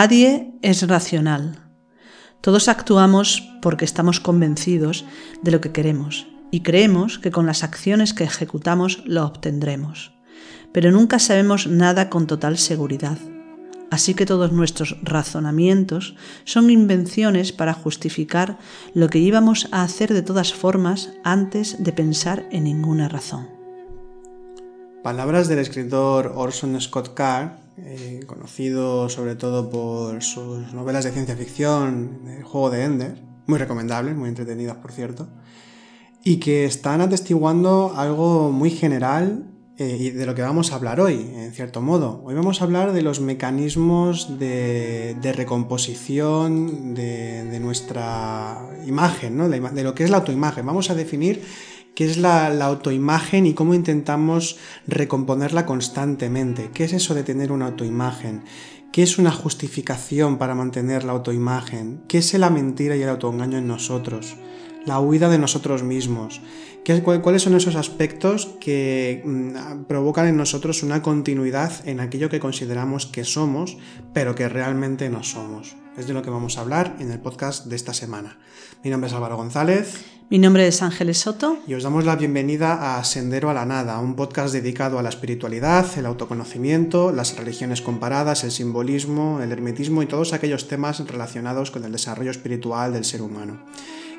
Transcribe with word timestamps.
Nadie 0.00 0.52
es 0.62 0.86
racional. 0.86 1.58
Todos 2.40 2.68
actuamos 2.68 3.50
porque 3.60 3.84
estamos 3.84 4.20
convencidos 4.20 5.04
de 5.42 5.50
lo 5.50 5.60
que 5.60 5.72
queremos 5.72 6.28
y 6.52 6.60
creemos 6.60 7.18
que 7.18 7.32
con 7.32 7.46
las 7.46 7.64
acciones 7.64 8.14
que 8.14 8.22
ejecutamos 8.22 9.02
lo 9.06 9.26
obtendremos. 9.26 10.12
Pero 10.72 10.92
nunca 10.92 11.18
sabemos 11.18 11.66
nada 11.66 12.10
con 12.10 12.28
total 12.28 12.58
seguridad. 12.58 13.18
Así 13.90 14.14
que 14.14 14.24
todos 14.24 14.52
nuestros 14.52 14.96
razonamientos 15.02 16.14
son 16.44 16.70
invenciones 16.70 17.50
para 17.50 17.74
justificar 17.74 18.56
lo 18.94 19.08
que 19.08 19.18
íbamos 19.18 19.66
a 19.72 19.82
hacer 19.82 20.14
de 20.14 20.22
todas 20.22 20.54
formas 20.54 21.10
antes 21.24 21.82
de 21.82 21.92
pensar 21.92 22.46
en 22.52 22.62
ninguna 22.62 23.08
razón. 23.08 23.57
Palabras 25.02 25.46
del 25.46 25.60
escritor 25.60 26.32
Orson 26.34 26.80
Scott 26.80 27.14
Card, 27.14 27.50
eh, 27.76 28.20
conocido 28.26 29.08
sobre 29.08 29.36
todo 29.36 29.70
por 29.70 30.22
sus 30.24 30.72
novelas 30.72 31.04
de 31.04 31.12
ciencia 31.12 31.36
ficción, 31.36 32.22
El 32.26 32.42
juego 32.42 32.70
de 32.70 32.82
Ender, 32.82 33.22
muy 33.46 33.60
recomendables, 33.60 34.16
muy 34.16 34.28
entretenidas 34.28 34.76
por 34.78 34.90
cierto, 34.90 35.28
y 36.24 36.40
que 36.40 36.64
están 36.64 37.00
atestiguando 37.00 37.92
algo 37.96 38.50
muy 38.50 38.70
general 38.70 39.46
eh, 39.78 39.96
y 40.00 40.10
de 40.10 40.26
lo 40.26 40.34
que 40.34 40.42
vamos 40.42 40.72
a 40.72 40.74
hablar 40.74 40.98
hoy, 41.00 41.30
en 41.32 41.52
cierto 41.52 41.80
modo. 41.80 42.20
Hoy 42.24 42.34
vamos 42.34 42.60
a 42.60 42.64
hablar 42.64 42.92
de 42.92 43.02
los 43.02 43.20
mecanismos 43.20 44.40
de, 44.40 45.16
recomposición 45.36 46.94
de, 46.94 47.60
nuestra 47.60 48.68
imagen, 48.84 49.48
de, 49.48 49.84
lo 49.84 49.94
que 49.94 50.02
es 50.02 50.10
la 50.10 50.16
autoimagen. 50.16 50.66
Vamos 50.66 50.90
a 50.90 50.96
definir 50.96 51.44
qué 51.98 52.04
es 52.04 52.16
la, 52.16 52.46
autoimagen 52.64 53.44
y 53.44 53.54
cómo 53.54 53.74
intentamos 53.74 54.56
recomponerla 54.86 55.66
constantemente. 55.66 56.70
¿Qué 56.72 56.84
es 56.84 56.92
eso 56.92 57.12
de 57.12 57.24
tener 57.24 57.50
una 57.50 57.66
autoimagen? 57.66 58.44
¿Qué 58.92 59.02
es 59.02 59.18
una 59.18 59.32
justificación 59.32 60.38
para 60.38 60.54
mantener 60.54 61.02
la 61.02 61.10
autoimagen? 61.10 62.04
¿Qué 62.06 62.18
es 62.18 62.32
la 62.34 62.50
mentira 62.50 62.94
y 62.94 63.02
el 63.02 63.08
autoengaño 63.08 63.58
en 63.58 63.66
nosotros? 63.66 64.36
La 64.86 65.00
huida 65.00 65.28
de 65.28 65.40
nosotros 65.40 65.82
mismos. 65.82 66.40
¿Cuáles 67.02 67.42
son 67.42 67.56
esos 67.56 67.74
aspectos 67.74 68.46
que 68.60 69.20
mm, 69.24 69.86
provocan 69.88 70.28
en 70.28 70.36
nosotros 70.36 70.84
una 70.84 71.02
continuidad 71.02 71.72
en 71.84 71.98
aquello 71.98 72.30
que 72.30 72.38
consideramos 72.38 73.06
que 73.06 73.24
somos, 73.24 73.76
pero 74.12 74.36
que 74.36 74.48
realmente 74.48 75.10
no 75.10 75.24
somos? 75.24 75.74
Es 75.96 76.06
de 76.06 76.14
lo 76.14 76.22
que 76.22 76.30
vamos 76.30 76.58
a 76.58 76.60
hablar 76.60 76.94
en 77.00 77.10
el 77.10 77.18
podcast 77.18 77.66
de 77.66 77.74
esta 77.74 77.92
semana. 77.92 78.38
Mi 78.84 78.90
nombre 78.90 79.08
es 79.08 79.14
Álvaro 79.14 79.36
González. 79.36 80.17
Mi 80.30 80.38
nombre 80.38 80.66
es 80.66 80.82
Ángeles 80.82 81.16
Soto. 81.16 81.56
Y 81.66 81.72
os 81.72 81.84
damos 81.84 82.04
la 82.04 82.14
bienvenida 82.14 82.98
a 82.98 83.04
Sendero 83.04 83.48
a 83.48 83.54
la 83.54 83.64
Nada, 83.64 83.98
un 83.98 84.14
podcast 84.14 84.52
dedicado 84.52 84.98
a 84.98 85.02
la 85.02 85.08
espiritualidad, 85.08 85.86
el 85.96 86.04
autoconocimiento, 86.04 87.12
las 87.12 87.38
religiones 87.38 87.80
comparadas, 87.80 88.44
el 88.44 88.50
simbolismo, 88.50 89.40
el 89.40 89.52
hermetismo 89.52 90.02
y 90.02 90.06
todos 90.06 90.34
aquellos 90.34 90.68
temas 90.68 91.00
relacionados 91.08 91.70
con 91.70 91.82
el 91.84 91.92
desarrollo 91.92 92.30
espiritual 92.30 92.92
del 92.92 93.06
ser 93.06 93.22
humano. 93.22 93.62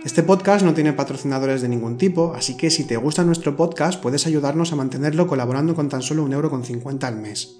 Este 0.03 0.23
podcast 0.23 0.65
no 0.65 0.73
tiene 0.73 0.93
patrocinadores 0.93 1.61
de 1.61 1.69
ningún 1.69 1.99
tipo, 1.99 2.33
así 2.33 2.57
que 2.57 2.71
si 2.71 2.85
te 2.85 2.97
gusta 2.97 3.23
nuestro 3.23 3.55
podcast 3.55 4.01
puedes 4.01 4.25
ayudarnos 4.25 4.73
a 4.73 4.77
mantenerlo 4.77 5.27
colaborando 5.27 5.75
con 5.75 5.89
tan 5.89 6.01
solo 6.01 6.23
un 6.23 6.33
euro 6.33 6.49
con 6.49 6.63
50 6.63 7.05
al 7.05 7.17
mes. 7.17 7.57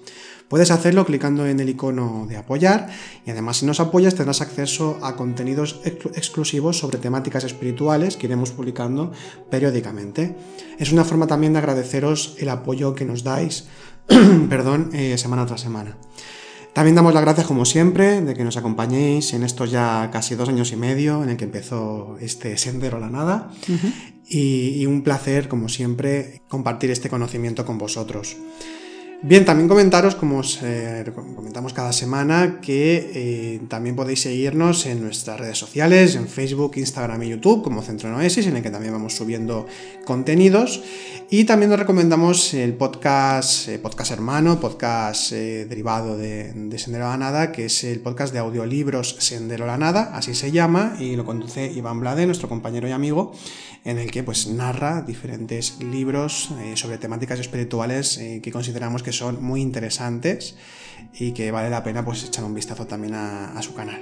Puedes 0.50 0.72
hacerlo 0.72 1.06
clicando 1.06 1.46
en 1.46 1.60
el 1.60 1.68
icono 1.68 2.26
de 2.28 2.36
apoyar 2.36 2.88
y 3.24 3.30
además 3.30 3.58
si 3.58 3.66
nos 3.66 3.78
apoyas 3.78 4.16
tendrás 4.16 4.40
acceso 4.40 4.98
a 5.00 5.14
contenidos 5.14 5.80
exclusivos 5.84 6.76
sobre 6.76 6.98
temáticas 6.98 7.44
espirituales 7.44 8.16
que 8.16 8.26
iremos 8.26 8.50
publicando 8.50 9.12
periódicamente. 9.48 10.34
Es 10.76 10.90
una 10.90 11.04
forma 11.04 11.28
también 11.28 11.52
de 11.52 11.60
agradeceros 11.60 12.34
el 12.40 12.48
apoyo 12.48 12.96
que 12.96 13.04
nos 13.04 13.22
dais 13.22 13.68
perdón, 14.50 14.90
eh, 14.92 15.16
semana 15.18 15.46
tras 15.46 15.60
semana. 15.60 15.96
También 16.72 16.96
damos 16.96 17.14
las 17.14 17.22
gracias, 17.22 17.46
como 17.46 17.64
siempre, 17.64 18.20
de 18.20 18.34
que 18.34 18.42
nos 18.42 18.56
acompañéis 18.56 19.32
en 19.34 19.44
estos 19.44 19.70
ya 19.70 20.10
casi 20.12 20.34
dos 20.34 20.48
años 20.48 20.72
y 20.72 20.76
medio 20.76 21.22
en 21.22 21.30
el 21.30 21.36
que 21.36 21.44
empezó 21.44 22.16
este 22.20 22.58
sendero 22.58 22.96
a 22.96 23.00
la 23.00 23.10
nada. 23.10 23.52
y, 24.28 24.82
y 24.82 24.86
un 24.86 25.02
placer, 25.02 25.46
como 25.46 25.68
siempre, 25.68 26.42
compartir 26.48 26.90
este 26.90 27.08
conocimiento 27.08 27.64
con 27.64 27.78
vosotros. 27.78 28.36
Bien, 29.22 29.44
también 29.44 29.68
comentaros, 29.68 30.14
como 30.14 30.38
os 30.38 30.60
eh, 30.62 31.04
comentamos 31.36 31.74
cada 31.74 31.92
semana, 31.92 32.58
que 32.62 33.10
eh, 33.12 33.60
también 33.68 33.94
podéis 33.94 34.22
seguirnos 34.22 34.86
en 34.86 35.02
nuestras 35.02 35.38
redes 35.38 35.58
sociales, 35.58 36.14
en 36.14 36.26
Facebook, 36.26 36.72
Instagram 36.76 37.22
y 37.24 37.28
YouTube, 37.28 37.62
como 37.62 37.82
Centro 37.82 38.08
Noesis, 38.08 38.46
en 38.46 38.56
el 38.56 38.62
que 38.62 38.70
también 38.70 38.94
vamos 38.94 39.14
subiendo 39.14 39.66
contenidos. 40.06 40.82
Y 41.28 41.44
también 41.44 41.70
os 41.70 41.78
recomendamos 41.78 42.54
el 42.54 42.72
podcast, 42.72 43.68
eh, 43.68 43.78
podcast 43.78 44.10
hermano, 44.10 44.58
podcast 44.58 45.32
derivado 45.32 46.16
de, 46.16 46.54
de, 46.54 46.78
Sendero 46.78 47.06
a 47.06 47.10
la 47.10 47.16
Nada, 47.18 47.52
que 47.52 47.66
es 47.66 47.84
el 47.84 48.00
podcast 48.00 48.32
de 48.32 48.38
audiolibros 48.38 49.16
Sendero 49.18 49.64
a 49.64 49.66
la 49.66 49.76
Nada, 49.76 50.12
así 50.14 50.34
se 50.34 50.50
llama, 50.50 50.96
y 50.98 51.14
lo 51.14 51.26
conduce 51.26 51.70
Iván 51.70 52.00
Blade, 52.00 52.24
nuestro 52.24 52.48
compañero 52.48 52.88
y 52.88 52.92
amigo, 52.92 53.32
en 53.84 53.98
el 53.98 54.10
que 54.10 54.22
pues 54.22 54.46
narra 54.46 55.02
diferentes 55.02 55.78
libros 55.80 56.50
sobre 56.74 56.98
temáticas 56.98 57.38
espirituales 57.38 58.18
que 58.42 58.52
consideramos 58.52 59.02
que 59.02 59.09
son 59.12 59.42
muy 59.42 59.60
interesantes 59.60 60.56
y 61.14 61.32
que 61.32 61.50
vale 61.50 61.70
la 61.70 61.82
pena 61.82 62.04
pues 62.04 62.24
echar 62.24 62.44
un 62.44 62.54
vistazo 62.54 62.86
también 62.86 63.14
a 63.14 63.60
su 63.62 63.74
canal. 63.74 64.00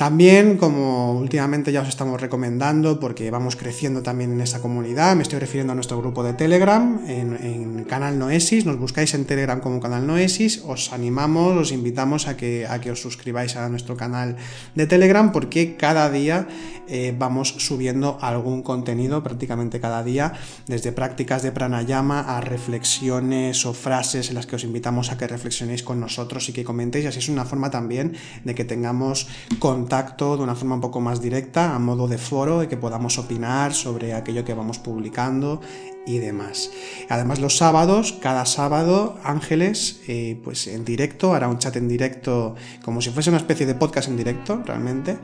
También, 0.00 0.56
como 0.56 1.12
últimamente 1.12 1.72
ya 1.72 1.82
os 1.82 1.88
estamos 1.90 2.18
recomendando, 2.18 2.98
porque 2.98 3.30
vamos 3.30 3.54
creciendo 3.54 4.02
también 4.02 4.32
en 4.32 4.40
esa 4.40 4.62
comunidad, 4.62 5.14
me 5.14 5.22
estoy 5.22 5.38
refiriendo 5.38 5.72
a 5.72 5.74
nuestro 5.74 5.98
grupo 5.98 6.22
de 6.22 6.32
Telegram, 6.32 7.02
en, 7.06 7.84
Canal 7.84 8.18
Noesis, 8.18 8.64
nos 8.64 8.78
buscáis 8.78 9.12
en 9.12 9.26
Telegram 9.26 9.60
como 9.60 9.78
Canal 9.78 10.06
Noesis, 10.06 10.62
os 10.64 10.94
animamos, 10.94 11.54
os 11.54 11.70
invitamos 11.70 12.28
a 12.28 12.36
que, 12.38 12.66
a 12.66 12.80
que 12.80 12.90
os 12.90 13.02
suscribáis 13.02 13.56
a 13.56 13.68
nuestro 13.68 13.94
canal 13.98 14.36
de 14.74 14.86
Telegram, 14.86 15.32
porque 15.32 15.76
cada 15.76 16.08
día 16.08 16.48
eh, 16.88 17.14
vamos 17.18 17.56
subiendo 17.58 18.16
algún 18.22 18.62
contenido, 18.62 19.22
prácticamente 19.22 19.80
cada 19.80 20.02
día, 20.02 20.32
desde 20.66 20.92
prácticas 20.92 21.42
de 21.42 21.52
pranayama 21.52 22.20
a 22.20 22.40
reflexiones 22.40 23.66
o 23.66 23.74
frases 23.74 24.30
en 24.30 24.36
las 24.36 24.46
que 24.46 24.56
os 24.56 24.64
invitamos 24.64 25.12
a 25.12 25.18
que 25.18 25.26
reflexionéis 25.26 25.82
con 25.82 26.00
nosotros 26.00 26.48
y 26.48 26.54
que 26.54 26.64
comentéis, 26.64 27.04
así 27.04 27.18
es 27.18 27.28
una 27.28 27.44
forma 27.44 27.70
también 27.70 28.16
de 28.44 28.54
que 28.54 28.64
tengamos 28.64 29.28
contacto 29.58 29.89
contacto 29.90 30.36
de 30.36 30.44
una 30.44 30.54
forma 30.54 30.76
un 30.76 30.80
poco 30.80 31.00
más 31.00 31.20
directa, 31.20 31.74
a 31.74 31.78
modo 31.80 32.06
de 32.06 32.16
foro, 32.16 32.62
y 32.62 32.68
que 32.68 32.76
podamos 32.76 33.18
opinar 33.18 33.74
sobre 33.74 34.14
aquello 34.14 34.44
que 34.44 34.54
vamos 34.54 34.78
publicando 34.78 35.60
y 36.06 36.18
demás. 36.18 36.70
Además 37.08 37.40
los 37.40 37.56
sábados, 37.56 38.18
cada 38.20 38.46
sábado 38.46 39.18
Ángeles, 39.22 40.00
eh, 40.08 40.40
pues 40.42 40.66
en 40.66 40.84
directo, 40.84 41.34
hará 41.34 41.48
un 41.48 41.58
chat 41.58 41.76
en 41.76 41.88
directo 41.88 42.54
como 42.82 43.00
si 43.00 43.10
fuese 43.10 43.30
una 43.30 43.38
especie 43.38 43.66
de 43.66 43.74
podcast 43.74 44.08
en 44.08 44.16
directo 44.16 44.62
realmente, 44.64 45.18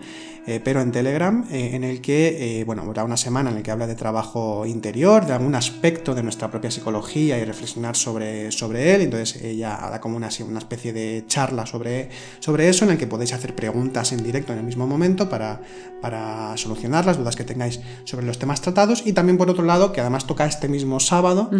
eh, 0.46 0.60
pero 0.62 0.80
en 0.80 0.92
Telegram, 0.92 1.44
eh, 1.50 1.70
en 1.74 1.82
el 1.82 2.00
que, 2.00 2.62
bueno, 2.66 2.82
habrá 2.82 3.02
una 3.02 3.16
semana 3.16 3.50
en 3.50 3.56
la 3.56 3.62
que 3.62 3.70
habla 3.72 3.86
de 3.88 3.96
trabajo 3.96 4.64
interior, 4.64 5.26
de 5.26 5.32
algún 5.32 5.54
aspecto 5.56 6.14
de 6.14 6.22
nuestra 6.22 6.50
propia 6.50 6.70
psicología 6.70 7.38
y 7.38 7.44
reflexionar 7.44 7.96
sobre, 7.96 8.52
sobre 8.52 8.94
él, 8.94 9.00
entonces 9.00 9.42
ella 9.42 9.74
hará 9.74 10.00
como 10.00 10.16
una, 10.16 10.28
una 10.46 10.58
especie 10.58 10.92
de 10.92 11.24
charla 11.26 11.66
sobre, 11.66 12.10
sobre 12.38 12.68
eso 12.68 12.84
en 12.84 12.92
el 12.92 12.98
que 12.98 13.08
podéis 13.08 13.32
hacer 13.32 13.56
preguntas 13.56 14.12
en 14.12 14.22
directo 14.22 14.52
en 14.52 14.60
el 14.60 14.64
mismo 14.64 14.86
momento 14.86 15.28
para, 15.28 15.60
para 16.00 16.56
solucionar 16.56 17.06
las 17.06 17.18
dudas 17.18 17.34
que 17.34 17.44
tengáis 17.44 17.80
sobre 18.04 18.26
los 18.26 18.38
temas 18.38 18.60
tratados 18.60 19.02
y 19.04 19.12
también 19.12 19.38
por 19.38 19.50
otro 19.50 19.64
lado 19.64 19.92
que 19.92 20.00
además 20.00 20.26
toca 20.26 20.46
este 20.46 20.65
mismo 20.68 21.00
sábado 21.00 21.50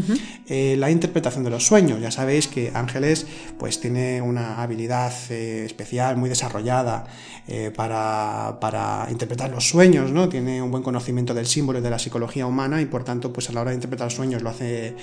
eh, 0.48 0.76
la 0.78 0.90
interpretación 0.90 1.44
de 1.44 1.50
los 1.50 1.66
sueños. 1.66 2.00
Ya 2.00 2.10
sabéis 2.10 2.48
que 2.48 2.72
Ángeles 2.74 3.26
pues 3.58 3.80
tiene 3.80 4.20
una 4.20 4.62
habilidad 4.62 5.12
eh, 5.30 5.64
especial, 5.64 6.16
muy 6.16 6.28
desarrollada 6.28 7.04
eh, 7.48 7.70
para, 7.74 8.58
para, 8.60 9.06
interpretar 9.10 9.50
los 9.50 9.68
sueños, 9.68 10.10
¿no? 10.10 10.28
Tiene 10.28 10.62
un 10.62 10.70
buen 10.70 10.82
conocimiento 10.82 11.34
del 11.34 11.46
símbolo 11.46 11.78
y 11.78 11.82
de 11.82 11.90
la 11.90 11.98
psicología 11.98 12.46
humana 12.46 12.80
y 12.80 12.86
por 12.86 13.04
tanto 13.04 13.32
pues 13.32 13.48
a 13.50 13.52
la 13.52 13.60
hora 13.60 13.70
de 13.70 13.76
interpretar 13.76 14.10
sueños 14.10 14.42
lo 14.42 14.50
hace 14.50 14.94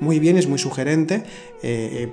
muy 0.00 0.18
bien, 0.18 0.38
es 0.38 0.48
muy 0.48 0.58
sugerente 0.58 1.24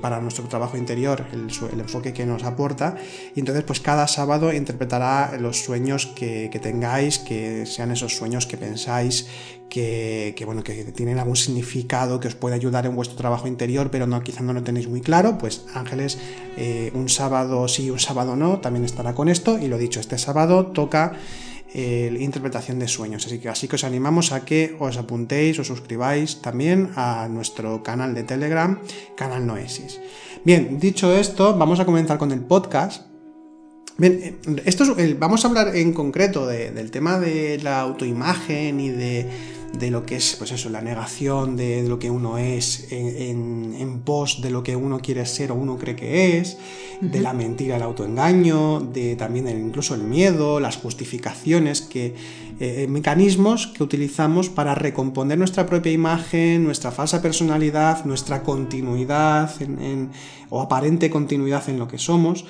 para 0.01 0.19
nuestro 0.19 0.43
trabajo 0.49 0.75
interior, 0.75 1.25
el, 1.31 1.79
enfoque 1.79 2.11
que 2.11 2.25
nos 2.25 2.43
aporta. 2.43 2.97
Y 3.33 3.39
entonces 3.39 3.63
pues 3.63 3.79
cada 3.79 4.07
sábado 4.09 4.51
interpretará 4.51 5.37
los 5.39 5.63
sueños 5.63 6.07
que, 6.07 6.49
que 6.51 6.59
tengáis, 6.59 7.17
que 7.17 7.65
sean 7.65 7.91
esos 7.91 8.17
sueños 8.17 8.45
que 8.45 8.57
pensáis 8.57 9.27
que, 9.69 10.43
bueno, 10.45 10.63
que 10.63 10.83
tienen 10.85 11.19
algún 11.19 11.35
significado 11.35 12.19
que 12.19 12.27
os 12.27 12.35
puede 12.35 12.55
ayudar 12.55 12.85
en 12.85 12.95
vuestro 12.95 13.17
trabajo 13.17 13.47
interior, 13.47 13.91
pero 13.91 14.07
no, 14.07 14.21
quizá 14.23 14.41
no 14.41 14.53
lo 14.53 14.63
tenéis 14.63 14.87
muy 14.87 15.01
claro, 15.01 15.37
pues 15.37 15.65
Ángeles, 15.73 16.17
eh, 16.57 16.91
un 16.93 17.09
sábado 17.09 17.67
sí, 17.67 17.89
un 17.89 17.99
sábado 17.99 18.35
no, 18.35 18.59
también 18.59 18.85
estará 18.85 19.13
con 19.13 19.29
esto. 19.29 19.59
Y 19.59 19.67
lo 19.67 19.77
dicho, 19.77 19.99
este 19.99 20.17
sábado 20.17 20.67
toca 20.67 21.13
eh, 21.73 22.15
interpretación 22.19 22.79
de 22.79 22.87
sueños. 22.87 23.25
Así 23.25 23.39
que, 23.39 23.49
así 23.49 23.67
que 23.67 23.75
os 23.75 23.83
animamos 23.83 24.31
a 24.31 24.45
que 24.45 24.75
os 24.79 24.97
apuntéis, 24.97 25.59
os 25.59 25.67
suscribáis 25.67 26.41
también 26.41 26.91
a 26.95 27.27
nuestro 27.29 27.83
canal 27.83 28.15
de 28.15 28.23
Telegram, 28.23 28.79
Canal 29.15 29.45
Noesis. 29.45 29.99
Bien, 30.45 30.79
dicho 30.79 31.13
esto, 31.13 31.57
vamos 31.57 31.79
a 31.79 31.85
comenzar 31.85 32.17
con 32.17 32.31
el 32.31 32.39
podcast. 32.39 33.07
Bien, 33.97 34.13
eh, 34.23 34.61
esto 34.65 34.95
vamos 35.17 35.43
a 35.43 35.47
hablar 35.49 35.75
en 35.75 35.91
concreto 35.91 36.47
del 36.47 36.91
tema 36.91 37.19
de 37.19 37.59
la 37.61 37.81
autoimagen 37.81 38.79
y 38.79 38.89
de 38.89 39.56
de 39.73 39.91
lo 39.91 40.05
que 40.05 40.15
es, 40.15 40.35
pues 40.37 40.51
eso, 40.51 40.69
la 40.69 40.81
negación 40.81 41.55
de, 41.55 41.87
lo 41.87 41.99
que 41.99 42.09
uno 42.09 42.37
es 42.37 42.91
en, 42.91 43.75
en, 43.77 43.99
pos 43.99 44.41
de 44.41 44.49
lo 44.49 44.63
que 44.63 44.75
uno 44.75 44.99
quiere 44.99 45.25
ser 45.25 45.51
o 45.51 45.55
uno 45.55 45.77
cree 45.77 45.95
que 45.95 46.37
es, 46.37 46.57
de 47.01 47.21
la 47.21 47.33
mentira, 47.33 47.75
el 47.75 47.83
autoengaño, 47.83 48.79
de 48.79 49.15
también 49.15 49.47
incluso 49.49 49.93
el 49.93 50.01
miedo, 50.01 50.59
las 50.59 50.77
justificaciones, 50.77 51.81
que, 51.81 52.15
eh, 52.59 52.87
mecanismos 52.89 53.67
que 53.67 53.83
utilizamos 53.83 54.49
para 54.49 54.73
recomponer 54.73 55.37
nuestra 55.37 55.67
propia 55.67 55.91
imagen, 55.91 56.63
nuestra 56.63 56.91
falsa 56.91 57.21
personalidad, 57.21 58.03
nuestra 58.05 58.41
continuidad 58.41 59.51
o 60.49 60.61
aparente 60.61 61.09
continuidad 61.09 61.67
en 61.69 61.79
lo 61.79 61.87
que 61.87 61.97
somos. 61.97 62.45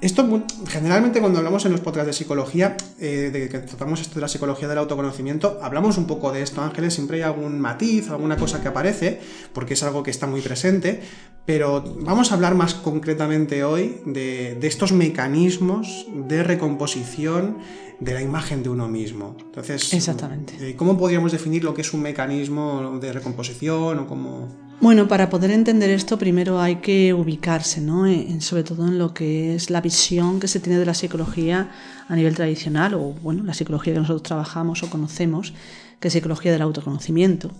Esto 0.00 0.44
generalmente 0.68 1.20
cuando 1.20 1.38
hablamos 1.38 1.64
en 1.64 1.72
los 1.72 1.80
podcasts 1.80 2.06
de 2.06 2.12
psicología, 2.12 2.76
eh, 2.98 3.30
de 3.32 3.48
que 3.48 3.58
tratamos 3.60 4.00
esto 4.00 4.16
de 4.16 4.22
la 4.22 4.28
psicología 4.28 4.68
del 4.68 4.78
autoconocimiento, 4.78 5.58
hablamos 5.62 5.98
un 5.98 6.06
poco 6.06 6.32
de 6.32 6.42
esto, 6.42 6.62
Ángeles, 6.62 6.94
siempre 6.94 7.18
hay 7.18 7.22
algún 7.22 7.60
matiz, 7.60 8.10
alguna 8.10 8.36
cosa 8.36 8.60
que 8.60 8.68
aparece, 8.68 9.20
porque 9.52 9.74
es 9.74 9.82
algo 9.82 10.02
que 10.02 10.10
está 10.10 10.26
muy 10.26 10.40
presente, 10.40 11.02
pero 11.44 11.82
vamos 12.00 12.30
a 12.30 12.34
hablar 12.34 12.54
más 12.54 12.74
concretamente 12.74 13.64
hoy 13.64 14.00
de, 14.06 14.58
estos 14.62 14.92
mecanismos 14.92 16.06
de 16.14 16.42
recomposición 16.42 17.58
de 18.00 18.14
la 18.14 18.22
imagen 18.22 18.62
de 18.62 18.68
uno 18.68 18.88
mismo. 18.88 19.36
Entonces, 19.38 19.92
Exactamente. 19.92 20.54
Eh, 20.60 20.76
¿cómo 20.76 20.96
podríamos 20.98 21.32
definir 21.32 21.62
lo 21.64 21.74
que 21.74 21.82
es 21.82 21.92
un 21.92 22.02
mecanismo 22.02 22.98
de 23.00 23.12
recomposición 23.12 23.98
o 24.00 24.06
cómo... 24.06 24.61
Bueno, 24.82 25.06
para 25.06 25.30
poder 25.30 25.52
entender 25.52 25.90
esto, 25.90 26.18
primero 26.18 26.60
hay 26.60 26.80
que 26.80 27.14
ubicarse, 27.14 27.80
¿no? 27.80 28.04
sobre 28.40 28.64
todo 28.64 28.88
en 28.88 28.98
lo 28.98 29.14
que 29.14 29.54
es 29.54 29.70
la 29.70 29.80
visión 29.80 30.40
que 30.40 30.48
se 30.48 30.58
tiene 30.58 30.76
de 30.76 30.84
la 30.84 30.92
psicología 30.92 31.70
a 32.08 32.16
nivel 32.16 32.34
tradicional, 32.34 32.94
o 32.94 33.14
bueno, 33.22 33.44
la 33.44 33.54
psicología 33.54 33.92
que 33.92 34.00
nosotros 34.00 34.24
trabajamos 34.24 34.82
o 34.82 34.90
conocemos, 34.90 35.54
que 36.00 36.08
es 36.08 36.14
psicología 36.14 36.50
del 36.50 36.62
autoconocimiento. 36.62 37.52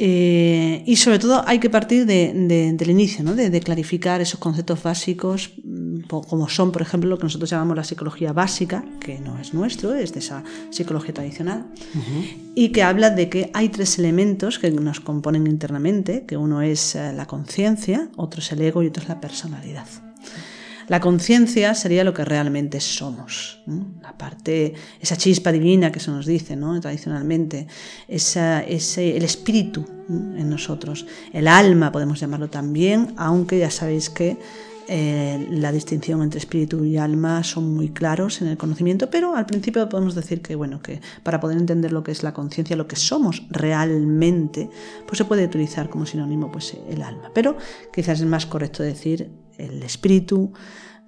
Eh, 0.00 0.84
y 0.86 0.94
sobre 0.96 1.18
todo 1.18 1.42
hay 1.46 1.58
que 1.58 1.70
partir 1.70 2.06
del 2.06 2.90
inicio, 2.90 3.24
¿no? 3.24 3.34
de, 3.34 3.60
clarificar 3.60 4.20
esos 4.20 4.38
conceptos 4.38 4.80
básicos, 4.82 5.50
mm, 5.64 6.02
como 6.08 6.48
son, 6.48 6.70
por 6.70 6.82
ejemplo, 6.82 7.10
lo 7.10 7.18
que 7.18 7.24
nosotros 7.24 7.50
llamamos 7.50 7.76
la 7.76 7.84
psicología 7.84 8.32
básica, 8.32 8.84
que 9.00 9.18
no 9.18 9.38
es 9.38 9.54
nuestro, 9.54 9.94
es 9.94 10.12
de 10.12 10.20
esa 10.20 10.44
psicología 10.70 11.14
tradicional, 11.14 11.66
y 12.54 12.68
que 12.68 12.82
habla 12.82 13.10
de 13.10 13.28
que 13.28 13.50
hay 13.54 13.70
tres 13.70 13.98
elementos 13.98 14.60
que 14.60 14.70
nos 14.70 15.00
componen 15.00 15.48
internamente, 15.48 16.24
que 16.26 16.36
uno 16.36 16.62
es 16.62 16.94
eh, 16.94 17.12
la 17.12 17.26
conciencia, 17.26 18.08
otro 18.16 18.40
es 18.40 18.52
el 18.52 18.62
ego 18.62 18.82
y 18.82 18.86
otro 18.86 19.02
es 19.02 19.08
la 19.08 19.20
personalidad. 19.20 19.86
La 20.88 21.00
conciencia 21.00 21.74
sería 21.74 22.02
lo 22.02 22.14
que 22.14 22.24
realmente 22.24 22.80
somos, 22.80 23.60
la 24.02 24.16
parte, 24.16 24.72
esa 25.00 25.16
chispa 25.16 25.52
divina 25.52 25.92
que 25.92 26.00
se 26.00 26.10
nos 26.10 26.24
dice 26.24 26.56
¿no? 26.56 26.80
tradicionalmente, 26.80 27.66
esa, 28.08 28.62
ese, 28.62 29.16
el 29.16 29.22
espíritu 29.22 29.84
en 30.08 30.48
nosotros, 30.48 31.06
el 31.34 31.46
alma 31.46 31.92
podemos 31.92 32.18
llamarlo 32.18 32.48
también, 32.48 33.12
aunque 33.18 33.58
ya 33.58 33.70
sabéis 33.70 34.08
que 34.08 34.38
eh, 34.90 35.46
la 35.50 35.70
distinción 35.70 36.22
entre 36.22 36.38
espíritu 36.38 36.82
y 36.82 36.96
alma 36.96 37.44
son 37.44 37.74
muy 37.74 37.90
claros 37.90 38.40
en 38.40 38.48
el 38.48 38.56
conocimiento, 38.56 39.10
pero 39.10 39.36
al 39.36 39.44
principio 39.44 39.86
podemos 39.86 40.14
decir 40.14 40.40
que, 40.40 40.54
bueno, 40.54 40.80
que 40.80 41.02
para 41.22 41.40
poder 41.40 41.58
entender 41.58 41.92
lo 41.92 42.02
que 42.02 42.10
es 42.10 42.22
la 42.22 42.32
conciencia, 42.32 42.74
lo 42.74 42.88
que 42.88 42.96
somos 42.96 43.42
realmente, 43.50 44.70
pues 45.06 45.18
se 45.18 45.26
puede 45.26 45.44
utilizar 45.44 45.90
como 45.90 46.06
sinónimo 46.06 46.50
pues, 46.50 46.74
el 46.88 47.02
alma. 47.02 47.30
Pero 47.34 47.58
quizás 47.92 48.20
es 48.20 48.26
más 48.26 48.46
correcto 48.46 48.82
decir 48.82 49.30
el 49.58 49.82
espíritu, 49.82 50.54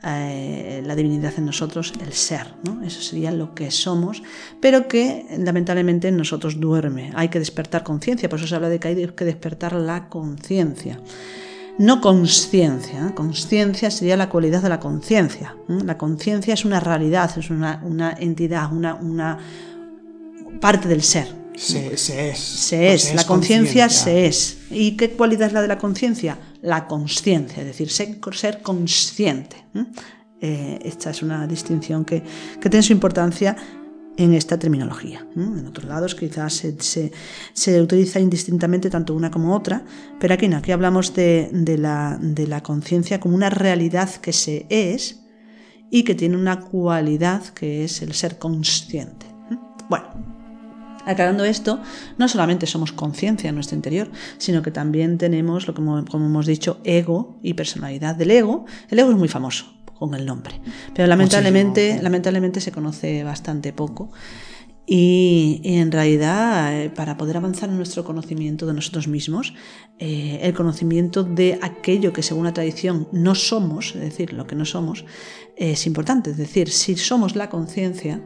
eh, 0.05 0.83
la 0.85 0.95
divinidad 0.95 1.33
en 1.39 1.47
nosotros, 1.47 1.95
el 2.03 2.13
ser, 2.13 2.55
¿no? 2.67 2.83
Eso 2.85 3.01
sería 3.01 3.31
lo 3.33 3.55
que 3.55 3.71
somos, 3.71 4.23
pero 4.61 4.89
que 4.89 5.25
lamentablemente 5.39 6.09
en 6.09 6.19
nosotros 6.19 6.61
duerme. 6.61 7.13
Hay 7.15 7.29
que 7.29 7.39
despertar 7.39 7.83
conciencia, 7.83 8.29
por 8.29 8.39
eso 8.39 8.49
se 8.49 8.55
habla 8.55 8.69
de 8.69 8.79
que 8.79 8.89
hay 8.89 9.07
que 9.07 9.25
despertar 9.25 9.73
la 9.73 10.11
conciencia. 10.11 11.01
No 11.79 12.01
conciencia, 12.01 13.09
¿eh? 13.09 13.15
conciencia 13.15 13.91
sería 13.91 14.17
la 14.17 14.29
cualidad 14.29 14.63
de 14.63 14.69
la 14.69 14.81
conciencia. 14.81 15.57
¿eh? 15.69 15.79
La 15.85 15.97
conciencia 15.97 16.55
es 16.55 16.65
una 16.65 16.81
realidad, 16.81 17.31
es 17.39 17.51
una, 17.51 18.15
entidad, 18.19 18.73
una, 18.73 18.95
una 18.95 19.39
parte 20.61 20.89
del 20.89 21.03
ser. 21.03 21.41
Se, 21.55 21.97
se 21.97 22.31
es. 22.31 22.39
Se 22.39 22.93
es. 22.93 23.15
la 23.15 23.25
conciencia 23.25 23.89
se 23.89 24.27
es. 24.27 24.59
¿Y 24.71 24.97
qué 24.97 25.11
cualidad 25.11 25.49
es 25.49 25.53
la 25.53 25.63
de 25.63 25.69
la 25.69 25.79
conciencia? 25.79 26.39
La 26.63 26.87
consciencia, 26.87 27.61
es 27.61 27.67
decir, 27.67 27.91
ser, 27.91 28.19
ser 28.33 28.63
consciente. 28.63 29.57
Eh, 30.41 30.79
esta 30.85 31.11
es 31.11 31.23
una 31.23 31.47
distinción 31.47 32.05
que, 32.05 32.23
que, 32.61 32.71
tiene 32.71 32.83
su 32.83 32.93
importancia 32.93 33.57
en 34.17 34.35
esta 34.35 34.59
terminología. 34.59 35.27
En 35.35 35.67
otros 35.67 35.87
lados 35.87 36.15
quizás 36.15 36.53
se, 36.55 37.11
se, 37.53 37.83
utiliza 37.83 38.21
indistintamente 38.21 38.91
tanto 38.91 39.15
una 39.15 39.31
como 39.31 39.55
otra, 39.55 39.85
pero 40.19 40.35
aquí 40.35 40.49
no, 40.49 40.59
aquí 40.59 40.73
hablamos 40.73 41.15
de, 41.15 41.49
de 41.53 41.79
la, 41.79 42.19
de 42.21 42.47
la 42.47 42.63
conciencia 42.63 43.21
como 43.21 43.35
una 43.35 43.51
realidad 43.51 44.11
que 44.17 44.33
se 44.33 44.67
es 44.69 45.21
y 45.91 46.05
que 46.05 46.15
tiene 46.15 46.37
una 46.37 46.61
cualidad 46.61 47.45
que 47.49 47.85
es 47.85 48.03
el 48.03 48.13
ser 48.13 48.39
consciente. 48.39 49.27
Bueno, 49.89 50.30
Aclarando 51.07 51.45
esto, 51.45 51.81
no 52.19 52.29
solamente 52.29 52.67
somos 52.67 52.93
conciencia 52.93 53.49
en 53.49 53.55
nuestro 53.55 53.77
interior, 53.77 54.11
sino 54.39 54.63
que 54.63 54.71
también 54.71 55.19
tenemos, 55.19 55.67
lo 55.67 55.75
que 55.75 55.83
como 55.83 56.27
hemos 56.27 56.47
dicho, 56.47 56.81
ego 56.85 57.39
y 57.43 57.55
personalidad 57.55 58.15
del 58.15 58.31
ego. 58.31 58.67
El 58.89 58.99
ego 58.99 59.11
es 59.11 59.17
muy 59.17 59.29
famoso 59.29 59.67
con 59.99 60.15
el 60.15 60.25
nombre, 60.25 60.61
pero 60.95 61.07
lamentablemente, 61.09 62.01
lamentablemente 62.03 62.61
se 62.61 62.73
conoce 62.73 63.23
bastante 63.23 63.73
poco. 63.73 64.11
Y, 64.93 65.61
en 65.63 65.93
realidad, 65.93 66.75
eh, 66.75 66.91
para 66.91 67.17
poder 67.17 67.37
avanzar 67.37 67.69
en 67.69 67.77
nuestro 67.77 68.03
conocimiento 68.03 68.67
de 68.67 68.75
nosotros 68.75 69.07
mismos, 69.07 69.55
eh, 70.01 70.41
el 70.43 70.53
conocimiento 70.53 71.23
de 71.23 71.61
aquello 71.63 72.13
que 72.13 72.25
según 72.25 72.43
la 72.43 72.53
tradición 72.53 73.07
no 73.13 73.37
somos, 73.37 73.95
es 73.95 74.01
decir, 74.01 74.33
lo 74.33 74.49
que 74.49 74.57
no 74.57 74.65
somos, 74.65 75.05
es 75.57 75.87
importante. 75.87 76.31
Es 76.31 76.39
decir, 76.39 76.71
si 76.71 76.97
somos 76.97 77.37
la 77.37 77.49
conciencia, 77.51 78.21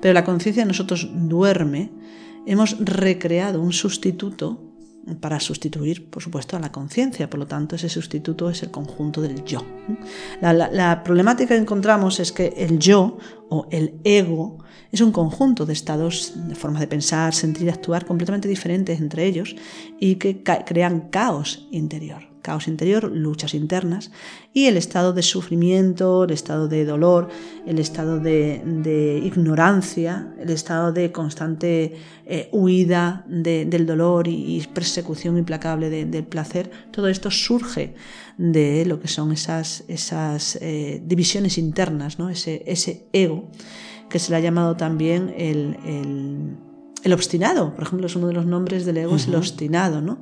pero 0.00 0.14
la 0.14 0.24
conciencia 0.24 0.62
de 0.62 0.68
nosotros 0.68 1.08
duerme, 1.12 1.90
hemos 2.46 2.78
recreado 2.78 3.60
un 3.60 3.72
sustituto 3.72 4.70
para 5.20 5.40
sustituir, 5.40 6.10
por 6.10 6.22
supuesto, 6.22 6.56
a 6.56 6.60
la 6.60 6.72
conciencia. 6.72 7.28
Por 7.28 7.40
lo 7.40 7.46
tanto, 7.46 7.76
ese 7.76 7.88
sustituto 7.88 8.50
es 8.50 8.62
el 8.62 8.70
conjunto 8.70 9.20
del 9.20 9.44
yo. 9.44 9.64
La, 10.40 11.02
problemática 11.02 11.54
que 11.54 11.60
encontramos 11.60 12.20
es 12.20 12.32
que 12.32 12.54
el 12.56 12.78
yo 12.78 13.18
o 13.48 13.66
el 13.70 13.94
ego 14.04 14.58
es 14.92 15.00
un 15.00 15.12
conjunto 15.12 15.66
de 15.66 15.72
estados, 15.72 16.32
de 16.34 16.54
formas 16.54 16.80
de 16.80 16.86
pensar, 16.86 17.34
sentir 17.34 17.66
y 17.66 17.70
actuar 17.70 18.04
completamente 18.04 18.48
diferentes 18.48 19.00
entre 19.00 19.26
ellos 19.26 19.56
y 19.98 20.16
que 20.16 20.42
crean 20.42 21.08
caos 21.10 21.68
interior 21.70 22.29
caos 22.42 22.68
interior, 22.68 23.10
luchas 23.12 23.54
internas, 23.54 24.10
y 24.52 24.66
el 24.66 24.76
estado 24.76 25.12
de 25.12 25.22
sufrimiento, 25.22 26.24
el 26.24 26.30
estado 26.30 26.68
de 26.68 26.84
dolor, 26.84 27.28
el 27.66 27.78
estado 27.78 28.18
de, 28.18 29.20
ignorancia, 29.24 30.32
el 30.40 30.50
estado 30.50 30.92
de 30.92 31.12
constante 31.12 31.94
eh, 32.26 32.48
huida 32.52 33.24
del 33.28 33.86
dolor 33.86 34.28
y, 34.28 34.66
persecución 34.72 35.36
implacable 35.38 35.90
del 36.06 36.24
placer, 36.24 36.70
todo 36.90 37.08
esto 37.08 37.30
surge 37.30 37.94
de 38.38 38.86
lo 38.86 39.00
que 39.00 39.08
son 39.08 39.32
esas, 39.32 39.84
esas 39.88 40.56
eh, 40.62 41.02
divisiones 41.04 41.58
internas, 41.58 42.18
¿no? 42.18 42.30
ese, 42.30 42.62
ese 42.66 43.06
ego, 43.12 43.50
que 44.08 44.18
se 44.18 44.30
le 44.30 44.36
ha 44.36 44.40
llamado 44.40 44.76
también 44.76 45.32
el, 45.36 45.76
el, 47.04 47.12
obstinado, 47.12 47.74
por 47.74 47.84
ejemplo, 47.84 48.06
es 48.06 48.16
uno 48.16 48.26
de 48.28 48.32
los 48.32 48.46
nombres 48.46 48.84
del 48.86 48.96
ego, 48.96 49.16
es 49.16 49.28
el 49.28 49.36
obstinado, 49.36 50.00
¿no? 50.00 50.18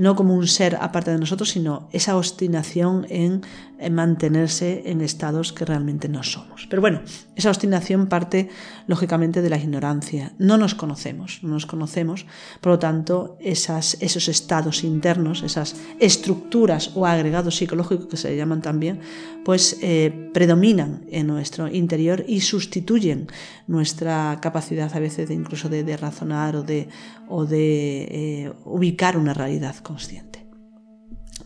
No 0.00 0.16
como 0.16 0.34
un 0.34 0.46
ser 0.46 0.76
aparte 0.80 1.10
de 1.10 1.18
nosotros, 1.18 1.50
sino 1.50 1.88
esa 1.92 2.16
obstinación 2.16 3.06
en, 3.08 3.42
mantenerse 3.88 4.82
en 4.86 5.00
estados 5.00 5.52
que 5.52 5.64
realmente 5.64 6.08
no 6.08 6.22
somos. 6.22 6.66
Pero 6.68 6.82
bueno, 6.82 7.00
esa 7.36 7.48
obstinación 7.48 8.08
parte 8.08 8.50
lógicamente 8.86 9.40
de 9.40 9.48
la 9.48 9.56
ignorancia. 9.56 10.32
No 10.38 10.58
nos 10.58 10.74
conocemos, 10.74 11.40
no 11.42 11.50
nos 11.50 11.66
conocemos, 11.66 12.26
por 12.60 12.72
lo 12.72 12.78
tanto, 12.78 13.38
esos 13.40 14.28
estados 14.28 14.84
internos, 14.84 15.42
esas 15.42 15.76
estructuras 15.98 16.90
o 16.94 17.06
agregados 17.06 17.56
psicológicos 17.56 18.08
que 18.08 18.16
se 18.16 18.36
llaman 18.36 18.60
también, 18.60 19.00
pues 19.44 19.78
eh, 19.80 20.30
predominan 20.34 21.06
en 21.10 21.26
nuestro 21.26 21.68
interior 21.68 22.24
y 22.26 22.40
sustituyen 22.40 23.28
nuestra 23.66 24.38
capacidad 24.42 24.94
a 24.94 25.00
veces 25.00 25.28
de 25.28 25.34
incluso 25.34 25.68
de, 25.68 25.96
razonar 25.96 26.56
o 26.56 26.62
de, 26.62 26.88
o 27.28 27.46
de 27.46 28.02
eh, 28.10 28.52
ubicar 28.64 29.16
una 29.16 29.34
realidad 29.34 29.76
consciente. 29.76 30.29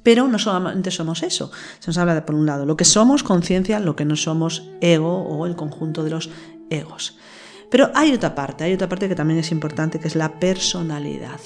Pero 0.05 0.29
no 0.29 0.39
solamente 0.39 0.93
somos 0.93 1.25
eso, 1.25 1.51
se 1.81 1.89
nos 1.89 1.99
habla 1.99 2.15
de 2.15 2.23
por 2.23 2.37
un 2.37 2.47
lado 2.47 2.65
lo 2.65 2.77
que 2.77 2.85
somos 2.85 3.25
conciencia, 3.25 3.81
lo 3.81 3.97
que 3.97 4.05
no 4.05 4.15
somos 4.15 4.71
ego 4.81 5.23
o 5.25 5.47
el 5.47 5.57
conjunto 5.57 6.05
de 6.05 6.11
los 6.11 6.31
egos. 6.71 7.19
Pero 7.75 7.91
hay 7.95 8.13
otra 8.13 8.37
parte, 8.37 8.63
hay 8.63 8.73
otra 8.73 8.89
parte 8.89 9.09
que 9.09 9.17
también 9.17 9.41
es 9.41 9.51
importante, 9.51 9.99
que 9.99 10.07
es 10.07 10.15
la 10.15 10.39
personalidad. 10.39 11.41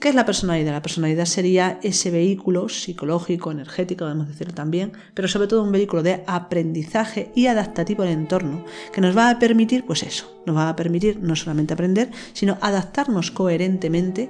¿Qué 0.00 0.08
es 0.08 0.14
la 0.16 0.26
personalidad? 0.26 0.72
La 0.72 0.82
personalidad 0.82 1.24
sería 1.26 1.78
ese 1.84 2.10
vehículo 2.10 2.68
psicológico, 2.68 3.52
energético, 3.52 4.06
podemos 4.06 4.26
decirlo 4.26 4.54
también, 4.54 4.90
pero 5.14 5.28
sobre 5.28 5.46
todo 5.46 5.62
un 5.62 5.70
vehículo 5.70 6.02
de 6.02 6.24
aprendizaje 6.26 7.30
y 7.36 7.46
adaptativo 7.46 8.02
al 8.02 8.08
entorno, 8.08 8.64
que 8.92 9.00
nos 9.00 9.16
va 9.16 9.30
a 9.30 9.38
permitir, 9.38 9.84
pues 9.84 10.02
eso, 10.02 10.42
nos 10.46 10.56
va 10.56 10.68
a 10.68 10.74
permitir 10.74 11.20
no 11.20 11.36
solamente 11.36 11.74
aprender, 11.74 12.10
sino 12.32 12.58
adaptarnos 12.60 13.30
coherentemente 13.30 14.28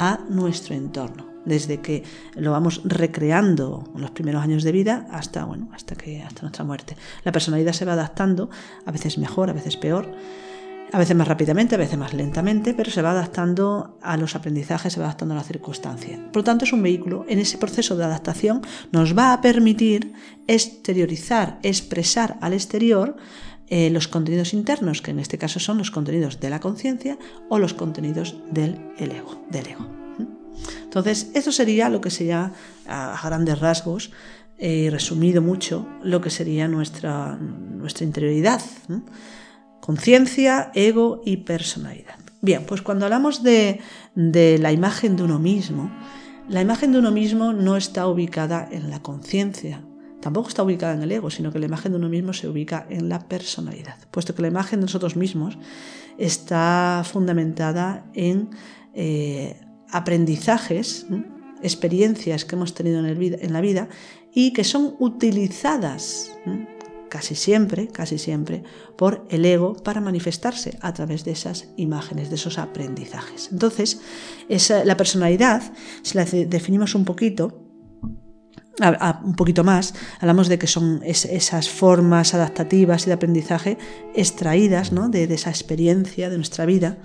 a 0.00 0.18
nuestro 0.28 0.74
entorno 0.74 1.35
desde 1.46 1.80
que 1.80 2.02
lo 2.34 2.52
vamos 2.52 2.82
recreando 2.84 3.84
en 3.94 4.02
los 4.02 4.10
primeros 4.10 4.42
años 4.42 4.62
de 4.62 4.72
vida 4.72 5.06
hasta, 5.10 5.44
bueno, 5.44 5.70
hasta, 5.72 5.94
que, 5.94 6.22
hasta 6.22 6.42
nuestra 6.42 6.64
muerte. 6.64 6.96
La 7.24 7.32
personalidad 7.32 7.72
se 7.72 7.86
va 7.86 7.94
adaptando, 7.94 8.50
a 8.84 8.90
veces 8.90 9.16
mejor, 9.16 9.48
a 9.48 9.54
veces 9.54 9.76
peor, 9.76 10.12
a 10.92 10.98
veces 10.98 11.16
más 11.16 11.28
rápidamente, 11.28 11.74
a 11.74 11.78
veces 11.78 11.98
más 11.98 12.14
lentamente, 12.14 12.74
pero 12.74 12.90
se 12.90 13.02
va 13.02 13.10
adaptando 13.10 13.98
a 14.02 14.16
los 14.16 14.34
aprendizajes, 14.36 14.92
se 14.92 15.00
va 15.00 15.06
adaptando 15.06 15.34
a 15.34 15.38
las 15.38 15.46
circunstancias. 15.46 16.20
Por 16.32 16.36
lo 16.36 16.44
tanto, 16.44 16.64
es 16.64 16.72
un 16.72 16.82
vehículo. 16.82 17.24
En 17.28 17.38
ese 17.38 17.58
proceso 17.58 17.96
de 17.96 18.04
adaptación 18.04 18.62
nos 18.92 19.16
va 19.16 19.32
a 19.32 19.40
permitir 19.40 20.12
exteriorizar, 20.46 21.58
expresar 21.62 22.36
al 22.40 22.52
exterior 22.52 23.16
eh, 23.68 23.90
los 23.90 24.06
contenidos 24.06 24.54
internos, 24.54 25.02
que 25.02 25.10
en 25.10 25.18
este 25.18 25.38
caso 25.38 25.58
son 25.58 25.78
los 25.78 25.90
contenidos 25.90 26.38
de 26.38 26.50
la 26.50 26.60
conciencia 26.60 27.18
o 27.48 27.58
los 27.58 27.74
contenidos 27.74 28.36
del 28.50 28.78
del 28.96 29.10
ego. 29.10 30.05
Entonces, 30.82 31.30
esto 31.34 31.52
sería 31.52 31.88
lo 31.88 32.00
que 32.00 32.10
sería 32.10 32.52
a 32.88 33.20
grandes 33.24 33.58
rasgos, 33.58 34.10
eh, 34.58 34.88
resumido 34.90 35.42
mucho, 35.42 35.86
lo 36.02 36.22
que 36.22 36.30
sería 36.30 36.66
nuestra, 36.66 37.36
nuestra 37.36 38.06
interioridad. 38.06 38.62
Conciencia, 39.80 40.70
ego 40.74 41.20
y 41.26 41.38
personalidad. 41.38 42.16
Bien, 42.40 42.64
pues 42.64 42.80
cuando 42.80 43.04
hablamos 43.04 43.42
de, 43.42 43.80
de 44.14 44.58
la 44.58 44.72
imagen 44.72 45.16
de 45.16 45.24
uno 45.24 45.38
mismo, 45.38 45.90
la 46.48 46.62
imagen 46.62 46.92
de 46.92 47.00
uno 47.00 47.10
mismo 47.10 47.52
no 47.52 47.76
está 47.76 48.06
ubicada 48.06 48.66
en 48.70 48.88
la 48.88 49.02
conciencia, 49.02 49.82
tampoco 50.22 50.48
está 50.48 50.62
ubicada 50.62 50.94
en 50.94 51.02
el 51.02 51.12
ego, 51.12 51.28
sino 51.28 51.52
que 51.52 51.58
la 51.58 51.66
imagen 51.66 51.92
de 51.92 51.98
uno 51.98 52.08
mismo 52.08 52.32
se 52.32 52.48
ubica 52.48 52.86
en 52.88 53.08
la 53.08 53.18
personalidad, 53.18 53.96
puesto 54.10 54.34
que 54.34 54.42
la 54.42 54.48
imagen 54.48 54.80
de 54.80 54.86
nosotros 54.86 55.16
mismos 55.16 55.58
está 56.18 57.02
fundamentada 57.04 58.06
en 58.14 58.50
eh, 58.94 59.60
aprendizajes, 59.90 61.06
experiencias 61.62 62.44
que 62.44 62.56
hemos 62.56 62.74
tenido 62.74 63.04
en, 63.04 63.52
la 63.52 63.60
vida 63.60 63.88
y 64.32 64.52
que 64.52 64.64
son 64.64 64.96
utilizadas 64.98 66.30
casi 67.08 67.34
siempre, 67.34 67.88
casi 67.88 68.18
siempre, 68.18 68.62
por 68.96 69.26
el 69.30 69.44
ego 69.44 69.74
para 69.74 70.00
manifestarse 70.00 70.76
a 70.80 70.92
través 70.92 71.24
de 71.24 71.32
esas 71.32 71.68
imágenes, 71.76 72.28
de 72.28 72.34
esos 72.34 72.58
aprendizajes. 72.58 73.50
Entonces, 73.52 74.00
la 74.84 74.96
personalidad, 74.96 75.62
si 76.02 76.18
la 76.18 76.24
definimos 76.24 76.94
un 76.94 77.04
poquito, 77.04 77.62
un 79.24 79.36
poquito 79.36 79.64
más, 79.64 79.94
hablamos 80.20 80.48
de 80.48 80.58
que 80.58 80.66
son 80.66 81.00
esas 81.04 81.70
formas 81.70 82.34
adaptativas 82.34 83.04
y 83.04 83.06
de 83.06 83.12
aprendizaje 83.14 83.78
extraídas 84.14 84.92
de, 85.10 85.26
de 85.26 85.34
esa 85.34 85.50
experiencia 85.50 86.28
de 86.28 86.36
nuestra 86.36 86.66
vida 86.66 86.98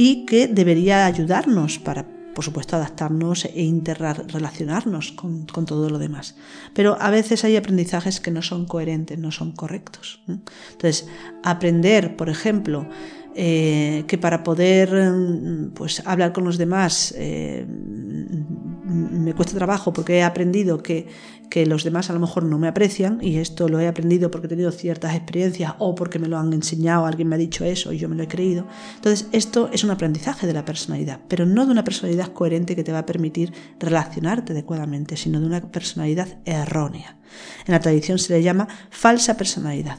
y 0.00 0.24
que 0.24 0.48
debería 0.48 1.04
ayudarnos 1.04 1.78
para, 1.78 2.06
por 2.34 2.42
supuesto, 2.42 2.74
adaptarnos 2.74 3.44
e 3.44 3.64
interrelacionarnos 3.64 5.12
con, 5.12 5.44
todo 5.44 5.90
lo 5.90 5.98
demás. 5.98 6.36
Pero 6.72 6.96
a 6.98 7.10
veces 7.10 7.44
hay 7.44 7.54
aprendizajes 7.56 8.18
que 8.18 8.30
no 8.30 8.40
son 8.40 8.64
coherentes, 8.64 9.18
no 9.18 9.30
son 9.30 9.52
correctos. 9.52 10.22
Entonces, 10.26 11.06
aprender, 11.42 12.16
por 12.16 12.30
ejemplo, 12.30 12.88
eh, 13.34 14.04
que 14.08 14.16
para 14.16 14.42
poder 14.42 14.90
mm, 14.90 15.72
pues, 15.74 16.02
hablar 16.06 16.32
con 16.32 16.44
los 16.44 16.56
demás 16.56 17.14
eh, 17.18 17.66
me 17.68 19.34
cuesta 19.34 19.54
trabajo 19.54 19.92
porque 19.92 20.16
he 20.16 20.22
aprendido 20.22 20.82
que, 20.82 21.08
que 21.50 21.66
los 21.66 21.82
demás 21.82 22.08
a 22.08 22.12
lo 22.12 22.20
mejor 22.20 22.44
no 22.44 22.58
me 22.58 22.68
aprecian 22.68 23.18
y 23.20 23.38
esto 23.38 23.68
lo 23.68 23.80
he 23.80 23.88
aprendido 23.88 24.30
porque 24.30 24.46
he 24.46 24.48
tenido 24.48 24.70
ciertas 24.70 25.14
experiencias 25.16 25.74
o 25.78 25.96
porque 25.96 26.20
me 26.20 26.28
lo 26.28 26.38
han 26.38 26.52
enseñado, 26.52 27.04
alguien 27.04 27.28
me 27.28 27.34
ha 27.34 27.38
dicho 27.38 27.64
eso 27.64 27.92
y 27.92 27.98
yo 27.98 28.08
me 28.08 28.14
lo 28.14 28.22
he 28.22 28.28
creído. 28.28 28.66
Entonces, 28.94 29.26
esto 29.32 29.68
es 29.72 29.82
un 29.82 29.90
aprendizaje 29.90 30.46
de 30.46 30.52
la 30.52 30.64
personalidad, 30.64 31.20
pero 31.28 31.44
no 31.44 31.66
de 31.66 31.72
una 31.72 31.84
personalidad 31.84 32.32
coherente 32.32 32.76
que 32.76 32.84
te 32.84 32.92
va 32.92 33.00
a 33.00 33.06
permitir 33.06 33.52
relacionarte 33.80 34.52
adecuadamente, 34.52 35.16
sino 35.16 35.40
de 35.40 35.46
una 35.46 35.60
personalidad 35.60 36.38
errónea. 36.44 37.18
En 37.66 37.72
la 37.72 37.80
tradición 37.80 38.18
se 38.18 38.32
le 38.32 38.42
llama 38.42 38.68
falsa 38.90 39.36
personalidad. 39.36 39.98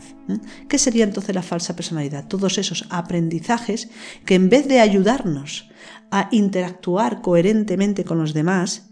¿Qué 0.70 0.78
sería 0.78 1.04
entonces 1.04 1.36
la 1.36 1.42
falsa 1.42 1.76
personalidad? 1.76 2.28
Todos 2.28 2.58
esos 2.58 2.88
aprendizajes 2.90 3.90
que 4.26 4.36
en 4.36 4.50
vez 4.50 4.68
de 4.70 4.80
ayudarnos 4.80 5.70
a 6.12 6.30
interactuar 6.32 7.22
coherentemente 7.22 8.06
con 8.06 8.20
los 8.20 8.34
demás, 8.34 8.90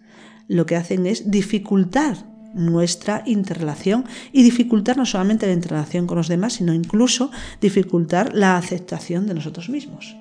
lo 0.47 0.65
que 0.65 0.75
hacen 0.75 1.05
es 1.05 1.31
dificultar 1.31 2.29
nuestra 2.53 3.23
interrelación 3.25 4.05
y 4.31 4.43
dificultar 4.43 4.97
no 4.97 5.05
solamente 5.05 5.47
la 5.47 5.53
interrelación 5.53 6.07
con 6.07 6.17
los 6.17 6.27
demás, 6.27 6.53
sino 6.53 6.73
incluso 6.73 7.31
dificultar 7.61 8.33
la 8.33 8.57
aceptación 8.57 9.27
de 9.27 9.33
nosotros 9.33 9.69
mismos. 9.69 10.15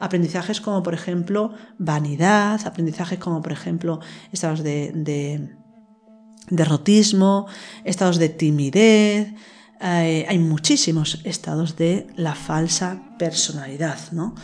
Aprendizajes 0.00 0.60
como 0.60 0.82
por 0.82 0.94
ejemplo 0.94 1.52
vanidad, 1.78 2.66
aprendizajes 2.66 3.18
como 3.18 3.42
por 3.42 3.52
ejemplo 3.52 4.00
estados 4.32 4.62
de, 4.62 5.50
derrotismo, 6.48 7.46
estados 7.84 8.18
de 8.18 8.30
timidez, 8.30 9.34
eh, 9.80 10.24
hay 10.26 10.38
muchísimos 10.38 11.20
estados 11.24 11.76
de 11.76 12.06
la 12.16 12.34
falsa 12.34 13.02
personalidad, 13.18 13.98
¿no? 14.12 14.34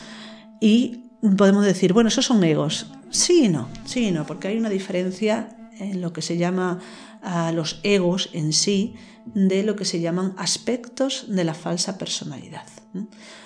Y 0.60 1.10
podemos 1.38 1.64
decir, 1.64 1.94
bueno, 1.94 2.08
esos 2.08 2.26
son 2.26 2.44
egos. 2.44 2.92
Sí 3.10 3.46
y 3.46 3.48
no, 3.48 3.68
sí 3.86 4.08
y 4.08 4.10
no, 4.10 4.26
porque 4.26 4.48
hay 4.48 4.58
una 4.58 4.68
diferencia 4.68 5.56
en 5.82 6.00
lo 6.00 6.12
que 6.12 6.22
se 6.22 6.36
llama 6.36 6.80
a 7.22 7.52
los 7.52 7.80
egos 7.82 8.30
en 8.32 8.52
sí, 8.52 8.94
de 9.26 9.62
lo 9.62 9.76
que 9.76 9.84
se 9.84 10.00
llaman 10.00 10.34
aspectos 10.36 11.26
de 11.28 11.44
la 11.44 11.54
falsa 11.54 11.98
personalidad. 11.98 12.66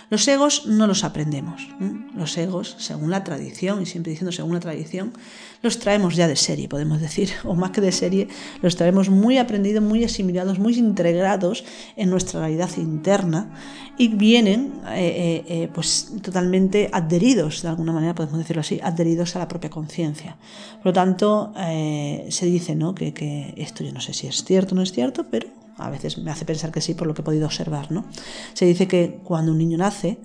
Los 0.09 0.27
egos 0.29 0.67
no 0.67 0.87
los 0.87 1.03
aprendemos. 1.03 1.69
Los 2.15 2.37
egos, 2.39 2.77
según 2.79 3.11
la 3.11 3.25
tradición, 3.25 3.83
y 3.83 3.87
siempre 3.87 4.11
diciendo 4.11 4.31
según 4.31 4.55
la 4.55 4.61
tradición, 4.61 5.13
los 5.63 5.81
traemos 5.81 6.15
ya 6.15 6.29
de 6.29 6.37
serie, 6.37 6.69
podemos 6.69 7.01
decir, 7.01 7.31
o 7.45 7.55
más 7.55 7.73
que 7.73 7.81
de 7.81 7.91
serie, 7.91 8.29
los 8.63 8.77
traemos 8.77 9.09
muy 9.09 9.39
aprendidos, 9.39 9.83
muy 9.83 10.05
asimilados, 10.05 10.59
muy 10.59 10.79
integrados 10.79 11.65
en 11.97 12.11
nuestra 12.11 12.41
realidad 12.41 12.71
interna 12.77 13.51
y 13.99 14.09
vienen 14.09 14.81
eh, 14.91 14.95
eh, 14.97 15.45
eh, 15.49 15.69
pues 15.75 16.13
totalmente 16.23 16.89
adheridos, 16.93 17.63
de 17.63 17.69
alguna 17.69 17.93
manera 17.93 18.15
podemos 18.15 18.39
decirlo 18.39 18.61
así, 18.61 18.79
adheridos 18.83 19.35
a 19.35 19.41
la 19.41 19.49
propia 19.49 19.71
conciencia. 19.71 20.37
Por 20.79 20.87
lo 20.87 20.93
tanto, 20.93 21.53
se 21.57 22.47
dice 22.47 22.77
¿no? 22.77 22.95
que, 22.95 23.13
que 23.13 23.55
esto 23.57 23.83
yo 23.83 23.93
no 23.93 24.01
sé 24.01 24.13
si 24.15 24.29
es 24.29 24.45
cierto 24.45 24.75
o 24.75 24.77
no 24.77 24.83
es 24.83 24.93
cierto, 24.93 25.27
pero 25.31 25.49
a 25.77 25.91
veces 25.91 26.19
me 26.19 26.31
hace 26.31 26.45
pensar 26.45 26.73
que 26.73 26.81
sí 26.81 26.95
por 26.95 27.07
lo 27.07 27.15
que 27.15 27.23
he 27.23 27.25
podido 27.25 27.47
observar, 27.47 27.93
¿no? 27.93 28.07
Se 28.55 28.67
dice 28.67 28.89
que 28.89 29.21
cuando 29.25 29.53
un 29.53 29.59
niño 29.59 29.79
nace, 29.79 30.21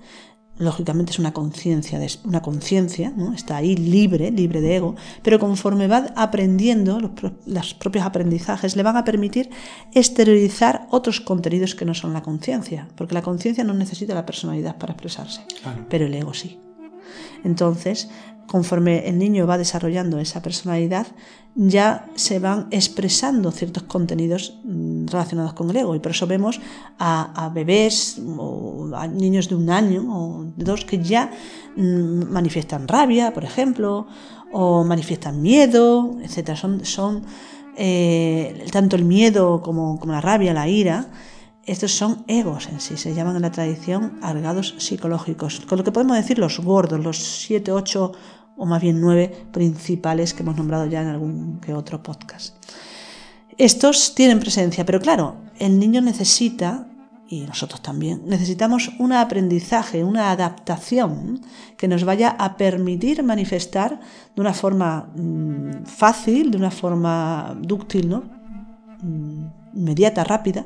lógicamente 0.57 1.11
es 1.11 1.19
una 1.19 1.33
conciencia, 1.33 1.99
una 2.23 2.41
conciencia, 2.41 3.11
¿no? 3.15 3.33
está 3.33 3.57
ahí 3.57 3.75
libre, 3.75 4.31
libre 4.31 4.61
de 4.61 4.75
ego, 4.75 4.95
pero 5.23 5.39
conforme 5.39 5.87
va 5.87 6.07
aprendiendo, 6.15 6.99
los, 7.45 7.73
propios 7.73 8.05
aprendizajes 8.05 8.75
le 8.75 8.83
van 8.83 8.97
a 8.97 9.03
permitir 9.03 9.49
exteriorizar 9.93 10.87
otros 10.91 11.19
contenidos 11.19 11.73
que 11.73 11.85
no 11.85 11.93
son 11.93 12.13
la 12.13 12.21
conciencia, 12.21 12.87
porque 12.95 13.15
la 13.15 13.23
conciencia 13.23 13.63
no 13.63 13.73
necesita 13.73 14.13
la 14.13 14.25
personalidad 14.25 14.77
para 14.77 14.93
expresarse, 14.93 15.41
pero 15.89 16.05
el 16.05 16.13
ego 16.13 16.33
sí. 16.33 16.59
Entonces, 17.43 18.09
conforme 18.51 19.07
el 19.07 19.17
niño 19.17 19.47
va 19.47 19.57
desarrollando 19.57 20.19
esa 20.19 20.41
personalidad, 20.41 21.07
ya 21.55 22.07
se 22.15 22.39
van 22.39 22.67
expresando 22.71 23.49
ciertos 23.51 23.83
contenidos 23.83 24.59
mm, 24.65 25.07
relacionados 25.07 25.53
con 25.53 25.69
el 25.69 25.77
ego. 25.77 25.95
Y 25.95 25.99
por 25.99 26.11
eso 26.11 26.27
vemos 26.27 26.59
a, 26.99 27.49
bebés 27.55 28.19
o 28.37 28.89
a 28.93 29.07
niños 29.07 29.47
de 29.47 29.55
un 29.55 29.69
año 29.69 30.03
o 30.09 30.43
de 30.43 30.65
dos 30.65 30.83
que 30.83 31.01
ya 31.01 31.31
mm, 31.77 32.29
manifiestan 32.29 32.89
rabia, 32.89 33.33
por 33.33 33.45
ejemplo, 33.45 34.07
o 34.51 34.83
manifiestan 34.83 35.41
miedo, 35.41 36.17
etc. 36.21 36.57
Son, 36.83 37.23
eh, 37.77 38.65
tanto 38.69 38.97
el 38.97 39.05
miedo 39.05 39.61
como, 39.61 39.97
la 40.05 40.19
rabia, 40.19 40.53
la 40.53 40.67
ira, 40.67 41.07
estos 41.65 41.93
son 41.93 42.25
egos 42.27 42.67
en 42.67 42.81
sí, 42.81 42.97
se 42.97 43.13
llaman 43.13 43.35
en 43.35 43.43
la 43.43 43.51
tradición 43.51 44.17
argados 44.21 44.73
psicológicos, 44.79 45.61
con 45.69 45.77
lo 45.77 45.83
que 45.83 45.91
podemos 45.91 46.17
decir 46.17 46.39
los 46.39 46.59
gordos, 46.59 46.99
los 46.99 47.17
siete, 47.17 47.71
ocho 47.71 48.13
o 48.57 48.65
más 48.65 48.81
bien 48.81 49.01
nueve 49.01 49.31
principales 49.51 50.33
que 50.33 50.43
hemos 50.43 50.55
nombrado 50.55 50.85
ya 50.85 51.01
en 51.01 51.07
algún 51.07 51.59
que 51.59 51.73
otro 51.73 52.03
podcast. 52.03 52.55
Estos 53.57 54.15
tienen 54.15 54.39
presencia, 54.39 54.85
pero 54.85 54.99
claro, 54.99 55.37
el 55.59 55.77
niño 55.77 56.01
necesita, 56.01 56.87
y 57.27 57.41
nosotros 57.41 57.81
también, 57.81 58.23
necesitamos 58.25 58.91
un 58.99 59.13
aprendizaje, 59.13 60.03
una 60.03 60.31
adaptación 60.31 61.41
que 61.77 61.87
nos 61.87 62.03
vaya 62.03 62.29
a 62.29 62.57
permitir 62.57 63.23
manifestar 63.23 63.99
de 64.35 64.41
una 64.41 64.53
forma 64.53 65.11
mm, 65.15 65.85
fácil, 65.85 66.51
de 66.51 66.57
una 66.57 66.71
forma 66.71 67.57
dúctil, 67.61 68.09
¿no? 68.09 68.23
Mm, 69.01 69.45
inmediata, 69.75 70.23
rápida, 70.23 70.65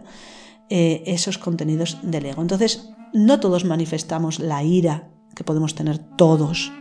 eh, 0.69 1.03
esos 1.05 1.37
contenidos 1.37 1.99
del 2.01 2.25
ego. 2.25 2.41
Entonces, 2.41 2.89
no 3.13 3.39
todos 3.39 3.65
manifestamos 3.65 4.39
la 4.39 4.63
ira 4.63 5.09
que 5.35 5.43
podemos 5.43 5.75
tener 5.75 5.99
todos. 5.99 6.71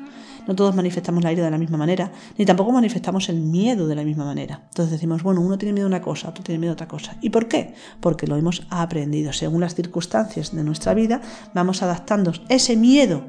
No 0.46 0.54
todos 0.54 0.74
manifestamos 0.74 1.24
la 1.24 1.32
ira 1.32 1.44
de 1.44 1.50
la 1.50 1.58
misma 1.58 1.78
manera, 1.78 2.12
ni 2.36 2.44
tampoco 2.44 2.72
manifestamos 2.72 3.28
el 3.28 3.40
miedo 3.40 3.86
de 3.86 3.94
la 3.94 4.04
misma 4.04 4.24
manera. 4.24 4.62
Entonces 4.68 4.92
decimos, 4.92 5.22
bueno, 5.22 5.40
uno 5.40 5.58
tiene 5.58 5.72
miedo 5.72 5.86
a 5.86 5.88
una 5.88 6.02
cosa, 6.02 6.28
otro 6.28 6.44
tiene 6.44 6.58
miedo 6.58 6.72
a 6.72 6.74
otra 6.74 6.88
cosa. 6.88 7.16
¿Y 7.20 7.30
por 7.30 7.48
qué? 7.48 7.74
Porque 8.00 8.26
lo 8.26 8.36
hemos 8.36 8.66
aprendido. 8.70 9.32
Según 9.32 9.60
las 9.60 9.74
circunstancias 9.74 10.54
de 10.54 10.64
nuestra 10.64 10.94
vida, 10.94 11.20
vamos 11.54 11.82
adaptando 11.82 12.32
ese 12.48 12.76
miedo 12.76 13.24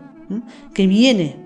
que 0.73 0.87
viene 0.87 1.45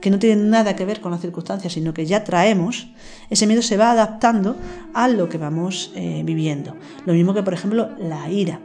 que 0.00 0.10
no 0.10 0.18
tiene 0.18 0.42
nada 0.42 0.76
que 0.76 0.84
ver 0.84 1.00
con 1.00 1.10
las 1.10 1.20
circunstancias, 1.20 1.72
sino 1.72 1.94
que 1.94 2.06
ya 2.06 2.22
traemos, 2.22 2.88
ese 3.30 3.46
miedo 3.46 3.62
se 3.62 3.76
va 3.76 3.90
adaptando 3.90 4.56
a 4.94 5.08
lo 5.08 5.28
que 5.28 5.38
vamos 5.38 5.90
eh, 5.94 6.22
viviendo. 6.24 6.76
Lo 7.06 7.12
mismo 7.12 7.34
que, 7.34 7.42
por 7.42 7.54
ejemplo, 7.54 7.90
la 7.98 8.30
ira. 8.30 8.60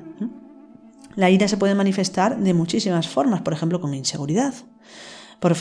La 1.15 1.29
ira 1.29 1.47
se 1.47 1.57
puede 1.57 1.75
manifestar 1.75 2.37
de 2.37 2.53
muchísimas 2.53 3.07
formas, 3.07 3.41
por 3.41 3.53
ejemplo, 3.53 3.81
con 3.81 3.93
inseguridad, 3.93 4.53
por, 5.41 5.51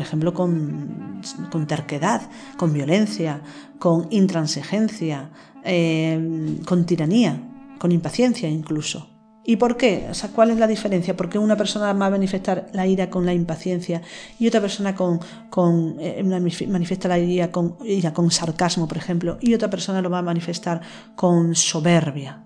ejemplo, 0.00 0.32
con, 0.32 1.20
terquedad, 1.68 2.22
con 2.56 2.72
violencia, 2.72 3.42
con 3.78 4.06
intransigencia, 4.10 5.30
eh, 5.64 6.58
con 6.64 6.86
tiranía, 6.86 7.38
con 7.78 7.92
impaciencia 7.92 8.48
incluso. 8.48 9.10
¿Y 9.44 9.56
por 9.56 9.76
qué? 9.76 10.08
O 10.10 10.14
sea, 10.14 10.30
¿Cuál 10.30 10.50
es 10.50 10.58
la 10.58 10.66
diferencia? 10.66 11.14
¿Por 11.14 11.28
qué 11.28 11.38
una 11.38 11.56
persona 11.56 11.92
va 11.92 12.06
a 12.06 12.10
manifestar 12.10 12.68
la 12.72 12.86
ira 12.86 13.10
con 13.10 13.26
la 13.26 13.34
impaciencia 13.34 14.00
y 14.38 14.48
otra 14.48 14.62
persona 14.62 14.94
con, 14.94 15.20
con 15.50 15.96
eh, 16.00 16.24
manifiesta 16.24 17.06
la 17.06 17.18
ira 17.18 17.52
con, 17.52 17.76
ira 17.84 18.14
con 18.14 18.30
sarcasmo, 18.30 18.88
por 18.88 18.96
ejemplo, 18.96 19.36
y 19.42 19.52
otra 19.52 19.68
persona 19.68 20.00
lo 20.00 20.08
va 20.08 20.20
a 20.20 20.22
manifestar 20.22 20.80
con 21.14 21.54
soberbia? 21.54 22.44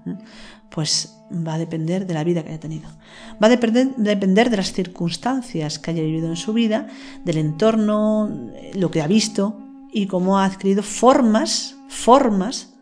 Pues 0.71 1.17
va 1.31 1.55
a 1.55 1.59
depender 1.59 2.07
de 2.07 2.15
la 2.15 2.25
vida 2.25 2.43
que 2.43 2.50
haya 2.50 2.61
tenido. 2.61 2.89
Va 3.43 3.47
a 3.47 3.50
depender, 3.50 3.95
depender 3.97 4.50
de 4.50 4.57
las 4.57 4.73
circunstancias 4.73 5.79
que 5.79 5.91
haya 5.91 6.03
vivido 6.03 6.29
en 6.29 6.37
su 6.37 6.53
vida, 6.53 6.89
del 7.25 7.39
entorno, 7.39 8.50
lo 8.75 8.91
que 8.91 9.03
ha 9.03 9.07
visto 9.07 9.59
y 9.93 10.07
cómo 10.07 10.39
ha 10.39 10.45
adquirido 10.45 10.83
formas, 10.83 11.77
formas 11.89 12.75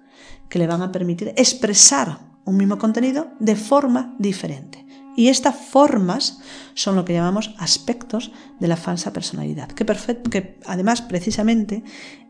que 0.48 0.58
le 0.58 0.66
van 0.66 0.82
a 0.82 0.92
permitir 0.92 1.32
expresar 1.36 2.18
un 2.44 2.56
mismo 2.56 2.78
contenido 2.78 3.28
de 3.38 3.56
forma 3.56 4.14
diferente. 4.18 4.86
Y 5.16 5.28
estas 5.28 5.56
formas 5.56 6.38
son 6.74 6.94
lo 6.94 7.04
que 7.04 7.12
llamamos 7.12 7.54
aspectos 7.58 8.30
de 8.60 8.68
la 8.68 8.76
falsa 8.76 9.12
personalidad. 9.12 9.68
Que, 9.68 9.84
que 10.30 10.60
además, 10.64 11.02
precisamente, 11.02 11.82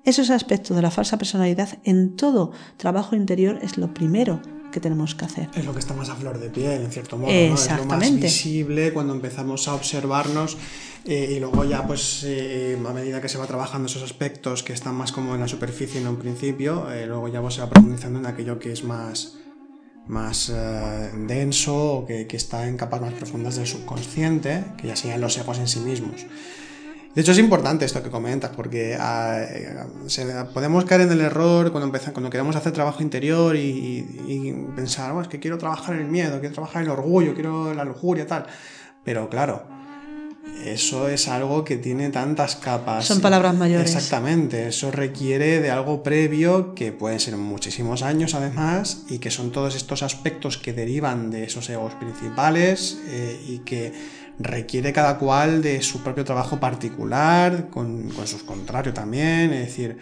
esos 0.04 0.30
aspectos 0.30 0.74
de 0.74 0.82
la 0.82 0.90
falsa 0.90 1.18
personalidad 1.18 1.68
en 1.84 2.16
todo 2.16 2.52
trabajo 2.78 3.14
interior 3.14 3.58
es 3.60 3.76
lo 3.76 3.92
primero 3.92 4.40
que 4.72 4.80
tenemos 4.80 5.14
que 5.14 5.24
hacer. 5.24 5.48
Es 5.54 5.64
lo 5.64 5.72
que 5.72 5.78
está 5.78 5.94
más 5.94 6.08
a 6.08 6.16
flor 6.16 6.38
de 6.38 6.50
piel, 6.50 6.82
en 6.82 6.90
cierto 6.90 7.16
modo. 7.16 7.30
Es 7.30 7.70
lo 7.76 7.84
más 7.84 8.14
visible 8.14 8.92
cuando 8.92 9.14
empezamos 9.14 9.68
a 9.68 9.74
observarnos 9.74 10.56
eh, 11.04 11.34
y 11.36 11.40
luego 11.40 11.64
ya, 11.64 11.86
pues, 11.86 12.24
eh, 12.24 12.78
a 12.86 12.92
medida 12.92 13.20
que 13.20 13.28
se 13.28 13.38
va 13.38 13.46
trabajando 13.46 13.86
esos 13.86 14.02
aspectos 14.02 14.62
que 14.62 14.72
están 14.72 14.94
más 14.94 15.12
como 15.12 15.34
en 15.34 15.40
la 15.40 15.48
superficie 15.48 16.00
en 16.00 16.08
un 16.08 16.16
principio, 16.16 16.90
eh, 16.92 17.06
luego 17.06 17.28
ya 17.28 17.50
se 17.50 17.60
va 17.60 17.70
profundizando 17.70 18.18
en 18.18 18.26
aquello 18.26 18.58
que 18.58 18.72
es 18.72 18.84
más 18.84 19.38
más 20.08 20.50
eh, 20.50 21.10
denso 21.14 21.76
o 21.76 22.06
que, 22.06 22.26
está 22.30 22.66
en 22.66 22.76
capas 22.76 23.00
más 23.00 23.12
profundas 23.12 23.56
del 23.56 23.66
subconsciente, 23.66 24.64
que 24.78 24.88
ya 24.88 24.96
serían 24.96 25.20
los 25.20 25.36
egos 25.38 25.58
en 25.58 25.68
sí 25.68 25.80
mismos. 25.80 26.26
De 27.18 27.22
hecho, 27.22 27.32
es 27.32 27.38
importante 27.40 27.84
esto 27.84 28.00
que 28.00 28.10
comentas, 28.10 28.52
porque 28.54 28.96
ah, 28.96 29.40
eh, 29.40 29.74
podemos 30.54 30.84
caer 30.84 31.00
en 31.00 31.10
el 31.10 31.20
error 31.20 31.72
cuando, 31.72 31.86
empezamos, 31.86 32.12
cuando 32.12 32.30
queremos 32.30 32.54
hacer 32.54 32.70
trabajo 32.70 33.02
interior 33.02 33.56
y, 33.56 34.54
pensar, 34.76 35.10
oh, 35.10 35.20
es 35.20 35.26
que 35.26 35.40
quiero 35.40 35.58
trabajar 35.58 35.96
el 35.96 36.06
miedo, 36.06 36.38
quiero 36.38 36.54
trabajar 36.54 36.84
el 36.84 36.90
orgullo, 36.90 37.34
quiero 37.34 37.74
la 37.74 37.84
lujuria, 37.84 38.24
tal. 38.24 38.46
Pero 39.02 39.28
claro, 39.28 39.66
eso 40.64 41.08
es 41.08 41.26
algo 41.26 41.64
que 41.64 41.76
tiene 41.76 42.10
tantas 42.10 42.54
capas. 42.54 43.06
Son 43.06 43.20
palabras 43.20 43.56
mayores. 43.56 43.96
Exactamente, 43.96 44.68
eso 44.68 44.92
requiere 44.92 45.60
de 45.60 45.72
algo 45.72 46.04
previo 46.04 46.72
que 46.76 46.92
pueden 46.92 47.18
ser 47.18 47.36
muchísimos 47.36 48.02
años 48.02 48.34
además 48.34 49.06
y 49.08 49.18
que 49.18 49.32
son 49.32 49.50
todos 49.50 49.74
estos 49.74 50.04
aspectos 50.04 50.56
que 50.56 50.72
derivan 50.72 51.32
de 51.32 51.42
esos 51.42 51.68
egos 51.68 51.94
principales 51.94 53.00
eh, 53.08 53.40
y 53.44 53.58
que 53.58 53.92
requiere 54.38 54.92
cada 54.92 55.18
cual 55.18 55.62
de 55.62 55.82
su 55.82 56.02
propio 56.02 56.24
trabajo 56.24 56.60
particular, 56.60 57.68
con, 57.70 58.10
sus 58.24 58.42
contrarios 58.42 58.94
también, 58.94 59.52
es 59.52 59.66
decir, 59.66 59.98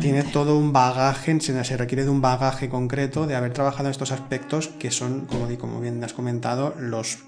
tiene 0.00 0.24
todo 0.24 0.58
un 0.58 0.72
bagaje, 0.72 1.40
se 1.40 1.76
requiere 1.76 2.04
de 2.04 2.10
un 2.10 2.20
bagaje 2.20 2.68
concreto 2.68 3.26
de 3.26 3.34
haber 3.34 3.52
trabajado 3.52 3.86
en 3.86 3.92
estos 3.92 4.12
aspectos 4.12 4.68
que 4.68 4.90
son, 4.90 5.26
como, 5.26 5.48
como 5.58 5.80
bien 5.80 6.02
has 6.04 6.12
comentado, 6.12 6.74
los 6.78 7.18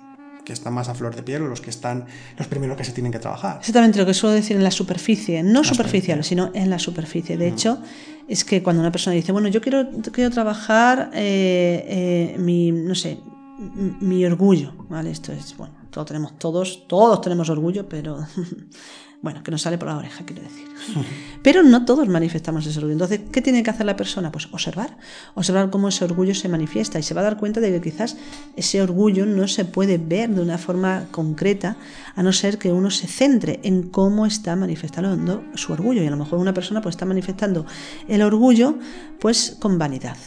que 0.44 0.52
están 0.52 0.74
más 0.74 0.88
a 0.88 0.94
flor 0.94 1.16
de 1.16 1.22
piel 1.22 1.42
o 1.42 1.46
los 1.46 1.60
que 1.60 1.70
están 1.70 2.04
los 2.36 2.46
primeros 2.46 2.76
que 2.76 2.84
se 2.84 2.92
tienen 2.92 3.10
que 3.10 3.18
trabajar. 3.18 3.56
Exactamente 3.60 3.98
lo 3.98 4.06
que 4.06 4.12
suelo 4.14 4.34
decir 4.34 4.56
en 4.56 4.62
la 4.64 4.70
superficie, 4.70 5.42
no 5.42 5.64
superficial, 5.64 6.22
sino 6.22 6.50
en 6.54 6.68
la 6.68 6.78
superficie. 6.78 7.36
De 7.38 7.48
hecho, 7.48 7.78
es 8.28 8.44
que 8.44 8.62
cuando 8.62 8.80
una 8.80 8.92
persona 8.92 9.16
dice, 9.16 9.32
bueno, 9.32 9.48
yo 9.48 9.60
quiero, 9.60 9.88
quiero 10.12 10.30
trabajar 10.30 11.10
eh, 11.14 12.34
eh, 12.34 12.38
mi, 12.38 12.72
no 12.72 12.94
sé, 12.94 13.20
mi 13.58 14.24
orgullo, 14.24 14.72
¿vale? 14.88 15.10
Esto 15.10 15.32
es, 15.32 15.56
bueno, 15.56 15.74
todos 15.90 16.06
tenemos, 16.06 16.38
todos, 16.38 16.86
todos 16.88 17.20
tenemos 17.20 17.48
orgullo, 17.50 17.88
pero 17.88 18.18
Bueno, 19.24 19.42
que 19.42 19.50
nos 19.50 19.62
sale 19.62 19.78
por 19.78 19.88
la 19.88 19.96
oreja, 19.96 20.22
quiero 20.26 20.42
decir. 20.42 20.68
Pero 21.42 21.62
no 21.62 21.86
todos 21.86 22.06
manifestamos 22.08 22.66
ese 22.66 22.78
orgullo. 22.78 22.92
Entonces, 22.92 23.20
¿qué 23.32 23.40
tiene 23.40 23.62
que 23.62 23.70
hacer 23.70 23.86
la 23.86 23.96
persona? 23.96 24.30
Pues 24.30 24.48
observar. 24.52 24.98
Observar 25.34 25.70
cómo 25.70 25.88
ese 25.88 26.04
orgullo 26.04 26.34
se 26.34 26.46
manifiesta 26.50 26.98
y 26.98 27.02
se 27.02 27.14
va 27.14 27.22
a 27.22 27.24
dar 27.24 27.38
cuenta 27.38 27.60
de 27.60 27.70
que 27.72 27.80
quizás 27.80 28.18
ese 28.54 28.82
orgullo 28.82 29.24
no 29.24 29.48
se 29.48 29.64
puede 29.64 29.96
ver 29.96 30.28
de 30.28 30.42
una 30.42 30.58
forma 30.58 31.06
concreta 31.10 31.78
a 32.14 32.22
no 32.22 32.34
ser 32.34 32.58
que 32.58 32.70
uno 32.70 32.90
se 32.90 33.06
centre 33.06 33.60
en 33.62 33.88
cómo 33.88 34.26
está 34.26 34.56
manifestando 34.56 35.42
su 35.54 35.72
orgullo. 35.72 36.02
Y 36.02 36.06
a 36.06 36.10
lo 36.10 36.18
mejor 36.18 36.38
una 36.38 36.52
persona 36.52 36.82
pues 36.82 36.92
está 36.92 37.06
manifestando 37.06 37.64
el 38.08 38.20
orgullo 38.20 38.78
pues 39.20 39.56
con 39.58 39.78
vanidad 39.78 40.18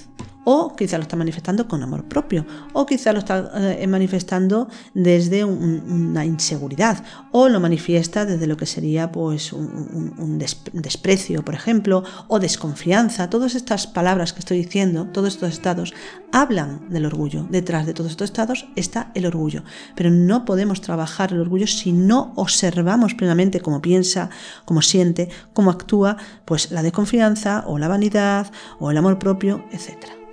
o 0.49 0.73
quizá 0.77 0.97
lo 0.97 1.01
está 1.03 1.17
manifestando 1.17 1.67
con 1.67 1.83
amor 1.83 2.05
propio, 2.05 2.45
o 2.71 2.85
quizá 2.85 3.11
lo 3.11 3.19
está 3.19 3.51
eh, 3.53 3.85
manifestando 3.85 4.69
desde 4.93 5.43
una 5.43 6.23
inseguridad, 6.23 7.03
o 7.33 7.49
lo 7.49 7.59
manifiesta 7.59 8.23
desde 8.23 8.47
lo 8.47 8.55
que 8.55 8.65
sería 8.65 9.11
pues 9.11 9.51
un, 9.51 10.39
desprecio, 10.71 11.43
por 11.43 11.53
ejemplo, 11.53 12.05
o 12.29 12.39
desconfianza. 12.39 13.29
Todas 13.29 13.55
estas 13.55 13.87
palabras 13.87 14.31
que 14.31 14.39
estoy 14.39 14.59
diciendo, 14.59 15.07
todos 15.11 15.33
estos 15.33 15.51
estados, 15.51 15.93
hablan 16.31 16.89
del 16.89 17.05
orgullo. 17.05 17.45
Detrás 17.49 17.85
de 17.85 17.93
todos 17.93 18.11
estos 18.11 18.29
estados 18.29 18.67
está 18.75 19.11
el 19.15 19.25
orgullo, 19.25 19.63
pero 19.95 20.09
no 20.09 20.45
podemos 20.45 20.81
trabajar 20.81 21.31
el 21.31 21.39
orgullo 21.39 21.67
si 21.67 21.91
no 21.91 22.33
observamos 22.35 23.13
plenamente 23.13 23.61
cómo 23.61 23.81
piensa, 23.81 24.29
cómo 24.65 24.81
siente, 24.81 25.29
cómo 25.53 25.71
actúa, 25.71 26.17
pues 26.45 26.71
la 26.71 26.83
desconfianza 26.83 27.63
o 27.67 27.77
la 27.77 27.87
vanidad 27.87 28.51
o 28.79 28.91
el 28.91 28.97
amor 28.97 29.19
propio, 29.19 29.63
etcétera. 29.71 30.26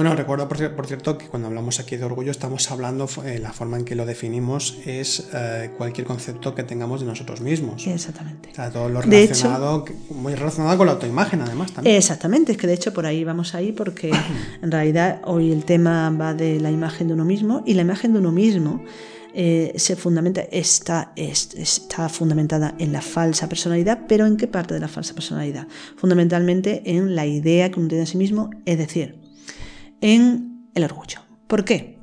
Bueno, 0.00 0.16
recuerdo 0.16 0.48
por, 0.48 0.86
cierto 0.86 1.18
que 1.18 1.26
cuando 1.26 1.48
hablamos 1.48 1.78
aquí 1.78 1.98
de 1.98 2.04
orgullo 2.04 2.30
estamos 2.30 2.70
hablando, 2.70 3.06
eh, 3.22 3.38
la 3.38 3.52
forma 3.52 3.76
en 3.76 3.84
que 3.84 3.94
lo 3.94 4.06
definimos 4.06 4.78
es 4.86 5.28
eh, 5.34 5.72
cualquier 5.76 6.06
concepto 6.06 6.54
que 6.54 6.62
tengamos 6.62 7.02
de 7.02 7.06
nosotros 7.06 7.42
mismos. 7.42 7.86
Exactamente. 7.86 8.48
O 8.50 8.54
sea, 8.54 8.70
todo 8.70 8.88
lo 8.88 9.02
relacionado, 9.02 9.84
muy 10.08 10.34
relacionado 10.34 10.78
con 10.78 10.86
la 10.86 10.94
autoimagen 10.94 11.42
además 11.42 11.72
también. 11.72 11.96
Exactamente, 11.96 12.52
es 12.52 12.56
que 12.56 12.66
de 12.66 12.72
hecho 12.72 12.94
por 12.94 13.04
ahí 13.04 13.24
vamos 13.24 13.54
ahí 13.54 13.72
porque 13.72 14.10
en 14.62 14.70
realidad 14.70 15.20
hoy 15.24 15.52
el 15.52 15.66
tema 15.66 16.08
va 16.08 16.32
de 16.32 16.60
la 16.60 16.70
imagen 16.70 17.08
de 17.08 17.12
uno 17.12 17.26
mismo 17.26 17.62
y 17.66 17.74
la 17.74 17.82
imagen 17.82 18.14
de 18.14 18.20
uno 18.20 18.32
mismo 18.32 18.82
eh, 19.34 19.74
se 19.76 19.96
fundamenta, 19.96 20.40
está, 20.50 21.12
está 21.14 22.08
fundamentada 22.08 22.74
en 22.78 22.94
la 22.94 23.02
falsa 23.02 23.50
personalidad, 23.50 24.06
pero 24.08 24.24
¿en 24.24 24.38
qué 24.38 24.46
parte 24.46 24.72
de 24.72 24.80
la 24.80 24.88
falsa 24.88 25.12
personalidad? 25.12 25.68
Fundamentalmente 25.96 26.84
en 26.86 27.14
la 27.14 27.26
idea 27.26 27.70
que 27.70 27.78
uno 27.78 27.88
tiene 27.88 28.04
de 28.04 28.10
sí 28.10 28.16
mismo, 28.16 28.48
es 28.64 28.78
decir, 28.78 29.20
en 30.00 30.68
el 30.74 30.84
orgullo. 30.84 31.20
¿Por 31.46 31.64
qué? 31.64 31.98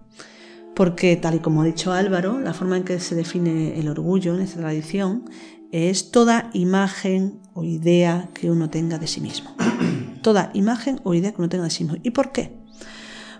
Porque, 0.75 1.15
tal 1.15 1.35
y 1.35 1.39
como 1.39 1.61
ha 1.61 1.65
dicho 1.65 1.91
Álvaro, 1.91 2.39
la 2.39 2.53
forma 2.53 2.77
en 2.77 2.83
que 2.83 2.99
se 2.99 3.15
define 3.15 3.79
el 3.79 3.87
orgullo 3.87 4.35
en 4.35 4.41
esta 4.41 4.59
tradición 4.59 5.29
es 5.71 6.11
toda 6.11 6.49
imagen 6.53 7.39
o 7.53 7.63
idea 7.63 8.29
que 8.33 8.51
uno 8.51 8.69
tenga 8.69 8.99
de 8.99 9.07
sí 9.07 9.21
mismo. 9.21 9.55
toda 10.21 10.51
imagen 10.53 10.99
o 11.03 11.13
idea 11.13 11.31
que 11.31 11.41
uno 11.41 11.49
tenga 11.49 11.65
de 11.65 11.71
sí 11.71 11.83
mismo. 11.83 11.99
¿Y 12.03 12.11
por 12.11 12.31
qué? 12.31 12.57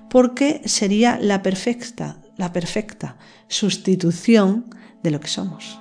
Porque 0.10 0.62
sería 0.66 1.20
la 1.22 1.44
perfecta, 1.44 2.18
la 2.38 2.54
perfecta 2.54 3.18
sustitución 3.48 4.66
de 5.04 5.12
lo 5.12 5.20
que 5.20 5.28
somos. 5.28 5.80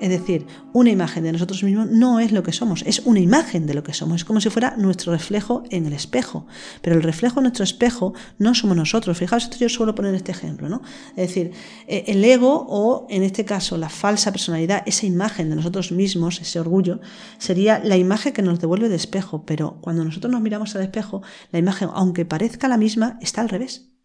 Es 0.00 0.08
decir, 0.10 0.46
una 0.72 0.90
imagen 0.90 1.24
de 1.24 1.32
nosotros 1.32 1.62
mismos 1.64 1.88
no 1.90 2.20
es 2.20 2.32
lo 2.32 2.42
que 2.42 2.52
somos, 2.52 2.82
es 2.86 3.00
una 3.04 3.20
imagen 3.20 3.66
de 3.66 3.74
lo 3.74 3.82
que 3.82 3.92
somos, 3.92 4.16
es 4.16 4.24
como 4.24 4.40
si 4.40 4.50
fuera 4.50 4.76
nuestro 4.76 5.12
reflejo 5.12 5.64
en 5.70 5.86
el 5.86 5.92
espejo. 5.92 6.46
Pero 6.82 6.96
el 6.96 7.02
reflejo 7.02 7.40
en 7.40 7.44
nuestro 7.44 7.64
espejo 7.64 8.14
no 8.38 8.54
somos 8.54 8.76
nosotros. 8.76 9.18
Fijaos, 9.18 9.44
esto 9.44 9.56
yo 9.58 9.68
suelo 9.68 9.94
poner 9.94 10.14
este 10.14 10.32
ejemplo, 10.32 10.68
¿no? 10.68 10.82
Es 11.16 11.28
decir, 11.28 11.52
eh, 11.88 12.04
el 12.08 12.24
ego 12.24 12.66
o 12.68 13.06
en 13.10 13.22
este 13.22 13.44
caso 13.44 13.76
la 13.76 13.88
falsa 13.88 14.30
personalidad, 14.30 14.82
esa 14.86 15.06
imagen 15.06 15.50
de 15.50 15.56
nosotros 15.56 15.90
mismos, 15.92 16.40
ese 16.40 16.60
orgullo, 16.60 17.00
sería 17.38 17.80
la 17.82 17.96
imagen 17.96 18.32
que 18.32 18.42
nos 18.42 18.60
devuelve 18.60 18.86
el 18.86 18.92
espejo. 18.92 19.44
Pero 19.44 19.78
cuando 19.80 20.04
nosotros 20.04 20.30
nos 20.30 20.40
miramos 20.40 20.76
al 20.76 20.82
espejo, 20.82 21.22
la 21.50 21.58
imagen, 21.58 21.88
aunque 21.92 22.24
parezca 22.24 22.68
la 22.68 22.76
misma, 22.76 23.18
está 23.20 23.40
al 23.40 23.48
revés. 23.48 23.95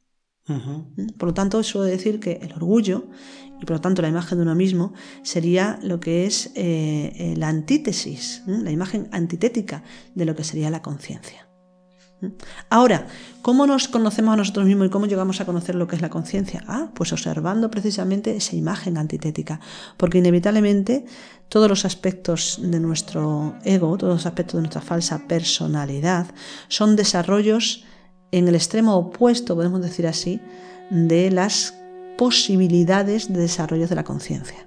Por 0.46 1.30
lo 1.30 1.34
tanto, 1.34 1.62
suelo 1.64 1.86
decir 1.86 2.20
que 2.20 2.40
el 2.42 2.54
orgullo 2.54 3.10
y 3.62 3.66
por 3.66 3.76
lo 3.76 3.82
tanto 3.82 4.02
la 4.02 4.10
imagen 4.10 4.40
de 4.40 4.44
uno 4.44 4.56
mismo 4.56 4.94
sería 5.22 5.80
lo 5.84 6.00
que 6.00 6.26
es 6.26 6.48
eh, 6.56 7.14
eh, 7.16 7.36
la 7.38 7.48
antítesis, 7.48 8.42
la 8.48 8.72
imagen 8.72 9.08
antitética 9.12 9.84
de 10.16 10.26
lo 10.26 10.36
que 10.36 10.44
sería 10.44 10.72
la 10.72 10.82
conciencia. 10.82 11.48
Ahora, 12.70 13.08
¿cómo 13.42 13.66
nos 13.66 13.88
conocemos 13.88 14.34
a 14.34 14.38
nosotros 14.38 14.66
mismos 14.66 14.88
y 14.88 14.90
cómo 14.90 15.08
llegamos 15.08 15.42
a 15.42 15.46
conocer 15.46 15.76
lo 15.76 15.88
que 15.88 15.96
es 15.96 16.02
la 16.02 16.10
conciencia? 16.10 16.64
Ah, 16.68 16.92
pues 16.94 17.12
observando 17.14 17.72
precisamente 17.72 18.36
esa 18.36 18.56
imagen 18.56 18.98
antitética, 18.98 19.60
porque 19.98 20.20
inevitablemente 20.20 21.06
todos 21.50 21.68
los 21.68 21.84
aspectos 21.84 22.60
de 22.62 22.80
nuestro 22.80 23.56
ego, 23.64 23.98
todos 23.98 24.14
los 24.14 24.26
aspectos 24.26 24.56
de 24.56 24.62
nuestra 24.62 24.82
falsa 24.82 25.28
personalidad, 25.28 26.28
son 26.68 26.96
desarrollos 26.96 27.86
en 28.32 28.48
el 28.48 28.56
extremo 28.56 28.96
opuesto, 28.96 29.56
podemos 29.56 29.82
decir 29.82 30.08
así, 30.08 30.39
de 30.89 31.32
las 31.32 31.76
posibilidades 32.17 33.32
de 33.32 33.41
desarrollo 33.41 33.88
de 33.88 33.96
la 33.96 34.04
conciencia. 34.04 34.65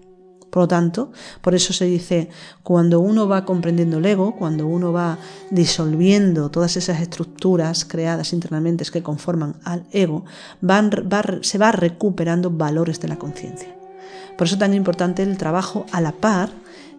Por 0.51 0.63
lo 0.63 0.69
tanto, 0.69 1.11
por 1.41 1.57
eso 1.57 1.73
se 1.73 1.85
dice, 1.85 2.29
cuando 2.63 3.01
uno 3.01 3.27
va 3.27 3.45
comprendiendo 3.45 3.99
el 3.99 4.07
ego, 4.07 4.37
cuando 4.37 4.69
uno 4.69 4.93
va 4.93 5.19
disolviendo 5.51 6.49
todas 6.49 6.77
esas 6.77 7.01
estructuras 7.01 7.85
creadas 7.85 8.33
internamente 8.33 8.85
que 8.85 9.03
conforman 9.03 9.57
al 9.65 9.85
ego, 9.91 10.25
se 11.41 11.59
va 11.59 11.73
recuperando 11.73 12.51
valores 12.51 13.01
de 13.01 13.09
la 13.09 13.17
conciencia. 13.17 13.75
Por 14.39 14.47
eso 14.47 14.55
es 14.55 14.61
tan 14.61 14.75
importante 14.75 15.25
el 15.25 15.37
trabajo 15.39 15.87
a 15.91 16.01
la 16.01 16.13
par 16.13 16.51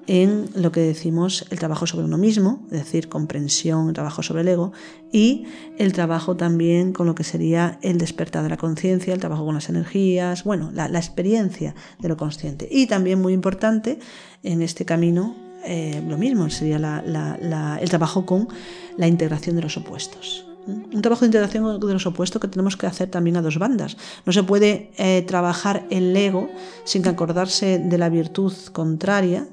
en 0.08 0.50
lo 0.56 0.72
que 0.72 0.82
decimos 0.82 1.46
el 1.50 1.60
trabajo 1.60 1.88
sobre 1.88 2.06
uno 2.06 2.18
mismo, 2.18 2.64
es 2.72 2.80
decir, 2.80 3.10
comprensión, 3.10 3.94
trabajo 3.94 4.22
sobre 4.22 4.42
el 4.42 4.48
ego, 4.50 4.72
y 5.12 5.46
el 5.78 5.94
trabajo 5.94 6.36
también 6.36 6.94
con 6.94 7.06
lo 7.08 7.16
que 7.16 7.24
sería 7.24 7.80
el 7.82 7.98
despertar 7.98 8.44
de 8.44 8.50
la 8.50 8.58
conciencia, 8.58 9.14
el 9.14 9.20
trabajo 9.20 9.46
con 9.46 9.56
las 9.56 9.70
energías, 9.70 10.44
bueno, 10.44 10.72
la, 10.74 10.88
experiencia 10.88 11.76
de 12.00 12.10
lo 12.10 12.18
consciente. 12.18 12.68
Y 12.70 12.88
también 12.88 13.22
muy 13.22 13.34
importante 13.34 14.00
en 14.44 14.62
este 14.62 14.86
camino, 14.86 15.36
eh, 15.64 16.04
lo 16.08 16.18
mismo, 16.18 16.50
sería 16.50 17.04
el 17.82 17.90
trabajo 17.90 18.26
con 18.26 18.48
la 18.98 19.08
integración 19.08 19.56
de 19.56 19.64
los 19.64 19.78
opuestos. 19.78 20.46
Un 20.68 21.02
trabajo 21.02 21.22
de 21.22 21.28
integración 21.28 21.80
de 21.80 21.94
los 21.94 22.08
opuestos 22.08 22.42
que 22.42 22.48
tenemos 22.48 22.76
que 22.76 22.88
hacer 22.88 23.10
también 23.10 23.38
a 23.38 23.42
dos 23.42 23.60
bandas. 23.60 23.98
No 24.26 24.34
se 24.34 24.42
puede 24.42 24.92
eh, 24.98 25.24
trabajar 25.28 25.86
el 25.92 26.16
ego 26.16 26.50
sin 26.86 27.08
acordarse 27.08 27.78
de 27.78 27.98
la 28.00 28.10
virtud 28.10 28.52
contraria, 28.72 29.48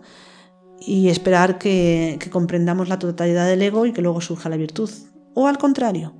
y 0.86 1.08
esperar 1.08 1.58
que, 1.58 2.18
comprendamos 2.30 2.88
la 2.88 2.98
totalidad 2.98 3.46
del 3.46 3.62
ego 3.62 3.86
y 3.86 3.92
que 3.92 4.02
luego 4.02 4.20
surja 4.20 4.48
la 4.48 4.56
virtud. 4.56 4.90
O 5.34 5.48
al 5.48 5.56
contrario, 5.56 6.12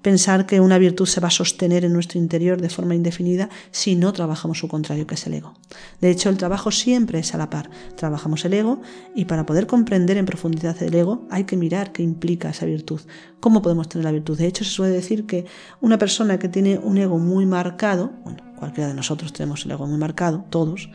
pensar 0.00 0.46
que 0.46 0.60
una 0.60 0.78
virtud 0.78 1.06
se 1.06 1.20
va 1.20 1.26
a 1.26 1.32
sostener 1.32 1.84
en 1.84 1.92
nuestro 1.92 2.20
interior 2.20 2.60
de 2.60 2.70
forma 2.70 2.94
indefinida 2.94 3.48
si 3.72 3.96
no 3.96 4.12
trabajamos 4.12 4.60
su 4.60 4.68
contrario, 4.68 5.08
que 5.08 5.16
es 5.16 5.26
el 5.26 5.34
ego. 5.34 5.54
De 6.00 6.08
hecho, 6.08 6.28
el 6.28 6.36
trabajo 6.36 6.70
siempre 6.70 7.18
es 7.18 7.34
a 7.34 7.38
la 7.38 7.50
par. 7.50 7.68
Trabajamos 7.96 8.44
el 8.44 8.54
ego 8.54 8.80
y 9.12 9.24
para 9.24 9.44
poder 9.44 9.66
comprender 9.66 10.18
en 10.18 10.26
profundidad 10.26 10.80
el 10.84 10.94
ego 10.94 11.26
hay 11.30 11.44
que 11.44 11.56
mirar 11.56 11.90
qué 11.90 12.04
implica 12.04 12.50
esa 12.50 12.64
virtud. 12.64 13.00
¿Cómo 13.40 13.60
podemos 13.60 13.88
tener 13.88 14.04
la 14.04 14.12
virtud? 14.12 14.38
De 14.38 14.46
hecho, 14.46 14.62
se 14.62 14.70
suele 14.70 14.94
decir 14.94 15.26
que 15.26 15.46
una 15.80 15.98
persona 15.98 16.38
que 16.38 16.48
tiene 16.48 16.78
un 16.78 16.96
ego 16.96 17.18
muy 17.18 17.46
marcado, 17.46 18.12
bueno, 18.22 18.38
cualquiera 18.56 18.88
de 18.88 18.94
nosotros 18.94 19.32
tenemos 19.32 19.64
el 19.64 19.72
ego 19.72 19.88
muy 19.88 19.98
marcado, 19.98 20.44
todos, 20.48 20.90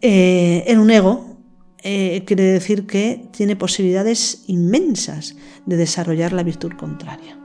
eh, 0.00 0.64
en 0.66 0.80
un 0.80 0.90
ego 0.90 1.33
eh, 1.86 2.24
quiere 2.24 2.44
decir 2.44 2.86
que 2.86 3.28
tiene 3.30 3.56
posibilidades 3.56 4.44
inmensas 4.46 5.36
de 5.66 5.76
desarrollar 5.76 6.32
la 6.32 6.42
virtud 6.42 6.72
contraria. 6.78 7.38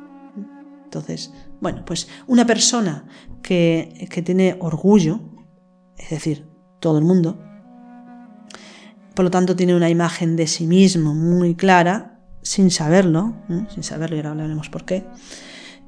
Entonces, 0.85 1.33
bueno, 1.59 1.83
pues 1.85 2.07
una 2.25 2.45
persona 2.45 3.05
que, 3.43 4.07
tiene 4.23 4.55
orgullo, 4.61 5.19
es 5.97 6.09
decir, 6.11 6.47
todo 6.79 6.97
el 6.97 7.03
mundo, 7.03 7.37
por 9.13 9.25
lo 9.25 9.29
tanto 9.29 9.57
tiene 9.57 9.75
una 9.75 9.89
imagen 9.89 10.37
de 10.37 10.47
sí 10.47 10.67
mismo 10.67 11.13
muy 11.13 11.55
clara, 11.55 12.21
sin 12.41 12.71
saberlo, 12.71 13.35
sin 13.69 13.83
saberlo 13.83 14.15
y 14.15 14.19
ahora 14.19 14.31
hablaremos 14.31 14.69
por 14.69 14.85
qué, 14.85 15.05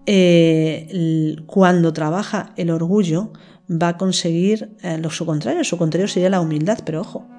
eh, 0.06 1.38
cuando 1.46 1.94
trabaja 1.94 2.52
el 2.58 2.70
orgullo 2.70 3.32
va 3.72 3.90
a 3.90 3.98
conseguir 3.98 4.76
eh, 4.84 4.98
lo, 4.98 5.10
su 5.10 5.26
contrario, 5.26 5.64
su 5.64 5.78
contrario 5.78 6.10
sería 6.10 6.30
la 6.30 6.42
humildad, 6.42 6.80
pero 6.86 7.00
ojo, 7.00 7.30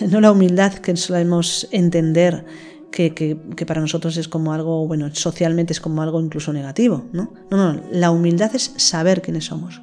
no 0.00 0.20
la 0.20 0.32
humildad 0.32 0.74
que 0.74 0.96
solemos 0.96 1.68
entender 1.70 2.44
que, 2.92 3.64
para 3.66 3.80
nosotros 3.80 4.16
es 4.16 4.28
como 4.28 4.52
algo, 4.52 4.86
bueno, 4.86 5.12
socialmente 5.14 5.72
es 5.72 5.80
como 5.80 6.02
algo 6.02 6.20
incluso 6.20 6.52
negativo, 6.52 7.06
¿no? 7.12 7.32
No, 7.50 7.72
no, 7.72 7.82
la 7.90 8.10
humildad 8.10 8.54
es 8.54 8.74
saber 8.76 9.22
quiénes 9.22 9.46
somos. 9.46 9.82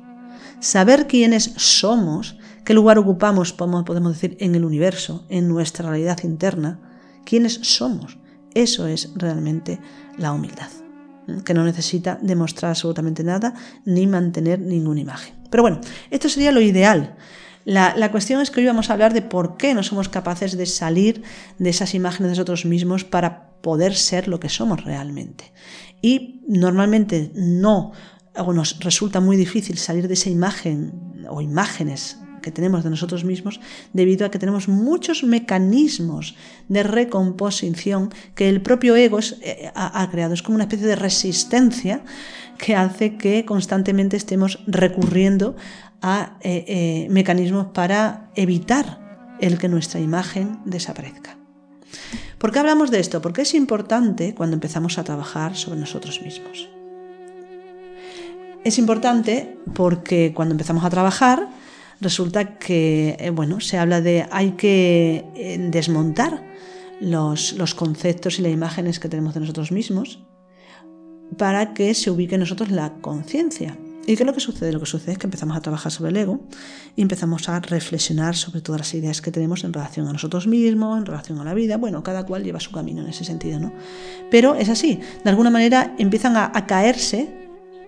Saber 0.59 1.07
quiénes 1.07 1.53
somos, 1.57 2.37
qué 2.63 2.73
lugar 2.73 2.97
ocupamos, 2.97 3.53
podemos 3.53 4.13
decir, 4.13 4.37
en 4.39 4.55
el 4.55 4.63
universo, 4.63 5.25
en 5.29 5.47
nuestra 5.47 5.89
realidad 5.89 6.19
interna, 6.23 6.79
quiénes 7.25 7.59
somos. 7.63 8.17
Eso 8.53 8.87
es 8.87 9.11
realmente 9.15 9.79
la 10.17 10.31
humildad, 10.31 10.69
que 11.45 11.53
no 11.53 11.63
necesita 11.63 12.19
demostrar 12.21 12.71
absolutamente 12.71 13.23
nada 13.23 13.53
ni 13.85 14.07
mantener 14.07 14.59
ninguna 14.59 15.01
imagen. 15.01 15.35
Pero 15.49 15.63
bueno, 15.63 15.81
esto 16.11 16.29
sería 16.29 16.51
lo 16.51 16.61
ideal. 16.61 17.15
La, 17.69 18.09
cuestión 18.09 18.41
es 18.41 18.49
que 18.49 18.61
hoy 18.61 18.65
vamos 18.65 18.89
a 18.89 18.93
hablar 18.93 19.13
de 19.13 19.21
por 19.21 19.55
qué 19.55 19.75
no 19.75 19.83
somos 19.83 20.09
capaces 20.09 20.57
de 20.57 20.65
salir 20.65 21.21
de 21.59 21.69
esas 21.69 21.93
imágenes 21.93 22.31
de 22.31 22.37
nosotros 22.37 22.65
mismos 22.65 23.03
para 23.03 23.51
poder 23.61 23.93
ser 23.93 24.27
lo 24.27 24.39
que 24.39 24.49
somos 24.49 24.83
realmente. 24.83 25.51
Y 26.01 26.41
normalmente 26.47 27.31
no, 27.35 27.91
o 28.35 28.53
nos 28.53 28.79
resulta 28.79 29.19
muy 29.19 29.37
difícil 29.37 29.77
salir 29.77 30.07
de 30.07 30.15
esa 30.15 30.31
imagen 30.31 31.13
o 31.29 31.41
imágenes 31.41 32.17
que 32.41 32.51
tenemos 32.51 32.83
de 32.83 32.89
nosotros 32.89 33.23
mismos 33.23 33.59
debido 33.93 34.25
a 34.25 34.31
que 34.31 34.39
tenemos 34.39 34.67
muchos 34.67 35.23
mecanismos 35.23 36.35
de 36.69 36.81
recomposición 36.81 38.11
que 38.33 38.49
el 38.49 38.61
propio 38.61 38.95
ego 38.95 39.19
eh, 39.41 39.71
ha, 39.75 40.09
creado. 40.09 40.33
Es 40.33 40.41
como 40.41 40.55
una 40.55 40.63
especie 40.63 40.87
de 40.87 40.95
resistencia 40.95 42.01
que 42.57 42.75
hace 42.75 43.15
que 43.15 43.45
constantemente 43.45 44.17
estemos 44.17 44.63
recurriendo 44.65 45.55
a 46.01 46.37
eh, 46.41 46.65
eh, 46.67 47.07
mecanismos 47.09 47.67
para 47.73 48.31
evitar 48.35 49.37
el 49.39 49.57
que 49.57 49.69
nuestra 49.69 49.99
imagen 49.99 50.59
desaparezca. 50.65 51.37
¿Por 52.37 52.51
qué 52.51 52.59
hablamos 52.59 52.91
de 52.91 52.99
esto? 52.99 53.21
Porque 53.21 53.41
es 53.41 53.53
importante 53.53 54.33
cuando 54.35 54.55
empezamos 54.55 54.97
a 54.97 55.03
trabajar 55.03 55.55
sobre 55.55 55.79
nosotros 55.79 56.21
mismos. 56.21 56.69
Es 58.63 58.77
importante 58.77 59.57
porque 59.73 60.33
cuando 60.33 60.53
empezamos 60.53 60.83
a 60.83 60.89
trabajar 60.89 61.47
resulta 62.01 62.57
que, 62.57 63.17
eh, 63.19 63.29
bueno, 63.29 63.59
se 63.59 63.77
habla 63.77 64.01
de 64.01 64.25
hay 64.31 64.51
que 64.51 65.25
desmontar 65.71 66.45
los, 67.01 67.53
los 67.53 67.75
conceptos 67.75 68.39
y 68.39 68.41
las 68.41 68.51
imágenes 68.51 68.99
que 68.99 69.09
tenemos 69.09 69.33
de 69.33 69.41
nosotros 69.41 69.71
mismos 69.71 70.19
para 71.37 71.73
que 71.73 71.93
se 71.93 72.11
ubique 72.11 72.35
en 72.35 72.41
nosotros 72.41 72.71
la 72.71 72.93
conciencia, 73.01 73.77
¿Y 74.09 74.15
qué 74.15 74.23
es 74.23 74.27
lo 74.27 74.33
que 74.33 74.39
sucede? 74.39 74.71
Lo 74.73 74.79
que 74.79 74.87
sucede 74.87 75.11
es 75.11 75.17
que 75.19 75.27
empezamos 75.27 75.55
a 75.55 75.61
trabajar 75.61 75.91
sobre 75.91 76.09
el 76.09 76.17
ego 76.17 76.39
y 76.95 77.03
empezamos 77.03 77.47
a 77.47 77.59
reflexionar 77.59 78.35
sobre 78.35 78.59
todas 78.59 78.81
las 78.81 78.93
ideas 78.95 79.21
que 79.21 79.29
tenemos 79.29 79.63
en 79.63 79.71
relación 79.71 80.07
a 80.07 80.13
nosotros 80.13 80.47
mismos, 80.47 80.97
en 80.97 81.05
relación 81.05 81.37
a 81.37 81.43
la 81.43 81.53
vida. 81.53 81.77
Bueno, 81.77 82.01
cada 82.01 82.25
cual 82.25 82.43
lleva 82.43 82.59
su 82.59 82.71
camino 82.71 83.03
en 83.03 83.09
ese 83.09 83.23
sentido, 83.23 83.59
¿no? 83.59 83.71
Pero 84.31 84.55
es 84.55 84.67
así, 84.67 84.99
de 85.23 85.29
alguna 85.29 85.51
manera 85.51 85.93
empiezan 85.99 86.37
a, 86.37 86.51
caerse 86.65 87.29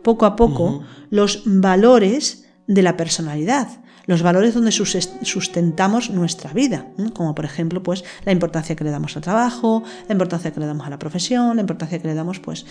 poco 0.03 0.27
a 0.27 0.36
poco 0.36 0.84
los 1.10 1.41
valores 1.45 2.45
de 2.67 2.84
la 2.84 2.97
personalidad 2.97 3.67
los 4.07 4.23
valores 4.23 4.55
donde 4.55 4.71
sustentamos 4.71 6.10
nuestra 6.10 6.51
vida, 6.53 6.88
como 7.13 7.36
por 7.36 7.45
ejemplo 7.45 7.84
pues 7.84 8.03
la 8.25 8.31
importancia 8.31 8.75
que 8.75 8.84
le 8.84 8.89
damos 8.89 9.15
al 9.15 9.21
trabajo, 9.21 9.84
la 10.07 10.13
importancia 10.13 10.51
que 10.51 10.60
le 10.60 10.65
damos 10.65 10.88
a 10.88 10.89
la 10.89 10.99
profesión, 10.99 11.55
la 11.55 11.62
importancia 11.62 11.99
que 11.99 12.07
le 12.07 12.15
damos 12.15 12.39
pues 12.39 12.65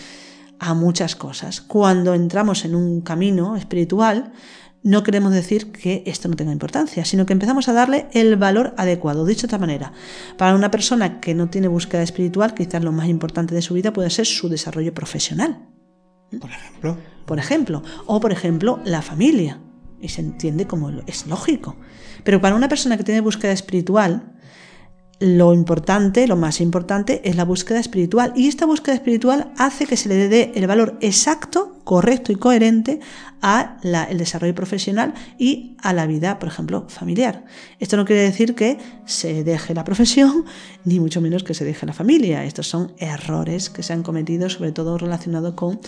a 0.61 0.75
muchas 0.75 1.15
cosas. 1.15 1.59
Cuando 1.59 2.13
entramos 2.13 2.65
en 2.65 2.75
un 2.75 3.01
camino 3.01 3.55
espiritual, 3.55 4.31
no 4.83 5.01
queremos 5.01 5.33
decir 5.33 5.71
que 5.71 6.03
esto 6.05 6.29
no 6.29 6.35
tenga 6.35 6.51
importancia, 6.51 7.03
sino 7.03 7.25
que 7.25 7.33
empezamos 7.33 7.67
a 7.67 7.73
darle 7.73 8.07
el 8.13 8.35
valor 8.35 8.75
adecuado. 8.77 9.25
Dicho 9.25 9.41
de 9.41 9.47
otra 9.47 9.57
manera, 9.57 9.91
para 10.37 10.53
una 10.53 10.69
persona 10.69 11.19
que 11.19 11.33
no 11.33 11.49
tiene 11.49 11.67
búsqueda 11.67 12.03
espiritual, 12.03 12.53
quizás 12.53 12.83
lo 12.83 12.91
más 12.91 13.07
importante 13.07 13.55
de 13.55 13.63
su 13.63 13.73
vida 13.73 13.91
puede 13.91 14.11
ser 14.11 14.27
su 14.27 14.49
desarrollo 14.49 14.93
profesional. 14.93 15.67
Por 16.39 16.51
ejemplo. 16.51 16.97
Por 17.25 17.39
ejemplo. 17.39 17.83
O 18.05 18.19
por 18.19 18.31
ejemplo, 18.31 18.79
la 18.85 19.01
familia. 19.01 19.59
Y 19.99 20.09
se 20.09 20.21
entiende 20.21 20.67
como 20.67 20.91
es 21.07 21.25
lógico. 21.25 21.75
Pero 22.23 22.39
para 22.39 22.55
una 22.55 22.69
persona 22.69 22.97
que 22.97 23.03
tiene 23.03 23.21
búsqueda 23.21 23.51
espiritual, 23.51 24.30
lo 25.21 25.53
importante, 25.53 26.27
lo 26.27 26.35
más 26.35 26.61
importante, 26.61 27.21
es 27.23 27.35
la 27.35 27.45
búsqueda 27.45 27.79
espiritual. 27.79 28.33
Y 28.35 28.47
esta 28.47 28.65
búsqueda 28.65 28.95
espiritual 28.95 29.51
hace 29.55 29.85
que 29.85 29.95
se 29.95 30.09
le 30.09 30.27
dé 30.27 30.51
el 30.55 30.65
valor 30.65 30.97
exacto, 30.99 31.77
correcto 31.83 32.31
y 32.31 32.37
coherente 32.37 32.99
a 33.39 33.77
el 33.83 34.17
desarrollo 34.17 34.55
profesional 34.55 35.13
y 35.37 35.77
a 35.83 35.93
la 35.93 36.07
vida, 36.07 36.39
por 36.39 36.49
ejemplo, 36.49 36.87
familiar. 36.89 37.45
Esto 37.79 37.97
no 37.97 38.05
quiere 38.05 38.23
decir 38.23 38.55
que 38.55 38.79
se 39.05 39.43
deje 39.43 39.75
la 39.75 39.83
profesión, 39.83 40.45
ni 40.85 40.99
mucho 40.99 41.21
menos 41.21 41.43
que 41.43 41.53
se 41.53 41.65
deje 41.65 41.85
la 41.85 41.93
familia. 41.93 42.43
Estos 42.43 42.67
son 42.67 42.93
errores 42.97 43.69
que 43.69 43.83
se 43.83 43.93
han 43.93 44.01
cometido, 44.01 44.49
sobre 44.49 44.71
todo 44.71 44.97
relacionados 44.97 45.53
con 45.53 45.79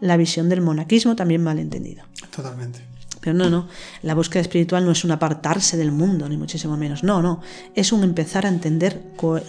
la 0.00 0.18
visión 0.18 0.50
del 0.50 0.60
monaquismo, 0.60 1.16
también 1.16 1.42
mal 1.42 1.58
entendido. 1.58 2.04
Totalmente. 2.30 2.91
Pero 3.22 3.34
no, 3.34 3.48
no, 3.48 3.68
la 4.02 4.16
búsqueda 4.16 4.42
espiritual 4.42 4.84
no 4.84 4.90
es 4.90 5.04
un 5.04 5.12
apartarse 5.12 5.76
del 5.76 5.92
mundo, 5.92 6.28
ni 6.28 6.36
muchísimo 6.36 6.76
menos. 6.76 7.04
No, 7.04 7.22
no, 7.22 7.40
es 7.76 7.92
un 7.92 8.02
empezar 8.02 8.44
a 8.46 8.48
entender 8.48 9.00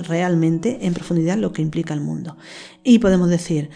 realmente 0.07 0.85
en 0.85 0.93
profundidad 0.93 1.37
lo 1.37 1.51
que 1.51 1.63
implica 1.63 1.95
el 1.95 1.99
mundo. 1.99 2.37
Y 2.83 2.99
podemos 2.99 3.29
decir, 3.29 3.71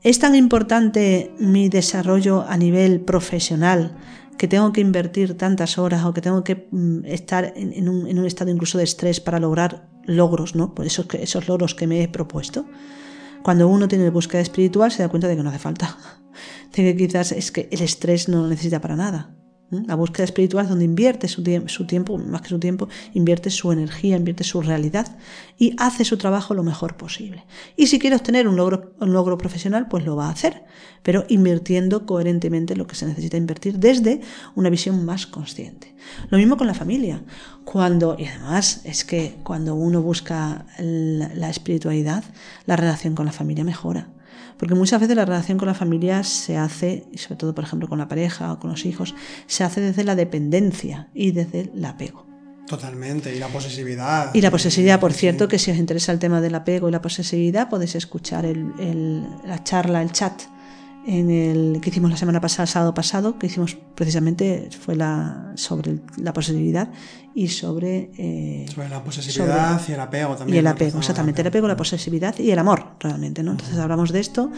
¿es 0.00 0.18
tan 0.18 0.34
importante 0.34 1.34
mi 1.38 1.68
desarrollo 1.68 2.46
a 2.48 2.56
nivel 2.56 3.02
profesional 3.02 3.94
que 4.38 4.48
tengo 4.48 4.72
que 4.72 4.80
invertir 4.80 5.36
tantas 5.36 5.76
horas 5.76 6.06
o 6.06 6.14
que 6.14 6.22
tengo 6.22 6.42
que 6.42 6.66
mm, 6.70 7.04
estar 7.04 7.52
en, 7.54 7.88
un, 7.90 8.24
estado 8.24 8.50
incluso 8.50 8.78
de 8.78 8.84
estrés 8.84 9.20
para 9.20 9.38
lograr 9.38 9.90
logros, 10.06 10.54
¿no? 10.54 10.74
Por 10.74 10.86
esos, 10.86 11.06
esos 11.12 11.46
logros 11.46 11.74
que 11.74 11.86
me 11.86 12.02
he 12.02 12.08
propuesto? 12.08 12.64
Cuando 13.42 13.68
uno 13.68 13.86
tiene 13.86 14.08
búsqueda 14.08 14.40
espiritual 14.40 14.90
se 14.90 15.02
da 15.02 15.10
cuenta 15.10 15.28
de 15.28 15.36
que 15.36 15.42
no 15.42 15.50
hace 15.50 15.58
falta. 15.58 15.98
De 16.74 16.82
que 16.82 16.96
quizás 16.96 17.32
es 17.32 17.52
que 17.52 17.68
el 17.70 17.82
estrés 17.82 18.30
no 18.30 18.40
lo 18.40 18.48
necesita 18.48 18.80
para 18.80 18.96
nada. 18.96 19.36
La 19.72 19.94
búsqueda 19.94 20.24
espiritual 20.24 20.64
es 20.64 20.68
donde 20.68 20.84
invierte 20.84 21.28
su, 21.28 21.42
tiempo, 21.42 22.18
más 22.18 22.42
que 22.42 22.50
su 22.50 22.58
tiempo, 22.58 22.90
invierte 23.14 23.48
su 23.48 23.72
energía, 23.72 24.18
invierte 24.18 24.44
su 24.44 24.60
realidad 24.60 25.16
y 25.58 25.74
hace 25.78 26.04
su 26.04 26.18
trabajo 26.18 26.52
lo 26.52 26.62
mejor 26.62 26.98
posible. 26.98 27.46
Y 27.74 27.86
si 27.86 27.98
quiere 27.98 28.16
obtener 28.16 28.46
un 28.46 28.56
logro, 28.56 28.92
un 29.00 29.14
logro 29.14 29.38
profesional, 29.38 29.88
pues 29.88 30.04
lo 30.04 30.14
va 30.14 30.26
a 30.26 30.32
hacer, 30.32 30.64
pero 31.02 31.24
invirtiendo 31.28 32.04
coherentemente 32.04 32.76
lo 32.76 32.86
que 32.86 32.96
se 32.96 33.06
necesita 33.06 33.38
invertir 33.38 33.78
desde 33.78 34.20
una 34.54 34.68
visión 34.68 35.06
más 35.06 35.26
consciente. 35.26 35.94
Lo 36.28 36.36
mismo 36.36 36.58
con 36.58 36.66
la 36.66 36.74
familia. 36.74 37.22
Cuando, 37.64 38.16
y 38.18 38.26
además 38.26 38.82
es 38.84 39.06
que 39.06 39.38
cuando 39.42 39.74
uno 39.74 40.02
busca 40.02 40.66
la 40.78 41.48
espiritualidad, 41.48 42.24
la 42.66 42.76
relación 42.76 43.14
con 43.14 43.24
la 43.24 43.32
familia 43.32 43.64
mejora. 43.64 44.08
Porque 44.58 44.74
muchas 44.74 45.00
veces 45.00 45.16
la 45.16 45.24
relación 45.24 45.58
con 45.58 45.68
la 45.68 45.74
familia 45.74 46.22
se 46.24 46.56
hace, 46.56 47.06
y 47.12 47.18
sobre 47.18 47.36
todo 47.36 47.54
por 47.54 47.64
ejemplo 47.64 47.88
con 47.88 47.98
la 47.98 48.08
pareja 48.08 48.52
o 48.52 48.58
con 48.58 48.70
los 48.70 48.84
hijos, 48.86 49.14
se 49.46 49.64
hace 49.64 49.80
desde 49.80 50.04
la 50.04 50.14
dependencia 50.14 51.08
y 51.14 51.32
desde 51.32 51.70
el 51.74 51.84
apego. 51.84 52.26
Totalmente, 52.66 53.34
y 53.34 53.38
la 53.38 53.48
posesividad. 53.48 54.30
Y 54.34 54.40
la 54.40 54.50
posesividad, 54.50 55.00
por 55.00 55.12
cierto, 55.12 55.48
que 55.48 55.58
si 55.58 55.70
os 55.70 55.76
interesa 55.76 56.12
el 56.12 56.18
tema 56.18 56.40
del 56.40 56.54
apego 56.54 56.88
y 56.88 56.92
la 56.92 57.02
posesividad, 57.02 57.68
podéis 57.68 57.96
escuchar 57.96 58.46
la 58.46 59.64
charla, 59.64 60.00
el 60.00 60.12
chat 60.12 60.42
en 61.06 61.30
el 61.30 61.80
que 61.80 61.90
hicimos 61.90 62.10
la 62.10 62.16
semana 62.16 62.40
pasada, 62.40 62.66
sábado 62.66 62.94
pasado, 62.94 63.38
que 63.38 63.46
hicimos 63.46 63.76
precisamente 63.94 64.68
fue 64.78 64.94
la 64.94 65.52
sobre 65.56 66.00
la 66.16 66.32
posesividad 66.32 66.90
y 67.34 67.48
sobre 67.48 68.10
eh, 68.16 68.66
sobre 68.72 68.88
la 68.88 69.02
posesividad 69.02 69.80
y 69.88 69.92
el 69.92 70.00
apego 70.00 70.36
también. 70.36 70.56
Y 70.56 70.58
el 70.58 70.66
apego, 70.66 70.98
exactamente, 70.98 71.40
el 71.40 71.48
apego, 71.48 71.66
la 71.66 71.76
posesividad 71.76 72.38
y 72.38 72.50
el 72.50 72.58
amor 72.58 72.94
realmente, 73.00 73.42
¿no? 73.42 73.52
Entonces 73.52 73.78
hablamos 73.78 74.12
de 74.12 74.20
esto 74.20 74.50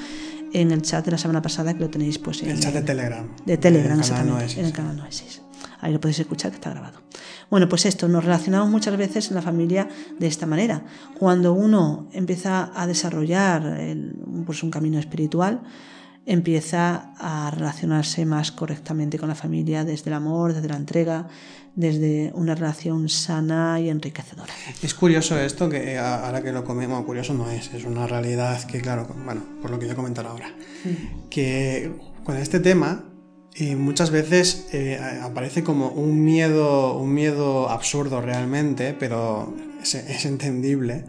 en 0.52 0.70
el 0.70 0.82
chat 0.82 1.04
de 1.04 1.12
la 1.12 1.18
semana 1.18 1.40
pasada 1.40 1.72
que 1.72 1.80
lo 1.80 1.90
tenéis 1.90 2.18
pues 2.18 2.42
en 2.42 2.50
el 2.50 2.60
chat 2.60 2.74
de 2.74 2.82
Telegram. 2.82 3.26
De 3.44 3.56
Telegram, 3.56 3.98
exactamente, 3.98 4.60
en 4.60 4.66
el 4.66 4.72
canal 4.72 4.96
Noesis. 4.96 5.40
Ahí 5.80 5.92
lo 5.92 6.00
podéis 6.00 6.20
escuchar 6.20 6.50
que 6.50 6.56
está 6.56 6.70
grabado. 6.70 7.00
Bueno, 7.50 7.68
pues 7.68 7.84
esto, 7.86 8.08
nos 8.08 8.24
relacionamos 8.24 8.70
muchas 8.70 8.96
veces 8.96 9.28
en 9.28 9.34
la 9.34 9.42
familia 9.42 9.88
de 10.18 10.26
esta 10.26 10.46
manera. 10.46 10.84
Cuando 11.18 11.52
uno 11.52 12.08
empieza 12.12 12.70
a 12.74 12.86
desarrollar 12.86 13.78
pues 14.46 14.62
un 14.62 14.70
camino 14.70 14.98
espiritual, 14.98 15.62
empieza 16.26 17.12
a 17.18 17.50
relacionarse 17.50 18.24
más 18.24 18.52
correctamente 18.52 19.18
con 19.18 19.28
la 19.28 19.34
familia 19.34 19.84
desde 19.84 20.10
el 20.10 20.14
amor, 20.14 20.54
desde 20.54 20.68
la 20.68 20.76
entrega, 20.76 21.28
desde 21.74 22.30
una 22.34 22.54
relación 22.54 23.08
sana 23.08 23.80
y 23.80 23.90
enriquecedora. 23.90 24.52
Es 24.82 24.94
curioso 24.94 25.38
esto 25.38 25.68
que 25.68 25.98
ahora 25.98 26.42
que 26.42 26.52
lo 26.52 26.64
comemos, 26.64 27.04
curioso 27.04 27.34
no 27.34 27.50
es, 27.50 27.72
es 27.74 27.84
una 27.84 28.06
realidad 28.06 28.62
que 28.64 28.80
claro, 28.80 29.06
bueno, 29.24 29.42
por 29.60 29.70
lo 29.70 29.78
que 29.78 29.88
yo 29.88 29.96
comentar 29.96 30.26
ahora, 30.26 30.48
mm. 30.48 31.28
que 31.28 31.92
con 32.22 32.36
este 32.36 32.60
tema 32.60 33.04
y 33.54 33.74
muchas 33.76 34.10
veces 34.10 34.68
eh, 34.72 34.98
aparece 35.22 35.62
como 35.62 35.88
un 35.88 36.24
miedo, 36.24 36.98
un 36.98 37.12
miedo 37.12 37.68
absurdo 37.68 38.20
realmente, 38.20 38.94
pero 38.98 39.54
es, 39.82 39.94
es 39.94 40.24
entendible 40.24 41.04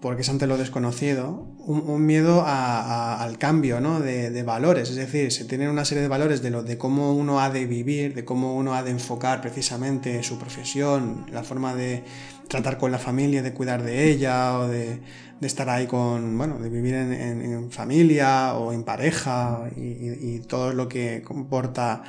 porque 0.00 0.22
es 0.22 0.28
ante 0.28 0.46
lo 0.46 0.56
desconocido, 0.56 1.46
un, 1.58 2.06
miedo 2.06 2.44
al 2.46 3.36
cambio 3.38 3.80
¿no? 3.80 4.00
de, 4.00 4.42
valores. 4.42 4.90
Es 4.90 4.96
decir, 4.96 5.32
se 5.32 5.44
tienen 5.44 5.68
una 5.68 5.84
serie 5.84 6.02
de 6.02 6.08
valores 6.08 6.40
de, 6.40 6.50
lo, 6.50 6.62
de 6.62 6.78
cómo 6.78 7.14
uno 7.14 7.40
ha 7.40 7.50
de 7.50 7.66
vivir, 7.66 8.14
de 8.14 8.24
cómo 8.24 8.54
uno 8.54 8.74
ha 8.74 8.82
de 8.82 8.92
enfocar 8.92 9.40
precisamente 9.40 10.22
su 10.22 10.38
profesión, 10.38 11.26
la 11.32 11.42
forma 11.42 11.74
de 11.74 12.04
tratar 12.48 12.78
con 12.78 12.92
la 12.92 12.98
familia, 12.98 13.42
de 13.42 13.52
cuidar 13.52 13.82
de 13.82 14.08
ella, 14.10 14.58
o 14.60 14.68
de, 14.68 15.00
estar 15.40 15.68
ahí 15.68 15.86
con, 15.86 16.38
bueno, 16.38 16.58
de 16.58 16.68
vivir 16.68 16.94
en, 16.94 17.70
familia 17.70 18.54
o 18.54 18.72
en 18.72 18.84
pareja 18.84 19.68
y, 19.76 20.40
todo 20.40 20.72
lo 20.72 20.88
que 20.88 21.22
comporta 21.22 22.02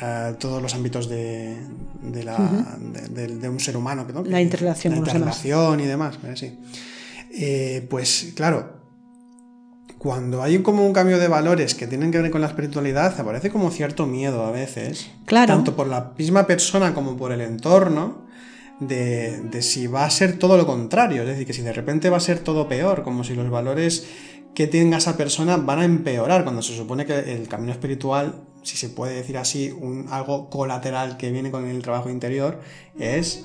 eh, 0.00 0.34
todos 0.38 0.62
los 0.62 0.74
ámbitos 0.74 1.08
de, 1.08 1.56
la, 2.24 2.78
de, 3.10 3.48
un 3.48 3.60
ser 3.60 3.76
humano. 3.76 4.06
La 4.24 4.40
interrelación, 4.40 4.94
la 4.94 4.98
interrelación 5.00 5.80
y 5.80 5.86
demás. 5.86 6.18
Sí. 6.34 6.56
Eh, 7.38 7.86
pues 7.90 8.32
claro, 8.34 8.80
cuando 9.98 10.42
hay 10.42 10.58
como 10.60 10.86
un 10.86 10.92
cambio 10.92 11.18
de 11.18 11.28
valores 11.28 11.74
que 11.74 11.86
tienen 11.86 12.10
que 12.10 12.20
ver 12.20 12.30
con 12.30 12.40
la 12.40 12.46
espiritualidad, 12.46 13.18
aparece 13.20 13.50
como 13.50 13.70
cierto 13.70 14.06
miedo 14.06 14.44
a 14.44 14.50
veces, 14.50 15.10
claro. 15.26 15.54
tanto 15.54 15.76
por 15.76 15.86
la 15.86 16.12
misma 16.16 16.46
persona 16.46 16.94
como 16.94 17.16
por 17.16 17.32
el 17.32 17.42
entorno, 17.42 18.26
de, 18.80 19.40
de, 19.40 19.62
si 19.62 19.86
va 19.86 20.04
a 20.04 20.10
ser 20.10 20.38
todo 20.38 20.56
lo 20.56 20.66
contrario, 20.66 21.22
es 21.22 21.28
decir, 21.28 21.46
que 21.46 21.52
si 21.52 21.62
de 21.62 21.72
repente 21.72 22.10
va 22.10 22.18
a 22.18 22.20
ser 22.20 22.40
todo 22.40 22.68
peor, 22.68 23.02
como 23.02 23.24
si 23.24 23.34
los 23.34 23.48
valores 23.48 24.06
que 24.54 24.66
tenga 24.66 24.96
esa 24.96 25.16
persona 25.18 25.58
van 25.58 25.80
a 25.80 25.84
empeorar, 25.84 26.42
cuando 26.42 26.62
se 26.62 26.74
supone 26.74 27.04
que 27.04 27.18
el 27.34 27.46
camino 27.48 27.72
espiritual, 27.72 28.42
si 28.62 28.78
se 28.78 28.88
puede 28.88 29.14
decir 29.14 29.36
así, 29.36 29.70
un, 29.70 30.06
algo 30.10 30.48
colateral 30.48 31.18
que 31.18 31.30
viene 31.30 31.50
con 31.50 31.66
el 31.66 31.82
trabajo 31.82 32.08
interior, 32.08 32.60
es 32.98 33.44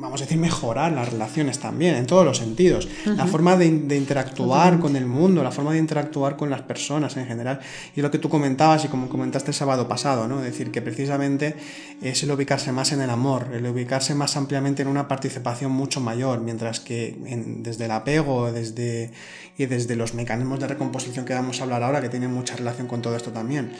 vamos 0.00 0.20
a 0.20 0.24
decir, 0.24 0.38
mejorar 0.38 0.92
las 0.92 1.10
relaciones 1.10 1.58
también, 1.58 1.94
en 1.94 2.06
todos 2.06 2.24
los 2.24 2.38
sentidos. 2.38 2.88
La 3.04 3.26
forma 3.26 3.56
de, 3.56 3.66
interactuar 3.66 4.78
con 4.78 4.96
el 4.96 5.06
mundo, 5.06 5.42
la 5.42 5.50
forma 5.50 5.72
de 5.72 5.78
interactuar 5.78 6.36
con 6.36 6.50
las 6.50 6.62
personas 6.62 7.16
en 7.16 7.26
general. 7.26 7.60
Y 7.94 8.02
lo 8.02 8.10
que 8.10 8.18
tú 8.18 8.28
comentabas 8.28 8.84
y 8.84 8.88
como 8.88 9.08
comentaste 9.08 9.50
el 9.50 9.54
sábado 9.54 9.88
pasado, 9.88 10.26
¿no? 10.26 10.38
Es 10.40 10.46
decir, 10.46 10.70
que 10.70 10.82
precisamente 10.82 11.54
es 12.02 12.22
el 12.22 12.30
ubicarse 12.30 12.72
más 12.72 12.92
en 12.92 13.00
el 13.00 13.10
amor, 13.10 13.48
el 13.52 13.66
ubicarse 13.66 14.14
más 14.14 14.36
ampliamente 14.36 14.82
en 14.82 14.88
una 14.88 15.08
participación 15.08 15.70
mucho 15.72 16.00
mayor, 16.00 16.40
mientras 16.40 16.80
que 16.80 17.16
desde 17.62 17.84
el 17.84 17.90
apego 17.90 18.50
desde, 18.52 19.10
y 19.56 19.66
desde 19.66 19.96
los 19.96 20.14
mecanismos 20.14 20.60
de 20.60 20.68
recomposición 20.68 21.24
que 21.24 21.34
vamos 21.34 21.60
a 21.60 21.64
hablar 21.64 21.82
ahora, 21.82 22.00
que 22.00 22.08
tienen 22.08 22.32
mucha 22.32 22.56
relación 22.56 22.86
con 22.86 23.02
todo 23.02 23.16
esto 23.16 23.32
también, 23.32 23.72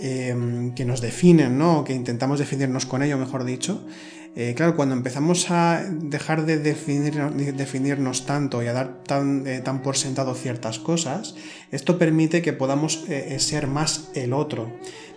eh, 0.00 0.72
que 0.74 0.84
nos 0.84 1.00
definen, 1.00 1.58
¿no? 1.58 1.84
que 1.84 1.94
intentamos 1.94 2.38
definirnos 2.38 2.86
con 2.86 3.02
ello, 3.02 3.18
mejor 3.18 3.44
dicho, 3.44 3.84
eh, 4.34 4.54
claro, 4.56 4.76
cuando 4.76 4.94
empezamos 4.94 5.50
a 5.50 5.84
dejar 5.90 6.46
de 6.46 6.58
definirnos 6.58 8.24
tanto 8.24 8.62
y 8.62 8.66
a 8.66 8.72
dar 8.72 9.02
tan, 9.04 9.46
eh, 9.46 9.60
tan, 9.60 9.82
por 9.82 9.98
sentado 9.98 10.34
ciertas 10.34 10.78
cosas, 10.78 11.34
esto 11.70 11.98
permite 11.98 12.40
que 12.40 12.54
podamos 12.54 13.04
eh, 13.10 13.38
ser 13.40 13.66
más 13.66 14.08
el 14.14 14.32
otro, 14.32 14.72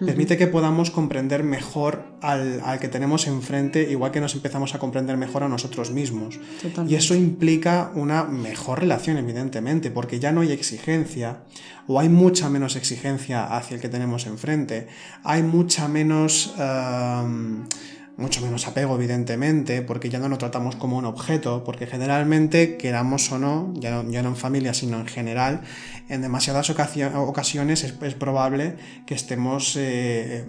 permite 0.06 0.36
que 0.36 0.47
podamos 0.47 0.91
comprender 0.91 1.43
mejor 1.43 2.04
al, 2.21 2.62
que 2.82 2.89
tenemos 2.89 3.28
enfrente, 3.28 3.89
igual 3.89 4.12
que 4.12 4.19
nos 4.19 4.36
empezamos 4.36 4.75
a 4.75 4.80
comprender 4.80 5.15
mejor 5.15 5.43
a 5.43 5.47
nosotros 5.47 5.91
mismos. 5.91 6.38
Y 6.86 6.95
eso 6.95 7.15
implica 7.15 7.91
una 7.95 8.25
mejor 8.25 8.82
relación, 8.82 9.15
evidentemente, 9.15 9.91
porque 9.91 10.19
ya 10.19 10.34
no 10.34 10.41
hay 10.41 10.51
exigencia, 10.51 11.43
o 11.88 12.01
hay 12.01 12.10
mucha 12.10 12.49
menos 12.49 12.75
exigencia 12.75 13.45
hacia 13.45 13.75
el 13.75 13.82
que 13.82 13.88
tenemos 13.88 14.25
enfrente, 14.25 14.88
hay 15.23 15.41
mucha 15.41 15.88
menos 15.88 16.54
mucho 18.17 18.41
menos 18.41 18.67
apego, 18.67 18.95
evidentemente, 18.95 19.82
porque 19.82 20.10
ya 20.10 20.19
no 20.19 20.30
lo 20.30 20.38
tratamos 20.38 20.75
como 20.75 20.97
un 20.97 21.06
objeto, 21.06 21.63
porque 21.63 21.86
generalmente, 21.88 22.78
queramos 22.78 23.32
o 23.32 23.39
no, 23.39 23.73
ya 23.75 24.01
no, 24.01 24.30
en 24.30 24.36
familia, 24.36 24.73
sino 24.73 24.99
en 24.99 25.08
general, 25.08 25.62
en 26.08 26.21
demasiadas 26.21 26.69
ocasiones 26.69 27.84
es, 27.84 28.13
probable 28.15 28.78
que 29.06 29.15
estemos 29.15 29.75
eh, 29.78 30.45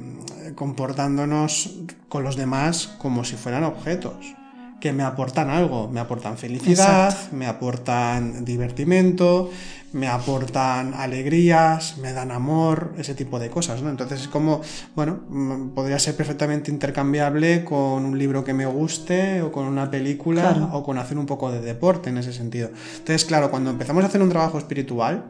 comportándonos 0.55 1.75
con 2.09 2.23
los 2.23 2.37
demás 2.37 2.95
como 2.99 3.25
si 3.25 3.37
fueran 3.37 3.65
objetos 3.65 4.37
que 4.81 4.93
me 4.93 5.03
aportan 5.03 5.51
algo, 5.51 5.89
me 5.89 6.01
aportan 6.01 6.37
felicidad, 6.37 7.15
me 7.33 7.47
aportan 7.47 8.45
divertimento, 8.45 9.51
me 9.93 10.09
aportan 10.09 10.93
alegrías, 10.95 11.97
me 11.99 12.13
dan 12.13 12.31
amor, 12.31 12.93
ese 12.99 13.15
tipo 13.15 13.39
de 13.39 13.49
cosas, 13.49 13.81
¿no? 13.83 13.89
Entonces 13.89 14.23
es 14.23 14.29
como, 14.29 14.61
bueno, 14.95 15.21
mm, 15.29 15.69
podría 15.71 15.99
ser 15.99 16.15
perfectamente 16.17 16.71
intercambiable 16.71 17.65
con 17.65 18.05
un 18.05 18.19
libro 18.19 18.45
que 18.45 18.53
me 18.53 18.67
guste 18.67 19.41
o 19.41 19.51
con 19.51 19.65
una 19.67 19.91
película 19.91 20.71
o 20.73 20.83
con 20.83 20.99
hacer 20.99 21.17
un 21.17 21.27
poco 21.27 21.51
de 21.51 21.61
deporte 21.61 22.11
en 22.11 22.19
ese 22.19 22.33
sentido. 22.33 22.71
Entonces, 22.99 23.25
claro, 23.25 23.51
cuando 23.51 23.71
empezamos 23.71 24.05
a 24.05 24.09
hacer 24.09 24.21
un 24.21 24.29
trabajo 24.29 24.59
espiritual, 24.59 25.25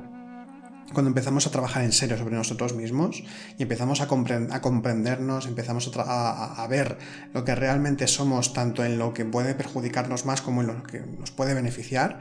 cuando 0.93 1.09
empezamos 1.09 1.47
a 1.47 1.51
trabajar 1.51 1.85
en 1.85 1.93
serio 1.93 2.17
sobre 2.17 2.37
nosotros 2.37 2.75
mismos 2.75 3.23
y 3.59 3.63
empezamos 3.63 4.01
a, 4.01 4.05
a 4.05 4.61
comprendernos, 4.61 5.47
empezamos 5.47 5.91
a, 5.97 6.63
a, 6.63 6.67
ver 6.69 6.99
lo 7.35 7.45
que 7.45 7.55
realmente 7.55 8.07
somos, 8.07 8.53
tanto 8.53 8.85
en 8.85 8.99
lo 8.99 9.13
que 9.13 9.25
puede 9.25 9.55
perjudicarnos 9.55 10.27
más 10.27 10.43
como 10.43 10.61
en 10.61 10.69
lo 10.69 10.83
que 10.83 11.01
nos 11.01 11.31
puede 11.31 11.55
beneficiar, 11.55 12.21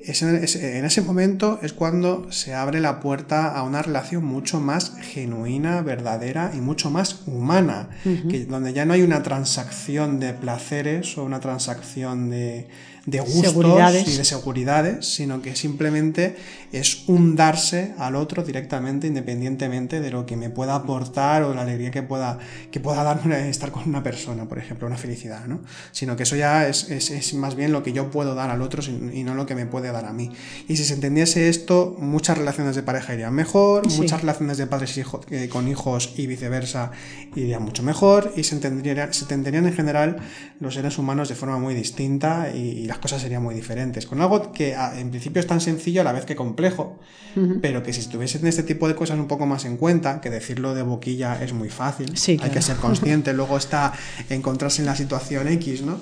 en 0.00 0.84
ese 0.84 1.02
momento 1.02 1.58
es 1.60 1.72
cuando 1.72 2.30
se 2.30 2.54
abre 2.54 2.80
la 2.80 3.00
puerta 3.00 3.52
a 3.52 3.64
una 3.64 3.82
relación 3.82 4.24
mucho 4.24 4.60
más 4.60 4.94
genuina, 5.00 5.82
verdadera 5.82 6.52
y 6.54 6.60
mucho 6.60 6.90
más 6.90 7.22
humana, 7.26 7.88
que, 8.04 8.46
donde 8.46 8.72
ya 8.72 8.84
no 8.84 8.92
hay 8.92 9.02
una 9.02 9.24
transacción 9.24 10.20
de 10.20 10.34
placeres 10.34 11.18
o 11.18 11.24
una 11.24 11.40
transacción 11.40 12.30
de, 12.30 12.68
de 13.10 13.20
gustos 13.20 14.06
y 14.06 14.16
de 14.16 14.24
seguridades, 14.24 15.06
sino 15.06 15.40
que 15.40 15.56
simplemente 15.56 16.36
es 16.72 17.08
un 17.08 17.36
darse 17.36 17.94
al 17.96 18.16
otro 18.16 18.42
directamente, 18.44 19.06
independientemente 19.06 20.00
de 20.00 20.10
lo 20.10 20.26
que 20.26 20.36
me 20.36 20.50
pueda 20.50 20.74
aportar 20.74 21.42
o 21.42 21.54
la 21.54 21.62
alegría 21.62 21.90
que 21.90 22.02
pueda, 22.02 22.38
que 22.70 22.80
pueda 22.80 23.02
darme 23.02 23.48
estar 23.48 23.72
con 23.72 23.88
una 23.88 24.02
persona, 24.02 24.46
por 24.46 24.58
ejemplo, 24.58 24.86
una 24.86 24.98
felicidad, 24.98 25.46
¿no? 25.46 25.62
Sino 25.90 26.16
que 26.16 26.24
eso 26.24 26.36
ya 26.36 26.68
es, 26.68 26.90
es, 26.90 27.32
más 27.34 27.54
bien 27.54 27.72
lo 27.72 27.82
que 27.82 27.94
yo 27.94 28.10
puedo 28.10 28.34
dar 28.34 28.50
al 28.50 28.60
otro 28.60 28.82
y 28.82 29.24
no 29.24 29.34
lo 29.34 29.46
que 29.46 29.54
me 29.54 29.64
puede 29.64 29.90
dar 29.90 30.04
a 30.04 30.12
mí. 30.12 30.30
Y 30.68 30.76
si 30.76 30.84
se 30.84 30.92
entendiese 30.92 31.48
esto, 31.48 31.96
muchas 31.98 32.36
relaciones 32.36 32.76
de 32.76 32.82
pareja 32.82 33.14
irían 33.14 33.34
mejor, 33.34 33.90
muchas 33.92 34.20
relaciones 34.20 34.58
de 34.58 34.66
padres 34.66 34.98
hijo, 34.98 35.22
eh, 35.30 35.48
con 35.48 35.66
hijos 35.68 36.12
y 36.16 36.26
viceversa 36.26 36.90
irían 37.34 37.62
mucho 37.62 37.82
mejor 37.82 38.32
y 38.36 38.44
se 38.44 38.54
entenderían, 38.54 39.14
se 39.14 39.24
entenderían 39.24 39.66
en 39.66 39.72
general 39.72 40.16
los 40.60 40.74
seres 40.74 40.98
humanos 40.98 41.30
de 41.30 41.34
forma 41.34 41.58
muy 41.58 41.74
distinta 41.74 42.50
y, 42.54 42.58
y 42.58 42.84
las 42.84 42.97
cosas 42.98 43.22
serían 43.22 43.42
muy 43.42 43.54
diferentes. 43.54 44.06
Con 44.06 44.20
algo 44.20 44.52
que 44.52 44.74
en 44.74 45.10
principio 45.10 45.40
es 45.40 45.46
tan 45.46 45.60
sencillo 45.60 46.00
a 46.00 46.04
la 46.04 46.12
vez 46.12 46.24
que 46.24 46.36
complejo, 46.36 46.98
pero 47.60 47.82
que 47.82 47.92
si 47.92 48.00
estuviesen 48.00 48.46
este 48.46 48.64
tipo 48.64 48.88
de 48.88 48.96
cosas 48.96 49.18
un 49.18 49.28
poco 49.28 49.46
más 49.46 49.64
en 49.64 49.76
cuenta, 49.76 50.20
que 50.20 50.30
decirlo 50.30 50.74
de 50.74 50.82
boquilla 50.82 51.40
es 51.42 51.52
muy 51.52 51.68
fácil, 51.68 52.12
hay 52.42 52.50
que 52.50 52.62
ser 52.62 52.76
consciente, 52.76 53.32
luego 53.34 53.56
está 53.56 53.92
encontrarse 54.28 54.82
en 54.82 54.86
la 54.86 54.96
situación 54.96 55.46
X, 55.48 55.82
¿no? 55.82 56.00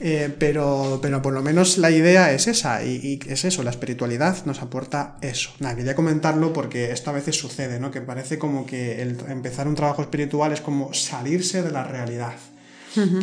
Eh, 0.00 0.34
pero, 0.38 0.98
pero 1.02 1.20
por 1.20 1.34
lo 1.34 1.42
menos 1.42 1.76
la 1.76 1.90
idea 1.90 2.32
es 2.32 2.46
esa, 2.46 2.82
y, 2.82 3.20
es 3.26 3.44
eso, 3.44 3.62
la 3.62 3.70
espiritualidad 3.70 4.44
nos 4.46 4.62
aporta 4.62 5.16
eso. 5.20 5.50
Nada, 5.58 5.76
quería 5.76 5.94
comentarlo 5.94 6.54
porque 6.54 6.92
esto 6.92 7.10
a 7.10 7.12
veces 7.12 7.36
sucede, 7.36 7.78
¿no? 7.78 7.90
Que 7.90 8.00
parece 8.00 8.38
como 8.38 8.64
que 8.64 9.02
el 9.02 9.18
empezar 9.28 9.68
un 9.68 9.74
trabajo 9.74 10.00
espiritual 10.00 10.52
es 10.52 10.62
como 10.62 10.94
salirse 10.94 11.62
de 11.62 11.70
la 11.70 11.84
realidad 11.84 12.32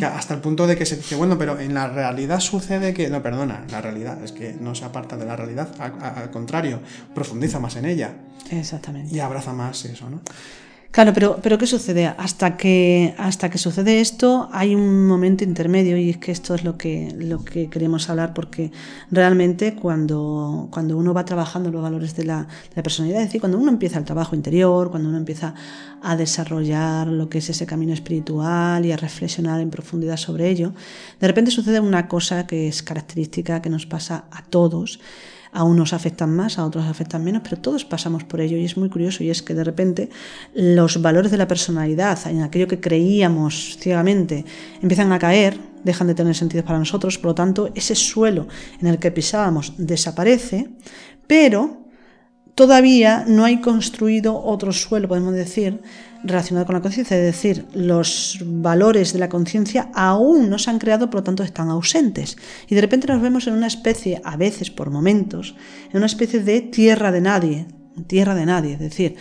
hasta 0.04 0.34
el 0.34 0.40
punto 0.40 0.66
de 0.66 0.76
que 0.76 0.86
se 0.86 0.96
dice, 0.96 1.16
bueno, 1.16 1.38
pero 1.38 1.58
en 1.58 1.74
la 1.74 1.88
realidad 1.88 2.40
sucede 2.40 2.94
que, 2.94 3.08
no, 3.08 3.22
perdona, 3.22 3.64
la 3.70 3.80
realidad 3.80 4.22
es 4.22 4.32
que 4.32 4.54
no 4.54 4.74
se 4.74 4.84
aparta 4.84 5.16
de 5.16 5.26
la 5.26 5.36
realidad, 5.36 5.68
al 5.78 6.30
contrario, 6.30 6.80
profundiza 7.14 7.58
más 7.60 7.76
en 7.76 7.84
ella. 7.84 8.14
Exactamente. 8.50 9.14
Y 9.14 9.20
abraza 9.20 9.52
más 9.52 9.84
eso, 9.84 10.08
¿no? 10.08 10.20
Claro, 10.90 11.12
pero, 11.12 11.38
pero 11.42 11.58
¿qué 11.58 11.66
sucede? 11.66 12.06
Hasta 12.06 12.56
que, 12.56 13.14
hasta 13.18 13.50
que 13.50 13.58
sucede 13.58 14.00
esto 14.00 14.48
hay 14.52 14.74
un 14.74 15.06
momento 15.06 15.44
intermedio 15.44 15.98
y 15.98 16.10
es 16.10 16.16
que 16.16 16.32
esto 16.32 16.54
es 16.54 16.64
lo 16.64 16.78
que, 16.78 17.14
lo 17.16 17.44
que 17.44 17.68
queremos 17.68 18.08
hablar 18.08 18.32
porque 18.32 18.72
realmente 19.10 19.74
cuando, 19.74 20.68
cuando 20.72 20.96
uno 20.96 21.12
va 21.12 21.26
trabajando 21.26 21.70
los 21.70 21.82
valores 21.82 22.16
de 22.16 22.24
la, 22.24 22.44
de 22.44 22.76
la 22.76 22.82
personalidad, 22.82 23.20
es 23.20 23.28
decir, 23.28 23.40
cuando 23.40 23.58
uno 23.58 23.70
empieza 23.70 23.98
el 23.98 24.06
trabajo 24.06 24.34
interior, 24.34 24.90
cuando 24.90 25.10
uno 25.10 25.18
empieza 25.18 25.54
a 26.02 26.16
desarrollar 26.16 27.06
lo 27.06 27.28
que 27.28 27.38
es 27.38 27.50
ese 27.50 27.66
camino 27.66 27.92
espiritual 27.92 28.84
y 28.86 28.90
a 28.90 28.96
reflexionar 28.96 29.60
en 29.60 29.70
profundidad 29.70 30.16
sobre 30.16 30.48
ello, 30.48 30.72
de 31.20 31.26
repente 31.26 31.50
sucede 31.50 31.80
una 31.80 32.08
cosa 32.08 32.46
que 32.46 32.66
es 32.66 32.82
característica 32.82 33.60
que 33.60 33.68
nos 33.68 33.84
pasa 33.84 34.24
a 34.30 34.42
todos 34.42 35.00
a 35.52 35.64
unos 35.64 35.92
afectan 35.92 36.34
más, 36.34 36.58
a 36.58 36.64
otros 36.64 36.86
afectan 36.86 37.24
menos, 37.24 37.42
pero 37.42 37.60
todos 37.60 37.84
pasamos 37.84 38.24
por 38.24 38.40
ello 38.40 38.56
y 38.56 38.64
es 38.64 38.76
muy 38.76 38.88
curioso 38.88 39.24
y 39.24 39.30
es 39.30 39.42
que 39.42 39.54
de 39.54 39.64
repente 39.64 40.10
los 40.54 41.00
valores 41.00 41.30
de 41.30 41.38
la 41.38 41.48
personalidad, 41.48 42.18
en 42.26 42.42
aquello 42.42 42.68
que 42.68 42.80
creíamos 42.80 43.76
ciegamente, 43.80 44.44
empiezan 44.82 45.12
a 45.12 45.18
caer, 45.18 45.58
dejan 45.84 46.06
de 46.06 46.14
tener 46.14 46.34
sentido 46.34 46.64
para 46.64 46.78
nosotros, 46.78 47.18
por 47.18 47.28
lo 47.28 47.34
tanto 47.34 47.70
ese 47.74 47.94
suelo 47.94 48.48
en 48.80 48.88
el 48.88 48.98
que 48.98 49.10
pisábamos 49.10 49.74
desaparece, 49.78 50.70
pero 51.26 51.84
todavía 52.54 53.24
no 53.26 53.44
hay 53.44 53.60
construido 53.60 54.42
otro 54.42 54.72
suelo, 54.72 55.06
podemos 55.06 55.34
decir, 55.34 55.80
relacionado 56.24 56.66
con 56.66 56.74
la 56.74 56.80
conciencia, 56.80 57.16
es 57.16 57.24
decir, 57.24 57.66
los 57.74 58.38
valores 58.44 59.12
de 59.12 59.18
la 59.18 59.28
conciencia 59.28 59.90
aún 59.94 60.50
no 60.50 60.58
se 60.58 60.70
han 60.70 60.78
creado, 60.78 61.10
por 61.10 61.20
lo 61.20 61.24
tanto 61.24 61.42
están 61.42 61.68
ausentes. 61.68 62.36
Y 62.68 62.74
de 62.74 62.80
repente 62.80 63.06
nos 63.06 63.22
vemos 63.22 63.46
en 63.46 63.54
una 63.54 63.66
especie, 63.66 64.20
a 64.24 64.36
veces 64.36 64.70
por 64.70 64.90
momentos, 64.90 65.54
en 65.90 65.98
una 65.98 66.06
especie 66.06 66.40
de 66.40 66.60
tierra 66.60 67.12
de 67.12 67.20
nadie, 67.20 67.66
tierra 68.06 68.34
de 68.34 68.46
nadie, 68.46 68.74
es 68.74 68.80
decir, 68.80 69.16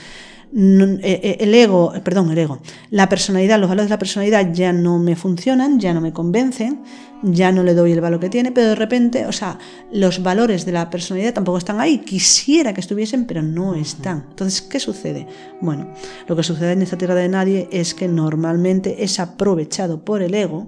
el 0.53 1.53
ego, 1.53 1.93
perdón, 2.03 2.31
el 2.31 2.38
ego, 2.38 2.60
la 2.89 3.10
personalidad, 3.10 3.60
los 3.60 3.69
valores 3.69 3.89
de 3.89 3.95
la 3.95 3.99
personalidad 3.99 4.53
ya 4.53 4.73
no 4.73 4.99
me 4.99 5.15
funcionan, 5.15 5.79
ya 5.79 5.93
no 5.93 6.01
me 6.01 6.13
convencen, 6.13 6.81
ya 7.23 7.51
no 7.51 7.63
le 7.63 7.73
doy 7.73 7.91
el 7.91 8.01
valor 8.01 8.19
que 8.19 8.29
tiene, 8.29 8.51
pero 8.51 8.69
de 8.69 8.75
repente, 8.75 9.25
o 9.25 9.31
sea, 9.31 9.60
los 9.91 10.23
valores 10.23 10.65
de 10.65 10.71
la 10.71 10.89
personalidad 10.89 11.33
tampoco 11.33 11.57
están 11.57 11.79
ahí, 11.79 11.99
quisiera 11.99 12.73
que 12.73 12.81
estuviesen, 12.81 13.25
pero 13.25 13.41
no 13.41 13.75
están. 13.75 14.25
Entonces, 14.29 14.62
¿qué 14.62 14.79
sucede? 14.79 15.27
Bueno, 15.62 15.93
lo 16.27 16.36
que 16.36 16.43
sucede 16.43 16.73
en 16.73 16.81
esta 16.81 16.97
tierra 16.97 17.15
de 17.15 17.29
nadie 17.29 17.67
es 17.71 17.93
que 17.93 18.07
normalmente 18.07 19.03
es 19.03 19.19
aprovechado 19.19 20.05
por 20.05 20.21
el 20.21 20.33
ego 20.33 20.67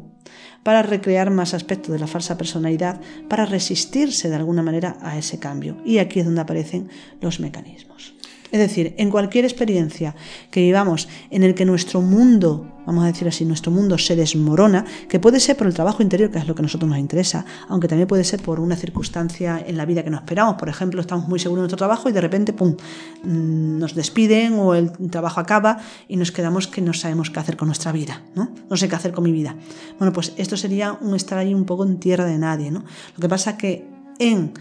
para 0.64 0.84
recrear 0.84 1.32
más 1.32 1.54
aspectos 1.54 1.94
de 1.94 2.00
la 2.00 2.08
falsa 2.08 2.38
personalidad, 2.38 3.00
para 3.30 3.46
resistirse 3.46 4.30
de 4.30 4.36
alguna 4.36 4.62
manera 4.62 4.98
a 5.02 5.18
ese 5.18 5.40
cambio. 5.40 5.78
Y 5.86 6.00
aquí 6.00 6.20
es 6.20 6.26
donde 6.26 6.42
aparecen 6.42 6.90
los 7.22 7.40
mecanismos. 7.40 8.19
Es 8.52 8.60
decir, 8.60 8.96
en 8.98 9.12
cualquier 9.12 9.46
experiencia 9.46 10.16
que 10.50 10.62
vivamos 10.62 11.08
en 11.30 11.44
el 11.44 11.54
que 11.54 11.66
nuestro 11.66 12.02
mundo, 12.02 12.66
vamos 12.86 13.04
a 13.04 13.08
decir 13.08 13.28
así, 13.28 13.46
nuestro 13.46 13.72
mundo 13.72 13.98
se 14.00 14.16
desmorona, 14.16 14.86
que 15.08 15.20
puede 15.20 15.40
ser 15.40 15.56
por 15.56 15.68
el 15.68 15.74
trabajo 15.74 16.02
interior, 16.02 16.32
que 16.32 16.40
es 16.40 16.48
lo 16.48 16.56
que 16.56 16.62
a 16.62 16.64
nosotros 16.64 16.90
nos 16.90 16.98
interesa, 16.98 17.46
aunque 17.68 17.88
también 17.88 18.08
puede 18.08 18.24
ser 18.24 18.42
por 18.42 18.60
una 18.60 18.76
circunstancia 18.76 19.64
en 19.66 19.78
la 19.78 19.86
vida 19.86 20.04
que 20.04 20.10
no 20.10 20.18
esperamos. 20.18 20.56
Por 20.56 20.68
ejemplo, 20.68 21.00
estamos 21.00 21.28
muy 21.28 21.40
seguros 21.40 21.60
de 21.60 21.64
nuestro 21.64 21.78
trabajo 21.78 22.10
y 22.10 22.12
de 22.12 22.22
repente, 22.22 22.54
¡pum!, 22.54 22.76
mm, 23.24 23.78
nos 23.78 23.94
despiden 23.94 24.54
o 24.54 24.74
el 24.74 24.92
trabajo 25.12 25.40
acaba 25.40 25.78
y 26.08 26.16
nos 26.16 26.32
quedamos 26.32 26.68
que 26.68 26.82
no 26.82 26.94
sabemos 26.94 27.30
qué 27.30 27.40
hacer 27.40 27.56
con 27.56 27.68
nuestra 27.68 27.92
vida, 27.92 28.24
¿no? 28.34 28.50
No 28.68 28.78
sé 28.78 28.90
qué 28.90 28.96
hacer 28.96 29.12
con 29.12 29.24
mi 29.24 29.32
vida. 29.32 29.56
Bueno, 30.00 30.12
pues 30.12 30.34
esto 30.38 30.58
sería 30.58 30.94
un 30.94 31.16
estar 31.16 31.38
ahí 31.38 31.54
un 31.54 31.66
poco 31.66 31.86
en 31.86 32.00
tierra 32.00 32.26
de 32.26 32.40
nadie, 32.40 32.72
¿no? 32.72 32.80
Lo 33.16 33.22
que 33.22 33.30
pasa 33.30 33.58
que 33.58 33.86
en 34.18 34.54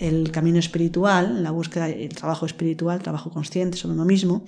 el 0.00 0.32
camino 0.32 0.58
espiritual, 0.58 1.42
la 1.42 1.50
búsqueda, 1.50 1.88
el 1.88 2.14
trabajo 2.14 2.46
espiritual, 2.46 3.02
trabajo 3.02 3.30
consciente 3.30 3.76
sobre 3.76 3.94
uno 3.94 4.06
mismo, 4.06 4.42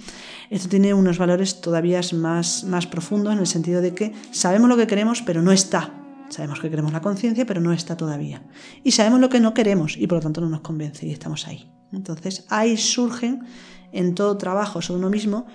esto 0.51 0.69
tiene 0.69 0.95
unos 0.95 1.19
valores 1.19 1.61
todavía 1.61 2.01
más, 2.15 2.65
más 2.65 2.87
profundos 2.87 3.35
en 3.35 3.39
el 3.39 3.47
sentido 3.47 3.83
de 3.83 3.95
que 3.95 4.13
sabemos 4.31 4.69
lo 4.69 4.79
que 4.79 4.87
queremos, 4.87 5.23
pero 5.23 5.43
no 5.43 5.53
está. 5.53 5.93
Sabemos 6.31 6.61
que 6.61 6.71
queremos 6.71 6.93
la 6.93 7.03
conciencia, 7.03 7.45
pero 7.45 7.61
no 7.61 7.75
está 7.75 7.99
todavía. 7.99 8.43
Y 8.83 8.93
sabemos 8.93 9.21
lo 9.21 9.29
que 9.29 9.41
no 9.41 9.53
queremos 9.53 9.99
y 9.99 10.07
por 10.07 10.17
lo 10.17 10.23
tanto 10.23 10.41
no 10.41 10.49
nos 10.49 10.63
convence 10.63 11.07
y 11.07 11.11
estamos 11.11 11.47
ahí. 11.47 11.71
Entonces 11.93 12.47
ahí 12.49 12.79
surgen 12.79 13.43
en 13.93 14.15
todo 14.15 14.39
trabajo 14.39 14.81
sobre 14.81 15.01
uno 15.01 15.11
mismo 15.11 15.47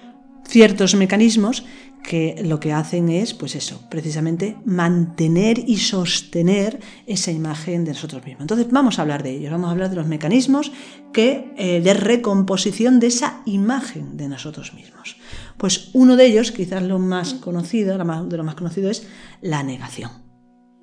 ciertos 0.48 0.94
mecanismos 0.94 1.66
que 2.08 2.42
lo 2.42 2.62
que 2.62 2.72
hacen 2.72 3.10
es, 3.10 3.34
pues 3.34 3.54
eso, 3.54 3.82
precisamente 3.90 4.56
mantener 4.64 5.60
y 5.68 5.76
sostener 5.76 6.80
esa 7.06 7.32
imagen 7.32 7.84
de 7.84 7.92
nosotros 7.92 8.24
mismos. 8.24 8.44
Entonces 8.44 8.68
vamos 8.72 8.98
a 8.98 9.02
hablar 9.02 9.24
de 9.24 9.32
ellos, 9.32 9.52
vamos 9.52 9.68
a 9.68 9.72
hablar 9.72 9.90
de 9.90 9.98
los 9.98 10.08
mecanismos 10.08 10.72
que, 11.12 11.54
eh, 11.58 11.82
de 11.82 11.94
recomposición 11.94 13.02
de 13.02 13.08
esa 13.08 13.42
imagen 13.46 14.16
de 14.16 14.30
nosotros 14.30 14.74
mismos. 14.74 15.18
Pues 15.58 15.90
uno 15.92 16.16
de 16.16 16.28
ellos, 16.28 16.54
quizás 16.54 16.82
lo 16.82 16.98
más 16.98 17.34
conocido, 17.34 17.98
de 17.98 18.38
lo 18.38 18.44
más 18.46 18.56
conocido 18.56 18.90
es 18.90 19.06
la 19.42 19.64
negación. 19.64 20.12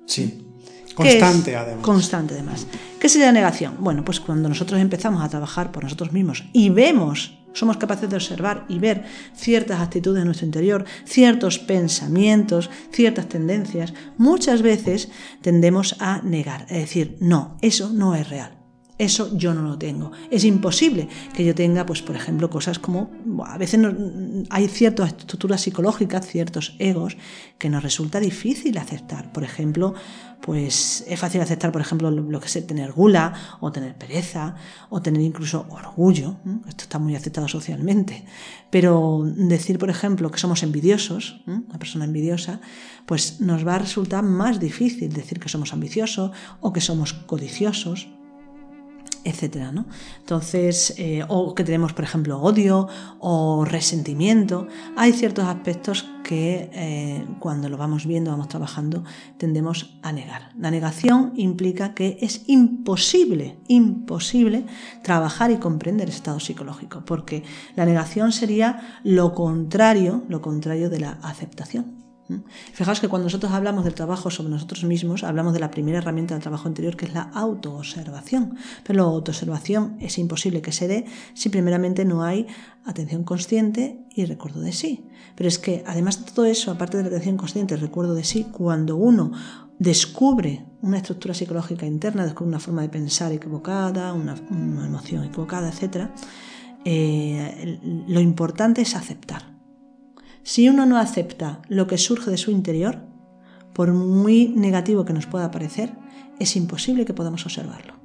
Sí. 0.05 0.45
Constante, 0.93 1.55
además. 1.55 1.83
Constante, 1.83 2.35
además. 2.35 2.67
¿Qué 2.99 3.07
es 3.07 3.15
la 3.15 3.31
negación? 3.31 3.77
Bueno, 3.79 4.05
pues 4.05 4.19
cuando 4.19 4.47
nosotros 4.47 4.79
empezamos 4.79 5.23
a 5.23 5.29
trabajar 5.29 5.71
por 5.71 5.83
nosotros 5.83 6.11
mismos 6.13 6.45
y 6.53 6.69
vemos 6.69 7.39
somos 7.55 7.77
capaces 7.77 8.09
de 8.09 8.17
observar 8.17 8.65
y 8.69 8.77
ver 8.77 9.05
ciertas 9.33 9.81
actitudes 9.81 10.21
en 10.21 10.25
nuestro 10.27 10.45
interior, 10.45 10.85
ciertos 11.05 11.57
pensamientos, 11.57 12.69
ciertas 12.91 13.27
tendencias, 13.27 13.93
muchas 14.17 14.61
veces 14.61 15.09
tendemos 15.41 15.95
a 15.99 16.21
negar, 16.21 16.67
es 16.69 16.81
decir, 16.81 17.17
no, 17.19 17.57
eso 17.61 17.89
no 17.89 18.13
es 18.13 18.29
real. 18.29 18.65
Eso 18.97 19.35
yo 19.35 19.53
no 19.53 19.61
lo 19.61 19.77
tengo. 19.77 20.13
Es 20.31 20.45
imposible 20.45 21.09
que 21.35 21.43
yo 21.43 21.53
tenga, 21.53 21.85
pues, 21.85 22.01
por 22.01 22.15
ejemplo, 22.15 22.49
cosas 22.49 22.79
como 22.79 23.11
a 23.45 23.57
veces 23.57 23.81
hay 24.49 24.67
ciertas 24.69 25.09
estructuras 25.09 25.61
psicológicas, 25.61 26.25
ciertos 26.25 26.77
egos 26.79 27.17
que 27.57 27.69
nos 27.69 27.83
resulta 27.83 28.21
difícil 28.21 28.77
aceptar. 28.77 29.33
Por 29.33 29.43
ejemplo, 29.43 29.95
pues 30.45 31.03
es 31.07 31.19
fácil 31.19 31.41
aceptar, 31.41 31.71
por 31.71 31.81
ejemplo, 31.81 32.11
lo, 32.11 32.39
que 32.39 32.45
es 32.45 32.67
tener 32.67 32.91
gula 32.91 33.33
o 33.61 33.71
tener 33.71 33.97
pereza 33.97 34.53
o 34.91 35.01
tener 35.01 35.23
incluso 35.23 35.65
orgullo. 35.71 36.35
Esto 36.67 36.83
está 36.83 36.99
muy 36.99 37.15
aceptado 37.15 37.47
socialmente. 37.47 38.23
Pero 38.69 39.23
decir, 39.25 39.79
por 39.79 39.89
ejemplo, 39.89 40.29
que 40.29 40.37
somos 40.37 40.61
envidiosos, 40.61 41.41
una 41.47 41.79
persona 41.79 42.05
envidiosa, 42.05 42.61
pues 43.07 43.41
nos 43.41 43.65
va 43.65 43.73
a 43.73 43.79
resultar 43.79 44.23
más 44.23 44.59
difícil 44.59 45.11
decir 45.11 45.39
que 45.39 45.49
somos 45.49 45.73
ambiciosos 45.73 46.29
o 46.61 46.71
que 46.71 46.81
somos 46.81 47.13
codiciosos 47.13 48.07
etcétera, 49.25 49.71
¿no? 49.71 49.85
Entonces, 50.19 50.93
eh, 50.97 51.25
o 51.27 51.53
que 51.55 51.63
tenemos, 51.63 51.93
por 51.93 52.05
ejemplo, 52.05 52.39
odio 52.39 52.87
o 53.19 53.65
resentimiento. 53.65 54.67
Hay 54.95 55.11
ciertos 55.13 55.45
aspectos 55.45 56.07
que 56.23 56.69
eh, 56.73 57.25
cuando 57.39 57.67
lo 57.67 57.77
vamos 57.77 58.05
viendo, 58.05 58.31
vamos 58.31 58.47
trabajando, 58.47 59.03
tendemos 59.37 59.97
a 60.03 60.11
negar. 60.11 60.51
La 60.57 60.71
negación 60.71 61.33
implica 61.35 61.93
que 61.93 62.17
es 62.21 62.43
imposible, 62.47 63.57
imposible 63.67 64.65
trabajar 65.03 65.51
y 65.51 65.57
comprender 65.57 66.07
el 66.07 66.13
estado 66.13 66.39
psicológico, 66.39 67.03
porque 67.03 67.43
la 67.75 67.85
negación 67.85 68.31
sería 68.31 68.99
lo 69.03 69.33
contrario, 69.33 70.23
lo 70.29 70.41
contrario 70.41 70.89
de 70.89 70.99
la 70.99 71.19
aceptación. 71.23 72.04
Fijaos 72.73 72.99
que 72.99 73.07
cuando 73.07 73.25
nosotros 73.25 73.51
hablamos 73.51 73.83
del 73.83 73.93
trabajo 73.93 74.31
sobre 74.31 74.49
nosotros 74.49 74.83
mismos, 74.83 75.23
hablamos 75.23 75.53
de 75.53 75.59
la 75.59 75.69
primera 75.69 75.99
herramienta 75.99 76.33
del 76.33 76.41
trabajo 76.41 76.67
interior, 76.67 76.95
que 76.97 77.05
es 77.05 77.13
la 77.13 77.21
autoobservación. 77.21 78.57
Pero 78.83 78.97
la 78.97 79.03
autoobservación 79.03 79.97
es 79.99 80.17
imposible 80.17 80.61
que 80.61 80.71
se 80.71 80.87
dé 80.87 81.05
si 81.35 81.49
primeramente 81.49 82.03
no 82.03 82.23
hay 82.23 82.47
atención 82.83 83.23
consciente 83.23 83.99
y 84.09 84.25
recuerdo 84.25 84.61
de 84.61 84.71
sí. 84.71 85.05
Pero 85.35 85.47
es 85.47 85.59
que 85.59 85.83
además 85.85 86.25
de 86.25 86.31
todo 86.31 86.45
eso, 86.45 86.71
aparte 86.71 86.97
de 86.97 87.03
la 87.03 87.09
atención 87.09 87.37
consciente 87.37 87.75
y 87.75 87.77
recuerdo 87.77 88.15
de 88.15 88.23
sí, 88.23 88.47
cuando 88.51 88.95
uno 88.95 89.31
descubre 89.77 90.65
una 90.81 90.97
estructura 90.97 91.35
psicológica 91.35 91.85
interna, 91.85 92.23
descubre 92.23 92.49
una 92.49 92.59
forma 92.59 92.81
de 92.81 92.89
pensar 92.89 93.31
equivocada, 93.33 94.13
una, 94.13 94.35
emoción 94.49 95.25
equivocada, 95.25 95.69
etc., 95.69 96.09
eh, 96.87 97.79
lo 98.07 98.19
importante 98.19 98.81
es 98.81 98.95
aceptar 98.95 99.54
si 100.45 100.69
uno 100.69 100.85
no 100.85 100.99
acepta 100.99 101.63
lo 101.69 101.87
que 101.87 101.97
surge 101.97 102.29
de 102.29 102.37
su 102.37 102.51
interior, 102.51 103.01
por 103.73 103.91
muy 103.93 104.49
negativo 104.49 105.03
que 105.03 105.11
nos 105.11 105.25
pueda 105.25 105.49
parecer, 105.49 105.93
es 106.39 106.55
imposible 106.55 107.03
que 107.03 107.15
podamos 107.15 107.43
observarlo. 107.47 107.95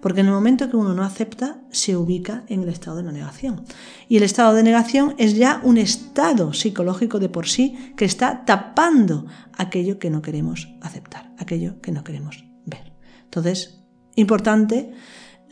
Porque 0.00 0.20
en 0.20 0.28
el 0.28 0.32
momento 0.32 0.70
que 0.70 0.78
uno 0.78 0.94
no 0.94 1.04
acepta, 1.04 1.60
se 1.70 1.98
ubica 1.98 2.44
en 2.48 2.62
el 2.62 2.70
estado 2.70 2.96
de 2.96 3.02
la 3.02 3.12
negación. 3.12 3.66
Y 4.08 4.16
el 4.16 4.22
estado 4.22 4.54
de 4.54 4.62
negación 4.62 5.14
es 5.18 5.36
ya 5.36 5.60
un 5.62 5.76
estado 5.76 6.54
psicológico 6.54 7.18
de 7.18 7.28
por 7.28 7.46
sí 7.46 7.92
que 7.98 8.06
está 8.06 8.46
tapando 8.46 9.26
aquello 9.58 9.98
que 9.98 10.08
no 10.08 10.22
queremos 10.22 10.74
aceptar, 10.80 11.34
aquello 11.36 11.82
que 11.82 11.92
no 11.92 12.02
queremos 12.02 12.46
ver. 12.64 12.94
Entonces, 13.24 13.84
importante 14.16 14.90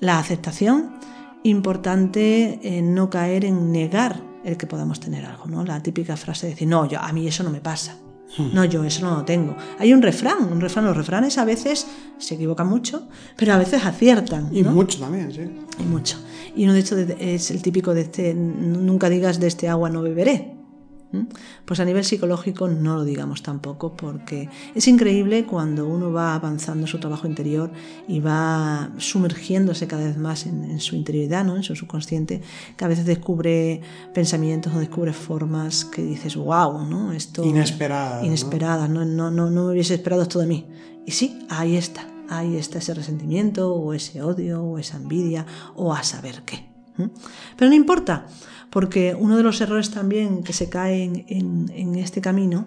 la 0.00 0.18
aceptación, 0.18 0.94
importante 1.42 2.58
eh, 2.62 2.80
no 2.80 3.10
caer 3.10 3.44
en 3.44 3.70
negar 3.70 4.27
el 4.44 4.56
que 4.56 4.66
podamos 4.66 5.00
tener 5.00 5.24
algo, 5.24 5.46
¿no? 5.46 5.64
La 5.64 5.82
típica 5.82 6.16
frase 6.16 6.46
de 6.46 6.52
decir, 6.52 6.68
no, 6.68 6.86
yo, 6.86 7.00
a 7.00 7.12
mí 7.12 7.26
eso 7.26 7.42
no 7.42 7.50
me 7.50 7.60
pasa. 7.60 7.96
Hmm. 8.36 8.50
No, 8.52 8.64
yo 8.64 8.84
eso 8.84 9.04
no 9.04 9.16
lo 9.16 9.24
tengo. 9.24 9.56
Hay 9.78 9.92
un 9.92 10.02
refrán, 10.02 10.52
un 10.52 10.60
refrán, 10.60 10.84
los 10.84 10.96
refranes 10.96 11.38
a 11.38 11.44
veces 11.44 11.86
se 12.18 12.34
equivocan 12.34 12.68
mucho, 12.68 13.08
pero 13.36 13.54
a 13.54 13.58
veces 13.58 13.84
aciertan. 13.84 14.54
Y 14.54 14.62
mucho 14.62 14.98
también, 14.98 15.32
sí. 15.32 15.42
Y 15.78 15.82
mucho. 15.84 16.18
Y 16.54 16.64
uno 16.64 16.74
de 16.74 16.80
hecho 16.80 16.96
es 16.96 17.50
el 17.50 17.62
típico 17.62 17.94
de 17.94 18.02
este, 18.02 18.34
nunca 18.34 19.08
digas 19.08 19.40
de 19.40 19.46
este 19.46 19.68
agua 19.68 19.90
no 19.90 20.02
beberé. 20.02 20.57
Pues 21.64 21.80
a 21.80 21.86
nivel 21.86 22.04
psicológico 22.04 22.68
no 22.68 22.96
lo 22.96 23.04
digamos 23.04 23.42
tampoco 23.42 23.96
porque 23.96 24.50
es 24.74 24.86
increíble 24.88 25.46
cuando 25.46 25.86
uno 25.86 26.12
va 26.12 26.34
avanzando 26.34 26.84
en 26.84 26.86
su 26.86 27.00
trabajo 27.00 27.26
interior 27.26 27.70
y 28.06 28.20
va 28.20 28.90
sumergiéndose 28.98 29.86
cada 29.86 30.04
vez 30.04 30.18
más 30.18 30.44
en, 30.44 30.78
su 30.80 30.96
interioridad, 30.96 31.44
¿no? 31.44 31.56
en 31.56 31.62
su 31.62 31.74
subconsciente, 31.74 32.42
que 32.76 32.84
a 32.84 32.88
veces 32.88 33.06
descubre 33.06 33.80
pensamientos 34.12 34.74
o 34.74 34.78
descubre 34.78 35.14
formas 35.14 35.86
que 35.86 36.02
dices, 36.02 36.36
wow, 36.36 36.84
¿no? 36.84 37.12
Esto... 37.12 37.42
Inesperadas. 37.42 38.24
Inesperadas, 38.24 38.90
¿no? 38.90 39.04
No, 39.04 39.30
no, 39.30 39.50
no 39.50 39.64
me 39.64 39.72
hubiese 39.72 39.94
esperado 39.94 40.22
esto 40.22 40.38
de 40.38 40.46
mí. 40.46 40.66
Y 41.06 41.12
sí, 41.12 41.38
ahí 41.48 41.76
está, 41.76 42.06
ahí 42.28 42.56
está 42.56 42.78
ese 42.78 42.92
resentimiento 42.92 43.74
o 43.74 43.94
ese 43.94 44.20
odio 44.20 44.62
o 44.62 44.78
esa 44.78 44.98
envidia 44.98 45.46
o 45.74 45.94
a 45.94 46.02
saber 46.02 46.42
qué. 46.44 46.68
Pero 47.56 47.68
no 47.68 47.74
importa, 47.74 48.26
porque 48.70 49.16
uno 49.18 49.36
de 49.36 49.42
los 49.42 49.60
errores 49.60 49.90
también 49.90 50.42
que 50.42 50.52
se 50.52 50.68
caen 50.68 51.24
en, 51.28 51.94
este 51.94 52.20
camino 52.20 52.66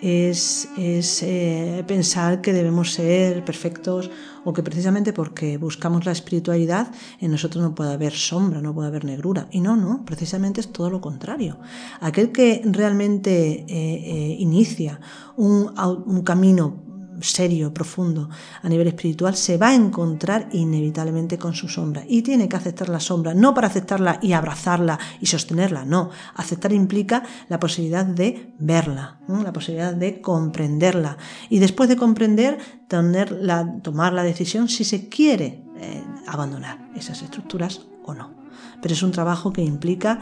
es, 0.00 0.68
eh, 0.76 1.84
pensar 1.86 2.40
que 2.40 2.52
debemos 2.52 2.92
ser 2.92 3.44
perfectos 3.44 4.10
o 4.44 4.52
que 4.52 4.62
precisamente 4.62 5.12
porque 5.12 5.56
buscamos 5.58 6.04
la 6.04 6.12
espiritualidad 6.12 6.92
en 7.20 7.30
nosotros 7.32 7.62
no 7.62 7.74
puede 7.74 7.92
haber 7.92 8.12
sombra, 8.12 8.60
no 8.60 8.74
puede 8.74 8.88
haber 8.88 9.04
negrura. 9.04 9.48
Y 9.50 9.60
no, 9.60 9.76
no, 9.76 10.04
precisamente 10.04 10.60
es 10.60 10.72
todo 10.72 10.90
lo 10.90 11.00
contrario. 11.00 11.58
Aquel 12.00 12.30
que 12.32 12.62
realmente 12.64 13.64
eh, 13.66 13.66
eh, 13.68 14.36
inicia 14.38 15.00
un 15.36 16.22
camino 16.24 16.85
serio, 17.20 17.72
profundo 17.72 18.28
a 18.62 18.68
nivel 18.68 18.88
espiritual, 18.88 19.36
se 19.36 19.56
va 19.58 19.68
a 19.68 19.74
encontrar 19.74 20.48
inevitablemente 20.52 21.38
con 21.38 21.54
su 21.54 21.68
sombra. 21.68 22.04
Y 22.06 22.22
tiene 22.22 22.48
que 22.48 22.56
aceptar 22.56 22.88
la 22.88 23.00
sombra, 23.00 23.34
no 23.34 23.54
para 23.54 23.68
aceptarla 23.68 24.18
y 24.22 24.32
abrazarla 24.32 24.98
y 25.20 25.26
sostenerla, 25.26 25.84
no. 25.84 26.10
Aceptar 26.34 26.72
implica 26.72 27.22
la 27.48 27.60
posibilidad 27.60 28.04
de 28.04 28.54
verla, 28.58 29.20
la 29.28 29.52
posibilidad 29.52 29.94
de 29.94 30.20
comprenderla. 30.20 31.16
Y 31.48 31.58
después 31.58 31.88
de 31.88 31.96
comprender, 31.96 32.58
tener 32.88 33.32
la, 33.32 33.80
tomar 33.82 34.12
la 34.12 34.22
decisión 34.22 34.68
si 34.68 34.84
se 34.84 35.08
quiere 35.08 35.64
eh, 35.78 36.04
abandonar 36.26 36.90
esas 36.94 37.22
estructuras 37.22 37.86
o 38.04 38.14
no. 38.14 38.34
Pero 38.80 38.94
es 38.94 39.02
un 39.02 39.12
trabajo 39.12 39.52
que 39.52 39.62
implica 39.62 40.20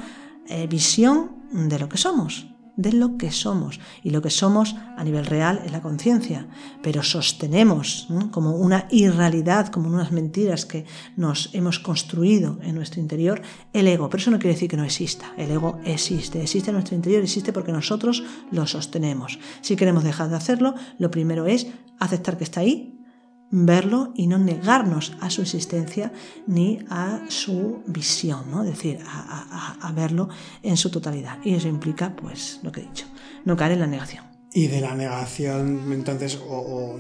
eh, 0.49 0.67
visión 0.67 1.37
de 1.53 1.79
lo 1.79 1.89
que 1.89 1.99
somos 1.99 2.54
de 2.77 2.93
lo 2.93 3.17
que 3.17 3.31
somos. 3.31 3.81
Y 4.03 4.11
lo 4.11 4.23
que 4.23 4.31
somos 4.31 4.77
a 4.97 5.05
nivel 5.05 5.27
real 5.27 5.63
es 5.65 5.73
la 5.73 5.83
conciencia, 5.83 6.49
pero 6.83 7.03
sostenemos 7.03 8.09
como 8.31 8.57
una 8.57 8.87
irrealidad, 8.91 9.69
como 9.69 9.89
unas 9.89 10.13
mentiras 10.13 10.67
que 10.67 10.85
nos 11.17 11.51
hemos 11.53 11.79
construido 11.79 12.59
en 12.63 12.75
nuestro 12.75 13.01
interior, 13.01 13.43
el 13.73 13.87
ego. 13.87 14.09
Pero 14.09 14.21
eso 14.21 14.31
no 14.31 14.39
quiere 14.39 14.55
decir 14.55 14.69
que 14.69 14.77
no 14.77 14.85
exista. 14.85 15.33
El 15.37 15.51
ego 15.51 15.79
existe, 15.85 16.43
existe 16.43 16.71
en 16.71 16.75
nuestro 16.75 16.97
interior, 16.97 17.23
existe 17.23 17.53
porque 17.53 17.73
nosotros 17.73 18.23
lo 18.51 18.67
sostenemos. 18.67 19.39
Si 19.61 19.77
queremos 19.77 20.05
dejar 20.05 20.31
de 20.31 20.37
hacerlo, 20.37 20.75
lo 20.99 21.11
primero 21.11 21.47
es 21.47 21.67
aceptar 21.99 22.37
que 22.37 22.45
está 22.45 22.61
ahí, 22.61 22.94
verlo 23.51 24.13
y 24.15 24.27
no 24.27 24.39
negarnos 24.39 25.17
a 25.21 25.31
su 25.31 25.43
existencia 25.43 26.13
ni 26.47 26.81
a 26.91 27.23
su 27.29 27.83
visión, 27.87 28.51
¿no? 28.51 28.65
es 28.65 28.71
decir, 28.71 28.99
a, 29.07 29.93
verlo 29.95 30.29
en 30.63 30.77
su 30.77 30.91
totalidad. 30.91 31.39
Y 31.45 31.55
eso 31.55 31.69
implica, 31.69 32.15
pues, 32.17 32.61
lo 32.63 32.73
que 32.73 32.81
he 32.81 32.85
dicho, 32.85 33.07
no 33.45 33.57
caer 33.57 33.73
en 33.73 33.81
la 33.81 33.87
negación. 33.87 34.25
Y 34.53 34.67
de 34.67 34.81
la 34.81 34.95
negación, 34.95 35.93
entonces, 35.93 36.39
o, 36.49 36.99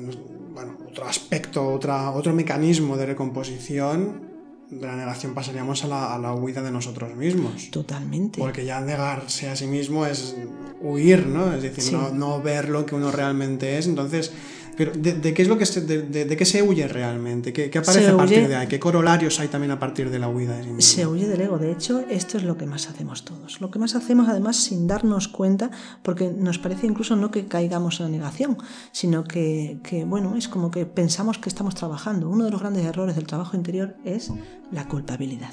bueno, 0.52 0.78
otro 0.88 1.06
aspecto, 1.06 1.66
otra, 1.72 2.10
otro 2.10 2.32
mecanismo 2.32 2.96
de 2.96 3.06
recomposición, 3.06 4.34
de 4.70 4.86
la 4.86 4.96
negación 4.96 5.34
pasaríamos 5.34 5.84
a 5.84 5.88
la, 5.88 6.14
a 6.14 6.18
la, 6.18 6.34
huida 6.34 6.62
de 6.62 6.70
nosotros 6.70 7.14
mismos. 7.14 7.70
Totalmente. 7.70 8.40
Porque 8.40 8.64
ya 8.64 8.80
negarse 8.80 9.48
a 9.48 9.56
sí 9.56 9.66
mismo 9.66 10.06
es 10.06 10.36
huir, 10.80 11.26
¿no? 11.26 11.52
Es 11.52 11.62
decir, 11.62 11.92
no, 11.92 12.10
no 12.10 12.42
ver 12.42 12.68
lo 12.68 12.86
que 12.86 12.94
uno 12.94 13.10
realmente 13.10 13.78
es. 13.78 13.86
Entonces, 13.86 14.32
pero 14.76 14.92
¿de, 14.94 15.34
qué 15.34 15.42
es 15.42 15.48
lo 15.48 15.56
que 15.56 15.66
se, 15.66 15.80
de, 15.80 16.36
qué 16.36 16.44
se 16.44 16.62
huye 16.62 16.86
realmente? 16.88 17.52
¿Qué, 17.52 17.70
aparece 17.78 18.08
a 18.08 18.16
partir 18.16 18.48
de 18.48 18.56
ahí? 18.56 18.66
¿Qué 18.66 18.78
corolarios 18.80 19.38
hay 19.40 19.48
también 19.48 19.70
a 19.70 19.78
partir 19.78 20.10
de 20.10 20.18
la 20.18 20.28
huida? 20.28 20.60
se 20.78 21.06
huye 21.06 21.26
del 21.28 21.40
ego. 21.40 21.58
De 21.58 21.70
hecho, 21.70 22.00
esto 22.10 22.38
es 22.38 22.44
lo 22.44 22.56
que 22.56 22.66
más 22.66 22.88
hacemos 22.88 23.24
todos. 23.24 23.60
Lo 23.60 23.70
que 23.70 23.78
más 23.78 23.94
hacemos, 23.94 24.28
además, 24.28 24.56
sin 24.56 24.86
darnos 24.86 25.28
cuenta, 25.28 25.70
porque 26.02 26.30
nos 26.30 26.58
parece 26.58 26.86
incluso 26.86 27.16
no 27.16 27.30
que 27.30 27.46
caigamos 27.46 28.00
en 28.00 28.06
la 28.06 28.12
negación, 28.12 28.58
sino 28.92 29.24
que, 29.24 29.78
que, 29.82 30.04
bueno, 30.04 30.36
es 30.36 30.48
como 30.48 30.70
que 30.70 30.86
pensamos 30.86 31.38
que 31.38 31.48
estamos 31.48 31.74
trabajando. 31.74 32.28
Uno 32.28 32.44
de 32.44 32.50
los 32.50 32.60
grandes 32.60 32.84
errores 32.84 33.16
del 33.16 33.26
trabajo 33.26 33.56
interior 33.56 33.96
es 34.04 34.30
la 34.70 34.86
culpabilidad. 34.88 35.52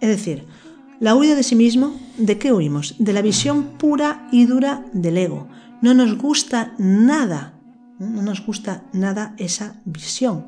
Es 0.00 0.08
decir, 0.08 0.46
la 0.98 1.14
huida 1.14 1.34
de 1.34 1.42
sí 1.42 1.56
mismo, 1.56 1.98
¿de 2.18 2.38
qué 2.38 2.52
huimos? 2.52 2.96
De 2.98 3.12
la 3.12 3.22
visión 3.22 3.78
pura 3.78 4.28
y 4.32 4.44
dura 4.44 4.84
del 4.92 5.16
ego. 5.16 5.48
No 5.80 5.94
nos 5.94 6.18
gusta 6.18 6.74
nada 6.76 7.54
no 8.00 8.22
nos 8.22 8.44
gusta 8.44 8.84
nada 8.92 9.34
esa 9.38 9.80
visión. 9.84 10.46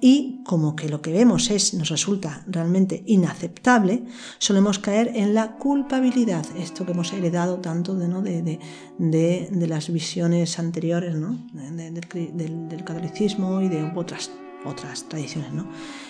Y 0.00 0.42
como 0.44 0.76
que 0.76 0.88
lo 0.88 1.02
que 1.02 1.12
vemos 1.12 1.50
es, 1.50 1.74
nos 1.74 1.88
resulta 1.88 2.44
realmente 2.46 3.02
inaceptable, 3.06 4.04
solemos 4.38 4.78
caer 4.78 5.10
en 5.14 5.34
la 5.34 5.56
culpabilidad, 5.56 6.46
esto 6.56 6.86
que 6.86 6.92
hemos 6.92 7.12
heredado 7.12 7.58
tanto 7.58 7.96
de, 7.96 8.06
¿no? 8.06 8.22
de, 8.22 8.60
de, 8.98 9.66
las 9.66 9.92
visiones 9.92 10.58
anteriores 10.60 11.16
¿no? 11.16 11.36
del, 11.52 12.84
catolicismo 12.84 13.60
y 13.60 13.68
de 13.68 13.90
otras 13.96 14.30
otras 14.64 15.04
tradiciones, 15.04 15.52
¿no? 15.52 15.66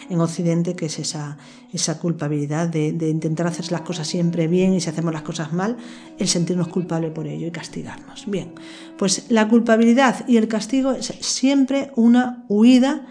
En 0.08 0.20
Occidente, 0.20 0.74
que 0.74 0.86
es 0.86 0.98
esa, 0.98 1.36
esa 1.72 1.98
culpabilidad 1.98 2.68
de, 2.68 2.88
intentar 3.08 3.46
hacer 3.46 3.70
las 3.70 3.82
cosas 3.82 4.08
siempre 4.08 4.48
bien 4.48 4.72
y 4.72 4.80
si 4.80 4.88
hacemos 4.88 5.12
las 5.12 5.22
cosas 5.22 5.52
mal, 5.52 5.76
el 6.18 6.28
sentirnos 6.28 6.68
culpable 6.68 7.10
por 7.10 7.26
ello 7.26 7.46
y 7.46 7.50
castigarnos. 7.50 8.24
Bien, 8.26 8.52
pues 8.96 9.26
la 9.30 9.48
culpabilidad 9.48 10.26
y 10.26 10.38
el 10.38 10.48
castigo 10.48 10.92
es 10.92 11.12
siempre 11.20 11.92
una 11.96 12.44
huida 12.48 13.06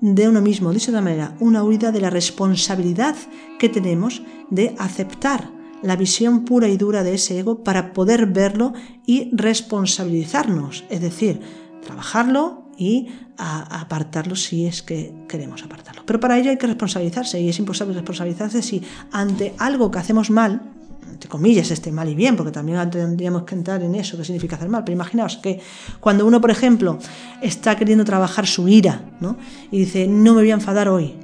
de 0.00 0.28
uno 0.28 0.42
mismo, 0.42 0.72
dicho 0.72 0.90
de 0.90 0.98
otra 0.98 1.04
manera, 1.04 1.36
una 1.40 1.62
huida 1.62 1.92
de 1.92 2.00
la 2.00 2.10
responsabilidad 2.10 3.16
que 3.58 3.68
tenemos 3.68 4.22
de 4.50 4.74
aceptar 4.78 5.50
la 5.82 5.96
visión 5.96 6.44
pura 6.44 6.68
y 6.68 6.76
dura 6.76 7.02
de 7.02 7.14
ese 7.14 7.38
ego 7.38 7.64
para 7.64 7.92
poder 7.92 8.26
verlo 8.26 8.72
y 9.06 9.30
responsabilizarnos, 9.32 10.84
es 10.90 11.00
decir, 11.00 11.40
trabajarlo 11.84 12.61
y 12.76 13.08
apartarlo 13.36 14.36
si 14.36 14.66
es 14.66 14.82
que 14.82 15.12
queremos 15.28 15.62
apartarlo. 15.62 16.02
Pero 16.06 16.20
para 16.20 16.38
ello 16.38 16.50
hay 16.50 16.58
que 16.58 16.66
responsabilizarse 16.66 17.40
y 17.40 17.48
es 17.48 17.58
imposible 17.58 17.94
responsabilizarse 17.94 18.62
si 18.62 18.82
ante 19.10 19.54
algo 19.58 19.90
que 19.90 19.98
hacemos 19.98 20.30
mal, 20.30 20.62
entre 21.10 21.28
comillas, 21.28 21.70
este 21.70 21.92
mal 21.92 22.08
y 22.08 22.14
bien, 22.14 22.36
porque 22.36 22.52
también 22.52 22.90
tendríamos 22.90 23.44
que 23.44 23.54
entrar 23.54 23.82
en 23.82 23.94
eso, 23.94 24.16
qué 24.16 24.24
significa 24.24 24.56
hacer 24.56 24.68
mal. 24.68 24.84
Pero 24.84 24.94
imaginaos 24.94 25.36
que 25.36 25.60
cuando 26.00 26.26
uno, 26.26 26.40
por 26.40 26.50
ejemplo, 26.50 26.98
está 27.40 27.76
queriendo 27.76 28.04
trabajar 28.04 28.46
su 28.46 28.68
ira, 28.68 29.02
¿no? 29.20 29.36
Y 29.70 29.78
dice, 29.80 30.06
no 30.06 30.34
me 30.34 30.40
voy 30.40 30.50
a 30.50 30.54
enfadar 30.54 30.88
hoy, 30.88 31.14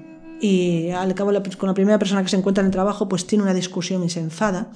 y 0.41 0.91
al 0.91 1.15
cabo 1.15 1.33
con 1.57 1.69
la 1.69 1.75
primera 1.75 1.99
persona 1.99 2.23
que 2.23 2.29
se 2.29 2.37
encuentra 2.37 2.63
en 2.63 2.67
el 2.67 2.73
trabajo 2.73 3.09
pues 3.09 3.27
tiene 3.27 3.43
una 3.43 3.55
discusión 3.55 4.05
y 4.05 4.11
se 4.11 4.21
enfada 4.21 4.69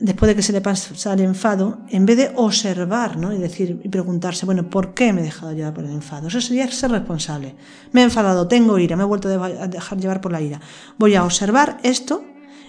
después 0.00 0.28
de 0.28 0.36
que 0.36 0.42
se 0.42 0.52
le 0.52 0.60
pasa 0.60 1.12
el 1.12 1.20
enfado 1.20 1.80
en 1.88 2.06
vez 2.06 2.16
de 2.16 2.32
observar 2.36 3.16
¿no? 3.16 3.32
y 3.32 3.38
decir 3.38 3.80
y 3.82 3.88
preguntarse 3.88 4.46
bueno 4.46 4.70
¿por 4.70 4.94
qué 4.94 5.12
me 5.12 5.20
he 5.20 5.24
dejado 5.24 5.52
llevar 5.52 5.74
por 5.74 5.84
el 5.84 5.90
enfado? 5.90 6.28
eso 6.28 6.40
sería 6.40 6.70
ser 6.70 6.90
responsable 6.90 7.56
me 7.92 8.02
he 8.02 8.04
enfadado, 8.04 8.46
tengo 8.46 8.78
ira, 8.78 8.96
me 8.96 9.02
he 9.02 9.06
vuelto 9.06 9.28
a 9.28 9.68
dejar 9.68 9.98
llevar 9.98 10.20
por 10.20 10.32
la 10.32 10.40
ira 10.40 10.60
voy 10.98 11.14
a 11.16 11.24
observar 11.24 11.78
esto 11.82 12.22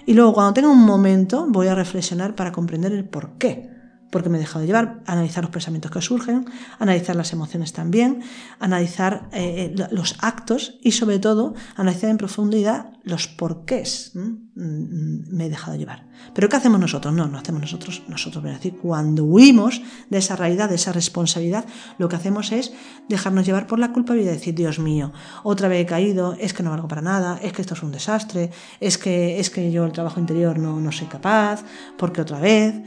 y 0.06 0.14
luego 0.14 0.32
cuando 0.32 0.54
tenga 0.54 0.68
un 0.68 0.84
momento 0.84 1.46
voy 1.48 1.68
a 1.68 1.74
reflexionar 1.74 2.34
para 2.34 2.50
comprender 2.50 2.92
el 2.92 3.04
por 3.04 3.32
qué 3.38 3.69
porque 4.10 4.28
me 4.28 4.38
he 4.38 4.40
dejado 4.40 4.64
llevar, 4.64 5.02
analizar 5.06 5.42
los 5.42 5.52
pensamientos 5.52 5.90
que 5.90 6.02
surgen, 6.02 6.46
analizar 6.78 7.16
las 7.16 7.32
emociones 7.32 7.72
también, 7.72 8.22
analizar 8.58 9.28
eh, 9.32 9.74
eh, 9.76 9.86
los 9.90 10.16
actos 10.20 10.78
y 10.82 10.92
sobre 10.92 11.18
todo 11.18 11.54
analizar 11.76 12.10
en 12.10 12.18
profundidad 12.18 12.92
los 13.02 13.28
porqués 13.28 14.12
mm, 14.14 15.34
me 15.34 15.46
he 15.46 15.48
dejado 15.48 15.76
llevar. 15.76 16.06
Pero 16.34 16.48
¿qué 16.48 16.56
hacemos 16.56 16.80
nosotros? 16.80 17.14
No, 17.14 17.26
no 17.26 17.38
hacemos 17.38 17.62
nosotros, 17.62 18.02
nosotros, 18.08 18.44
es 18.44 18.52
decir, 18.52 18.76
cuando 18.76 19.24
huimos 19.24 19.80
de 20.10 20.18
esa 20.18 20.36
realidad, 20.36 20.68
de 20.68 20.74
esa 20.74 20.92
responsabilidad, 20.92 21.64
lo 21.98 22.08
que 22.08 22.16
hacemos 22.16 22.52
es 22.52 22.72
dejarnos 23.08 23.46
llevar 23.46 23.66
por 23.66 23.78
la 23.78 23.92
culpabilidad 23.92 24.32
y 24.32 24.36
decir, 24.36 24.54
Dios 24.54 24.78
mío, 24.78 25.12
otra 25.44 25.68
vez 25.68 25.82
he 25.82 25.86
caído, 25.86 26.34
es 26.38 26.52
que 26.52 26.62
no 26.62 26.70
valgo 26.70 26.88
para 26.88 27.02
nada, 27.02 27.38
es 27.42 27.52
que 27.52 27.62
esto 27.62 27.74
es 27.74 27.82
un 27.82 27.92
desastre, 27.92 28.50
es 28.80 28.98
que, 28.98 29.40
es 29.40 29.50
que 29.50 29.72
yo 29.72 29.84
el 29.84 29.92
trabajo 29.92 30.20
interior 30.20 30.58
no, 30.58 30.78
no 30.80 30.92
soy 30.92 31.06
capaz, 31.06 31.64
porque 31.96 32.20
otra 32.20 32.38
vez 32.38 32.82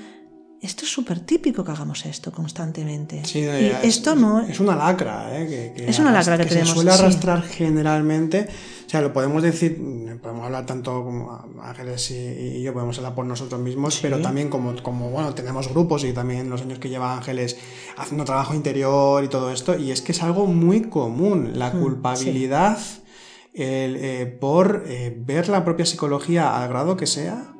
esto 0.64 0.86
es 0.86 0.92
súper 0.92 1.20
típico 1.20 1.64
que 1.66 1.72
hagamos 1.72 2.06
esto 2.06 2.32
constantemente. 2.32 3.26
Sí, 3.26 3.40
y 3.40 3.72
esto 3.84 4.16
no 4.16 4.40
es 4.40 4.62
una 4.62 4.78
lacra, 4.78 5.38
¿eh? 5.38 5.74
que, 5.76 5.90
es 5.90 6.00
una 6.00 6.12
lacra 6.12 6.38
que, 6.38 6.46
tenemos. 6.46 6.70
Se 6.70 6.76
suele 6.76 6.92
arrastrar 6.92 7.44
generalmente. 7.44 8.48
O 8.88 8.90
sea, 8.90 9.02
lo 9.02 9.12
podemos 9.12 9.44
decir, 9.44 9.78
podemos 10.22 10.46
hablar 10.46 10.66
tanto 10.66 11.04
como 11.04 11.38
Ángeles 11.62 12.12
y, 12.12 12.62
yo, 12.62 12.72
podemos 12.72 12.98
hablar 12.98 13.14
por 13.14 13.26
nosotros 13.26 13.60
mismos, 13.60 14.00
pero 14.02 14.22
también 14.22 14.50
como, 14.50 14.82
como, 14.82 15.10
bueno, 15.10 15.34
tenemos 15.34 15.68
grupos 15.68 16.06
y 16.06 16.14
también 16.14 16.50
los 16.50 16.62
años 16.62 16.80
que 16.80 16.88
lleva 16.88 17.18
Ángeles 17.18 17.58
haciendo 17.98 18.24
trabajo 18.24 18.54
interior 18.54 19.22
y 19.24 19.28
todo 19.28 19.52
esto, 19.52 19.78
y 19.78 19.92
es 19.92 20.02
que 20.02 20.14
es 20.14 20.24
algo 20.24 20.46
muy 20.48 20.84
común, 20.84 21.52
la 21.56 21.72
mm, 21.72 21.82
culpabilidad. 21.82 22.78
Eh, 23.56 24.36
por 24.42 24.84
eh, 24.88 25.16
ver 25.16 25.48
la 25.48 25.64
propia 25.64 25.86
psicología 25.86 26.60
al 26.60 26.70
grado 26.70 26.98
que 26.98 27.06
sea, 27.06 27.54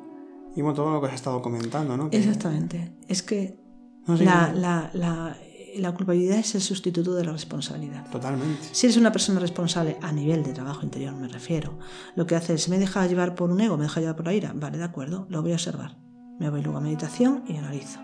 y 0.56 0.62
todo 0.62 0.92
lo 0.92 1.00
que 1.00 1.08
has 1.08 1.14
estado 1.14 1.42
comentando, 1.42 1.96
¿no? 1.96 2.08
Exactamente. 2.12 2.92
Es 3.08 3.22
que 3.22 3.58
la, 4.06 4.52
la, 4.52 4.90
la, 4.92 5.36
la, 5.76 5.94
culpabilidad 5.94 6.38
es 6.38 6.54
el 6.54 6.60
sustituto 6.60 7.14
de 7.14 7.24
la 7.24 7.32
responsabilidad. 7.32 8.08
Totalmente. 8.10 8.68
Si 8.72 8.86
eres 8.86 8.96
una 8.96 9.10
persona 9.10 9.40
responsable 9.40 9.96
a 10.00 10.12
nivel 10.12 10.44
de 10.44 10.52
trabajo 10.52 10.82
interior, 10.84 11.14
me 11.14 11.28
refiero, 11.28 11.78
lo 12.14 12.26
que 12.26 12.36
haces, 12.36 12.68
me 12.68 12.78
deja 12.78 13.06
llevar 13.06 13.34
por 13.34 13.50
un 13.50 13.60
ego, 13.60 13.76
me 13.76 13.84
deja 13.84 14.00
llevar 14.00 14.16
por 14.16 14.26
la 14.26 14.34
ira, 14.34 14.52
vale, 14.54 14.78
de 14.78 14.84
acuerdo, 14.84 15.26
lo 15.28 15.42
voy 15.42 15.52
a 15.52 15.54
observar. 15.54 15.96
Me 16.38 16.50
voy 16.50 16.62
luego 16.62 16.78
a 16.78 16.80
meditación 16.80 17.44
y 17.48 17.56
analizo. 17.56 18.00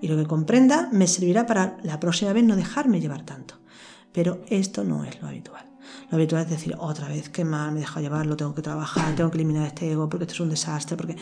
Y 0.00 0.08
lo 0.08 0.16
que 0.16 0.26
comprenda 0.26 0.88
me 0.92 1.06
servirá 1.06 1.46
para 1.46 1.78
la 1.82 2.00
próxima 2.00 2.32
vez 2.32 2.44
no 2.44 2.56
dejarme 2.56 3.00
llevar 3.00 3.24
tanto. 3.24 3.60
Pero 4.12 4.42
esto 4.48 4.84
no 4.84 5.04
es 5.04 5.20
lo 5.20 5.28
habitual. 5.28 5.64
Lo 6.10 6.16
habitual 6.16 6.42
es 6.42 6.50
decir, 6.50 6.74
otra 6.78 7.08
vez, 7.08 7.28
qué 7.28 7.44
mal, 7.44 7.72
me 7.72 7.80
deja 7.80 8.00
llevar, 8.00 8.26
lo 8.26 8.36
tengo 8.36 8.54
que 8.54 8.62
trabajar, 8.62 9.14
tengo 9.16 9.30
que 9.30 9.38
eliminar 9.38 9.66
este 9.66 9.90
ego 9.90 10.08
porque 10.08 10.24
esto 10.24 10.34
es 10.34 10.40
un 10.40 10.50
desastre, 10.50 10.96
porque 10.96 11.16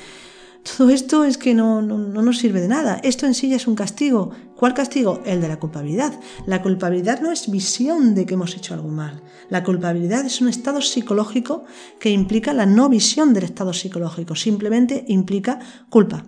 todo 0.63 0.91
esto 0.91 1.25
es 1.25 1.39
que 1.39 1.55
no, 1.55 1.83
no, 1.83 1.99
nos 1.99 2.39
sirve 2.39 2.61
de 2.61 2.69
nada. 2.69 3.01
Esto 3.03 3.27
en 3.27 3.35
sí 3.35 3.49
ya 3.49 3.57
es 3.57 3.67
un 3.67 3.75
castigo. 3.75 4.31
¿Cuál 4.57 4.75
castigo? 4.75 5.21
El 5.25 5.41
de 5.41 5.49
la 5.49 5.59
culpabilidad. 5.59 6.19
La 6.47 6.63
culpabilidad 6.63 7.21
no 7.21 7.33
es 7.33 7.51
visión 7.51 8.15
de 8.15 8.27
que 8.27 8.35
hemos 8.35 8.57
hecho 8.57 8.75
algo 8.75 8.89
mal. 8.89 9.23
La 9.51 9.65
culpabilidad 9.65 10.25
es 10.25 10.41
un 10.41 10.49
estado 10.49 10.81
psicológico 10.81 11.65
que 11.99 12.11
implica 12.11 12.53
la 12.53 12.67
no 12.67 12.89
visión 12.89 13.35
del 13.35 13.45
estado 13.45 13.73
psicológico. 13.73 14.37
Simplemente 14.37 15.05
implica 15.09 15.59
culpa. 15.91 16.25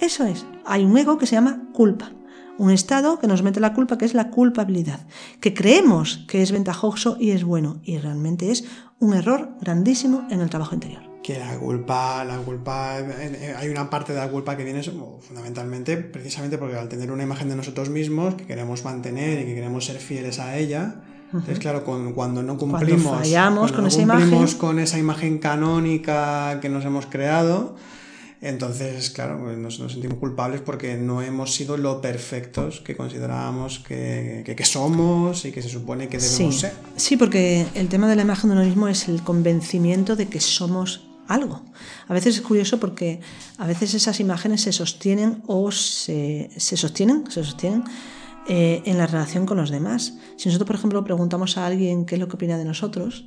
Eso 0.00 0.24
es. 0.24 0.46
Hay 0.64 0.84
un 0.84 0.96
ego 0.96 1.18
que 1.18 1.26
se 1.26 1.34
llama 1.34 1.68
culpa. 1.72 2.12
Un 2.58 2.70
estado 2.70 3.18
que 3.18 3.26
nos 3.26 3.42
mete 3.42 3.58
la 3.58 3.74
culpa, 3.74 3.98
que 3.98 4.04
es 4.04 4.14
la 4.14 4.30
culpabilidad, 4.30 5.04
que 5.40 5.52
creemos 5.52 6.24
que 6.28 6.42
es 6.42 6.52
ventajoso 6.52 7.16
y 7.18 7.30
es 7.30 7.42
bueno, 7.42 7.80
y 7.82 7.98
realmente 7.98 8.52
es 8.52 8.64
un 9.00 9.14
error 9.14 9.56
grandísimo 9.60 10.24
en 10.30 10.40
el 10.40 10.50
trabajo 10.50 10.74
interior 10.76 11.13
que 11.24 11.38
la 11.38 11.56
culpa, 11.56 12.22
la 12.22 12.36
culpa, 12.36 12.96
hay 13.56 13.68
una 13.70 13.88
parte 13.88 14.12
de 14.12 14.18
la 14.18 14.28
culpa 14.28 14.58
que 14.58 14.62
viene 14.62 14.82
fundamentalmente 14.82 15.96
precisamente 15.96 16.58
porque 16.58 16.76
al 16.76 16.90
tener 16.90 17.10
una 17.10 17.22
imagen 17.22 17.48
de 17.48 17.56
nosotros 17.56 17.88
mismos 17.88 18.34
que 18.34 18.44
queremos 18.44 18.84
mantener 18.84 19.40
y 19.40 19.46
que 19.46 19.54
queremos 19.54 19.86
ser 19.86 19.96
fieles 19.96 20.38
a 20.38 20.58
ella, 20.58 20.96
entonces 21.32 21.60
claro, 21.60 21.82
cuando 21.82 22.42
no 22.42 22.58
cumplimos, 22.58 23.06
con, 23.72 23.86
esa 23.86 24.02
imagen. 24.02 24.46
con 24.58 24.78
esa 24.78 24.98
imagen 24.98 25.38
canónica 25.38 26.60
que 26.60 26.68
nos 26.68 26.84
hemos 26.84 27.06
creado, 27.06 27.74
entonces, 28.42 29.08
claro, 29.08 29.40
pues 29.42 29.56
nos, 29.56 29.76
sentimos 29.76 30.18
culpables 30.18 30.60
porque 30.60 30.98
no 30.98 31.22
hemos 31.22 31.54
sido 31.54 31.78
lo 31.78 32.02
perfectos 32.02 32.82
que 32.82 32.94
considerábamos 32.94 33.78
que, 33.78 34.42
que, 34.44 34.64
somos 34.66 35.46
y 35.46 35.52
que 35.52 35.62
se 35.62 35.70
supone 35.70 36.08
que 36.08 36.18
debemos 36.18 36.60
ser. 36.60 36.74
Sí, 36.96 37.16
porque 37.16 37.64
el 37.74 37.88
tema 37.88 38.10
de 38.10 38.16
la 38.16 38.22
imagen 38.22 38.50
de 38.50 38.56
uno 38.56 38.66
mismo 38.66 38.88
es 38.88 39.08
el 39.08 39.22
convencimiento 39.22 40.16
de 40.16 40.28
que 40.28 40.40
somos 40.40 41.06
algo. 41.28 41.62
A 42.08 42.14
veces 42.14 42.36
es 42.36 42.42
curioso 42.42 42.78
porque 42.78 43.20
a 43.58 43.66
veces 43.66 43.94
esas 43.94 44.20
imágenes 44.20 44.62
se 44.62 44.72
sostienen 44.72 45.42
o 45.46 45.70
se, 45.70 46.50
sostienen, 46.58 47.30
se 47.30 47.44
sostienen 47.44 47.84
eh, 48.48 48.82
en 48.84 48.98
la 48.98 49.06
relación 49.06 49.46
con 49.46 49.56
los 49.56 49.70
demás. 49.70 50.14
Si 50.36 50.48
nosotros, 50.48 50.66
por 50.66 50.76
ejemplo, 50.76 51.04
preguntamos 51.04 51.56
a 51.56 51.66
alguien 51.66 52.04
qué 52.04 52.16
es 52.16 52.20
lo 52.20 52.28
que 52.28 52.36
opina 52.36 52.58
de 52.58 52.64
nosotros, 52.64 53.26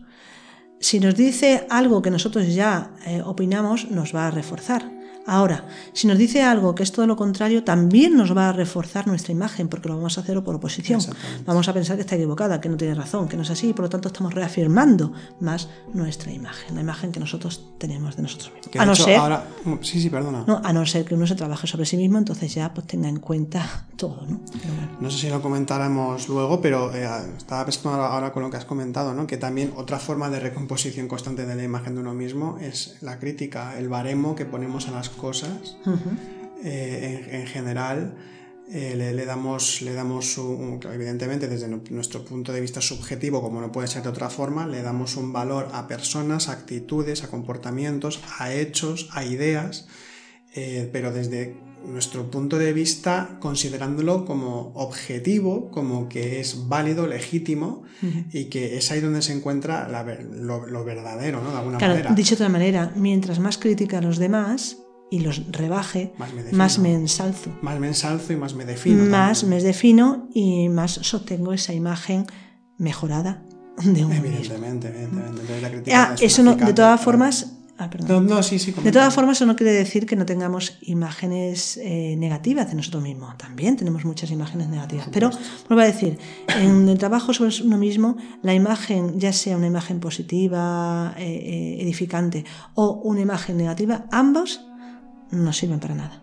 si 0.79 0.99
nos 0.99 1.15
dice 1.15 1.65
algo 1.69 2.01
que 2.01 2.11
nosotros 2.11 2.53
ya 2.53 2.91
eh, 3.05 3.21
opinamos, 3.25 3.89
nos 3.89 4.13
va 4.13 4.27
a 4.27 4.31
reforzar. 4.31 4.96
Ahora, 5.28 5.65
si 5.91 6.07
nos 6.07 6.17
dice 6.17 6.41
algo 6.41 6.73
que 6.73 6.84
es 6.84 6.93
todo 6.93 7.05
lo 7.05 7.17
contrario, 7.17 7.65
también 7.65 8.15
nos 8.15 8.36
va 8.36 8.47
a 8.47 8.53
reforzar 8.53 9.07
nuestra 9.07 9.34
imagen, 9.34 9.67
porque 9.67 9.89
lo 9.89 9.97
vamos 9.97 10.17
a 10.17 10.21
hacer 10.21 10.41
por 10.41 10.55
oposición. 10.55 11.01
Vamos 11.45 11.67
a 11.67 11.73
pensar 11.73 11.97
que 11.97 12.01
está 12.01 12.15
equivocada, 12.15 12.61
que 12.61 12.69
no 12.69 12.78
tiene 12.78 12.95
razón, 12.95 13.28
que 13.28 13.36
no 13.36 13.43
es 13.43 13.49
así, 13.49 13.69
y 13.69 13.73
por 13.73 13.84
lo 13.84 13.89
tanto 13.89 14.07
estamos 14.07 14.34
reafirmando 14.34 15.11
más 15.41 15.67
nuestra 15.93 16.32
imagen, 16.32 16.75
la 16.75 16.82
imagen 16.82 17.11
que 17.11 17.19
nosotros 17.19 17.73
tenemos 17.78 18.15
de 18.15 18.21
nosotros 18.21 18.53
mismos. 18.53 18.82
a 18.82 18.86
no 18.86 18.95
ser, 18.95 19.21
sí, 19.82 20.01
sí, 20.01 20.09
perdona. 20.09 20.45
a 20.63 20.73
no 20.73 20.86
ser 20.86 21.03
que 21.03 21.13
uno 21.13 21.28
se 21.28 21.36
trabaje 21.36 21.67
sobre 21.67 21.86
sí 21.86 21.97
mismo, 21.97 22.17
entonces 22.17 22.53
ya 22.55 22.73
pues 22.73 22.88
tenga 22.88 23.09
en 23.09 23.19
cuenta 23.19 23.88
todo. 23.97 24.25
No, 24.28 24.39
no 25.01 25.11
sé 25.11 25.17
si 25.17 25.30
lo 25.30 25.41
comentáramos 25.41 26.30
luego, 26.30 26.61
pero 26.61 26.93
eh, 26.95 27.05
estaba 27.36 27.65
pensando 27.65 28.01
ahora 28.01 28.32
con 28.32 28.43
lo 28.43 28.49
que 28.49 28.55
has 28.55 28.65
comentado, 28.65 29.13
¿no? 29.13 29.28
que 29.28 29.36
también 29.36 29.73
otra 29.75 29.99
forma 29.99 30.30
de 30.30 30.39
recomposición 30.39 31.09
constante 31.09 31.45
de 31.45 31.53
la 31.53 31.63
imagen 31.63 31.95
de 31.95 32.01
uno 32.01 32.13
mismo 32.13 32.57
es 32.61 32.97
la 33.01 33.19
crítica, 33.19 33.78
el 33.78 33.89
baremo 33.89 34.36
que 34.36 34.45
ponemos 34.45 34.88
a 34.88 34.91
las 34.91 35.09
cosas, 35.18 35.78
eh, 36.63 37.28
en, 37.32 37.47
general, 37.47 38.15
eh, 38.72 38.95
le, 38.95 39.26
damos, 39.26 39.82
le 39.82 39.93
damos 39.93 40.39
evidentemente 40.91 41.47
desde 41.47 41.68
nuestro 41.68 42.24
punto 42.24 42.51
de 42.51 42.61
vista 42.61 42.82
subjetivo, 42.82 43.41
como 43.41 43.61
no 43.61 43.72
puede 43.72 43.88
ser 43.88 44.03
de 44.03 44.09
otra 44.09 44.30
forma, 44.30 44.68
le 44.68 44.82
damos 44.82 45.18
un 45.18 45.34
valor 45.34 45.70
a 45.74 45.88
personas, 45.88 46.49
a 46.49 46.53
actitudes, 46.53 47.24
a 47.24 47.30
comportamientos, 47.30 48.22
a 48.39 48.53
hechos, 48.53 49.09
a 49.11 49.24
ideas, 49.24 49.88
eh, 50.55 50.89
pero 50.91 51.11
desde 51.11 51.55
nuestro 51.86 52.30
punto 52.30 52.57
de 52.57 52.74
vista 52.74 53.38
considerándolo 53.39 54.26
como 54.26 54.72
objetivo, 54.76 55.70
como 55.72 56.09
que 56.09 56.39
es 56.39 56.68
válido, 56.68 57.07
legítimo 57.07 57.84
y 58.34 58.45
que 58.45 58.78
es 58.78 58.91
ahí 58.91 58.99
donde 58.99 59.22
se 59.22 59.34
encuentra 59.34 59.88
lo, 59.88 60.84
verdadero, 60.84 61.41
¿no? 61.41 61.51
De 61.51 61.57
alguna 61.57 61.80
manera. 61.80 62.13
Dicho 62.13 62.32
de 62.32 62.36
otra 62.36 62.49
manera, 62.49 62.91
mientras 62.95 63.39
más 63.39 63.57
crítica 63.57 63.99
a 63.99 64.01
los 64.01 64.18
demás, 64.18 64.78
y 65.09 65.19
los 65.21 65.41
rebaje, 65.51 66.13
más 66.51 66.79
me, 66.79 66.93
ensalzo. 66.93 67.49
Más 67.61 67.79
me 67.79 67.87
ensalzo 67.87 68.33
y 68.33 68.35
más 68.35 68.53
me 68.55 68.65
defino. 68.65 69.05
Más 69.05 69.43
me 69.43 69.61
defino 69.61 70.27
y 70.33 70.69
más 70.69 70.91
sostengo 70.93 71.53
esa 71.53 71.73
imagen 71.73 72.25
mejorada 72.77 73.43
de 73.83 74.05
uno 74.05 74.13
Evidentemente, 74.15 74.87
evidentemente. 74.89 75.61
La 75.61 75.69
crítica 75.69 76.03
Ah, 76.11 76.13
es 76.15 76.21
eso 76.23 76.41
una 76.41 76.55
no, 76.55 76.65
de 76.65 76.73
todas 76.73 76.99
formas. 77.01 77.53
ah. 77.77 77.89
No, 78.07 78.19
no, 78.21 78.41
sí, 78.43 78.57
sí. 78.59 78.73
De 78.83 78.91
todas 78.91 79.13
formas, 79.13 79.37
eso 79.37 79.45
no 79.45 79.55
quiere 79.55 79.71
decir 79.71 80.05
que 80.07 80.15
no 80.15 80.25
tengamos 80.25 80.79
imágenes 80.81 81.77
eh, 81.77 82.15
negativas 82.17 82.67
de 82.67 82.75
nosotros 82.75 83.03
mismos. 83.03 83.37
También 83.37 83.77
tenemos 83.77 84.03
muchas 84.03 84.31
imágenes 84.31 84.67
negativas. 84.67 85.07
Pero, 85.11 85.29
vuelvo 85.69 85.83
a 85.83 85.85
decir, 85.85 86.17
en 86.59 86.89
el 86.89 86.97
trabajo 86.97 87.33
sobre 87.33 87.51
uno 87.63 87.77
mismo, 87.77 88.17
la 88.41 88.55
imagen, 88.55 89.19
ya 89.19 89.31
sea 89.31 89.55
una 89.55 89.67
imagen 89.67 89.99
positiva, 89.99 91.13
eh, 91.17 91.23
eh, 91.23 91.83
edificante, 91.83 92.45
o 92.73 92.99
una 93.03 93.21
imagen 93.21 93.57
negativa, 93.57 94.05
ambos 94.11 94.66
no 95.32 95.53
sirven 95.53 95.80
para 95.80 95.95
nada. 95.95 96.21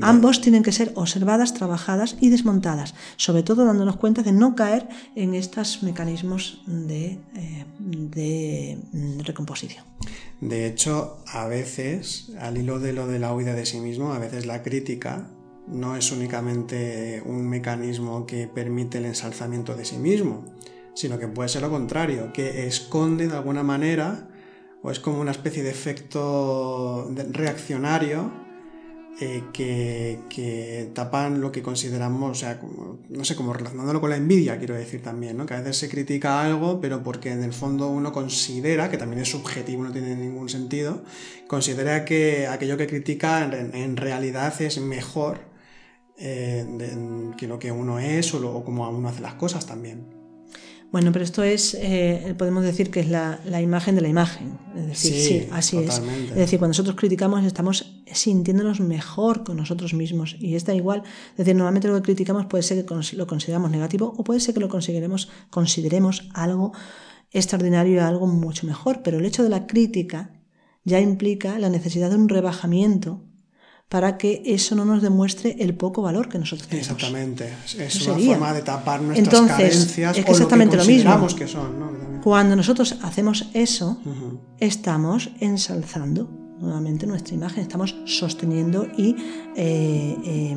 Ambos 0.00 0.40
tienen 0.40 0.62
que 0.62 0.72
ser 0.72 0.92
observadas, 0.96 1.54
trabajadas 1.54 2.16
y 2.20 2.30
desmontadas, 2.30 2.94
sobre 3.16 3.42
todo 3.42 3.64
dándonos 3.64 3.96
cuenta 3.96 4.22
de 4.22 4.32
no 4.32 4.54
caer 4.54 4.88
en 5.14 5.34
estos 5.34 5.82
mecanismos 5.82 6.62
de, 6.66 7.20
eh, 7.36 7.64
de, 7.78 8.78
mm, 8.92 9.20
recomposición. 9.20 9.84
De 10.40 10.66
hecho, 10.66 11.18
a 11.26 11.46
veces, 11.46 12.32
al 12.40 12.58
hilo 12.58 12.80
de 12.80 12.92
lo 12.92 13.06
de 13.06 13.18
la 13.18 13.34
huida 13.34 13.54
de 13.54 13.66
sí 13.66 13.78
mismo, 13.78 14.12
a 14.12 14.18
veces 14.18 14.46
la 14.46 14.62
crítica 14.62 15.30
no 15.68 15.96
es 15.96 16.10
únicamente 16.12 17.22
un 17.24 17.48
mecanismo 17.48 18.26
que 18.26 18.48
permite 18.48 18.98
el 18.98 19.06
ensalzamiento 19.06 19.74
de 19.74 19.84
sí 19.84 19.96
mismo, 19.96 20.44
sino 20.94 21.18
que 21.18 21.28
puede 21.28 21.48
ser 21.48 21.62
lo 21.62 21.70
contrario, 21.70 22.32
que 22.32 22.66
esconde 22.66 23.28
de 23.28 23.36
alguna 23.36 23.62
manera, 23.62 24.28
o 24.84 24.90
es 24.90 25.00
como 25.00 25.18
una 25.18 25.30
especie 25.30 25.62
de 25.62 25.70
efecto 25.70 27.10
reaccionario 27.32 28.30
eh, 29.18 29.44
que, 29.54 30.90
tapan 30.92 31.40
lo 31.40 31.50
que 31.50 31.62
consideramos, 31.62 32.30
o 32.32 32.34
sea, 32.34 32.60
no 33.08 33.24
sé, 33.24 33.34
como 33.34 33.54
relacionándolo 33.54 33.98
con 34.00 34.10
la 34.10 34.16
envidia, 34.16 34.58
quiero 34.58 34.74
decir 34.74 35.02
también, 35.02 35.38
¿no? 35.38 35.46
Que 35.46 35.54
a 35.54 35.60
veces 35.60 35.78
se 35.78 35.88
critica 35.88 36.42
algo, 36.42 36.80
pero 36.82 37.02
porque 37.02 37.30
en 37.32 37.42
el 37.42 37.54
fondo 37.54 37.88
uno 37.88 38.12
considera, 38.12 38.90
que 38.90 38.98
también 38.98 39.22
es 39.22 39.30
subjetivo, 39.30 39.84
no 39.84 39.90
tiene 39.90 40.16
ningún 40.16 40.50
sentido, 40.50 41.02
considera 41.48 42.04
que 42.04 42.46
aquello 42.46 42.76
que 42.76 42.86
critica 42.86 43.42
en, 43.72 43.96
realidad 43.96 44.52
es 44.60 44.78
mejor 44.80 45.38
eh, 46.18 46.66
que 47.38 47.46
lo 47.48 47.58
que 47.58 47.72
uno 47.72 47.98
es 48.00 48.34
o, 48.34 48.38
lo- 48.38 48.54
o 48.54 48.64
como 48.64 48.86
uno 48.90 49.08
hace 49.08 49.22
las 49.22 49.34
cosas 49.34 49.64
también. 49.64 50.23
Bueno, 50.94 51.10
pero 51.10 51.24
esto 51.24 51.42
es, 51.42 51.74
eh, 51.74 52.36
podemos 52.38 52.62
decir 52.62 52.92
que 52.92 53.00
es 53.00 53.08
la, 53.08 53.40
la 53.46 53.60
imagen 53.60 53.96
de 53.96 54.00
la 54.00 54.06
imagen. 54.06 54.56
Es 54.76 54.86
decir, 54.86 55.12
Sí, 55.12 55.20
sí, 55.40 55.48
así 55.50 55.76
totalmente. 55.78 56.24
es. 56.26 56.30
Es 56.30 56.36
decir, 56.36 56.60
cuando 56.60 56.70
nosotros 56.70 56.94
criticamos 56.94 57.44
estamos 57.44 57.96
sintiéndonos 58.06 58.78
mejor 58.78 59.42
con 59.42 59.56
nosotros 59.56 59.92
mismos. 59.92 60.36
Y 60.38 60.54
está 60.54 60.72
igual. 60.72 61.02
Es 61.32 61.38
decir, 61.38 61.56
normalmente 61.56 61.88
lo 61.88 61.96
que 61.96 62.02
criticamos 62.02 62.46
puede 62.46 62.62
ser 62.62 62.86
que 62.86 62.94
lo 63.16 63.26
consideramos 63.26 63.72
negativo 63.72 64.14
o 64.16 64.22
puede 64.22 64.38
ser 64.38 64.54
que 64.54 64.60
lo 64.60 64.68
consideremos, 64.68 65.30
consideremos 65.50 66.28
algo 66.32 66.70
extraordinario, 67.32 68.04
algo 68.06 68.28
mucho 68.28 68.64
mejor. 68.64 69.02
Pero 69.02 69.18
el 69.18 69.24
hecho 69.24 69.42
de 69.42 69.48
la 69.48 69.66
crítica 69.66 70.30
ya 70.84 71.00
implica 71.00 71.58
la 71.58 71.70
necesidad 71.70 72.10
de 72.10 72.14
un 72.14 72.28
rebajamiento 72.28 73.20
para 73.88 74.18
que 74.18 74.42
eso 74.46 74.74
no 74.74 74.84
nos 74.84 75.02
demuestre 75.02 75.56
el 75.60 75.74
poco 75.74 76.02
valor 76.02 76.28
que 76.28 76.38
nosotros 76.38 76.68
tenemos. 76.68 76.90
Exactamente. 76.90 77.52
Es 77.78 77.94
una 78.06 78.14
sería. 78.14 78.30
forma 78.32 78.52
de 78.52 78.62
tapar 78.62 79.02
nuestras 79.02 79.26
Entonces, 79.26 79.56
carencias 79.56 80.18
es 80.18 80.24
que 80.24 80.30
o 80.30 80.34
lo 80.34 80.36
que 80.38 80.42
exactamente 80.42 80.76
lo 80.76 80.84
mismo. 80.84 81.10
consideramos 81.10 81.34
que 81.34 81.46
son. 81.46 82.20
Cuando 82.22 82.56
nosotros 82.56 82.96
hacemos 83.02 83.50
eso, 83.52 83.98
estamos 84.58 85.30
ensalzando 85.40 86.28
nuevamente 86.58 87.06
nuestra 87.06 87.34
imagen, 87.34 87.62
estamos 87.62 87.94
sosteniendo 88.06 88.86
y 88.96 89.14
eh, 89.56 90.16
eh, 90.24 90.56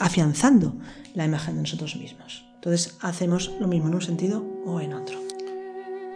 afianzando 0.00 0.76
la 1.14 1.24
imagen 1.24 1.54
de 1.54 1.60
nosotros 1.62 1.94
mismos. 1.96 2.44
Entonces 2.56 2.96
hacemos 3.00 3.52
lo 3.60 3.68
mismo 3.68 3.88
en 3.88 3.94
un 3.94 4.02
sentido 4.02 4.44
o 4.66 4.80
en 4.80 4.94
otro. 4.94 5.18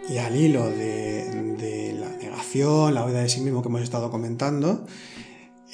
Y 0.09 0.17
al 0.17 0.35
hilo 0.35 0.65
de, 0.65 1.55
de 1.57 1.95
la 1.99 2.09
negación, 2.17 2.93
la 2.95 3.05
huida 3.05 3.21
de 3.21 3.29
sí 3.29 3.41
mismo 3.41 3.61
que 3.61 3.69
hemos 3.69 3.81
estado 3.81 4.09
comentando, 4.11 4.85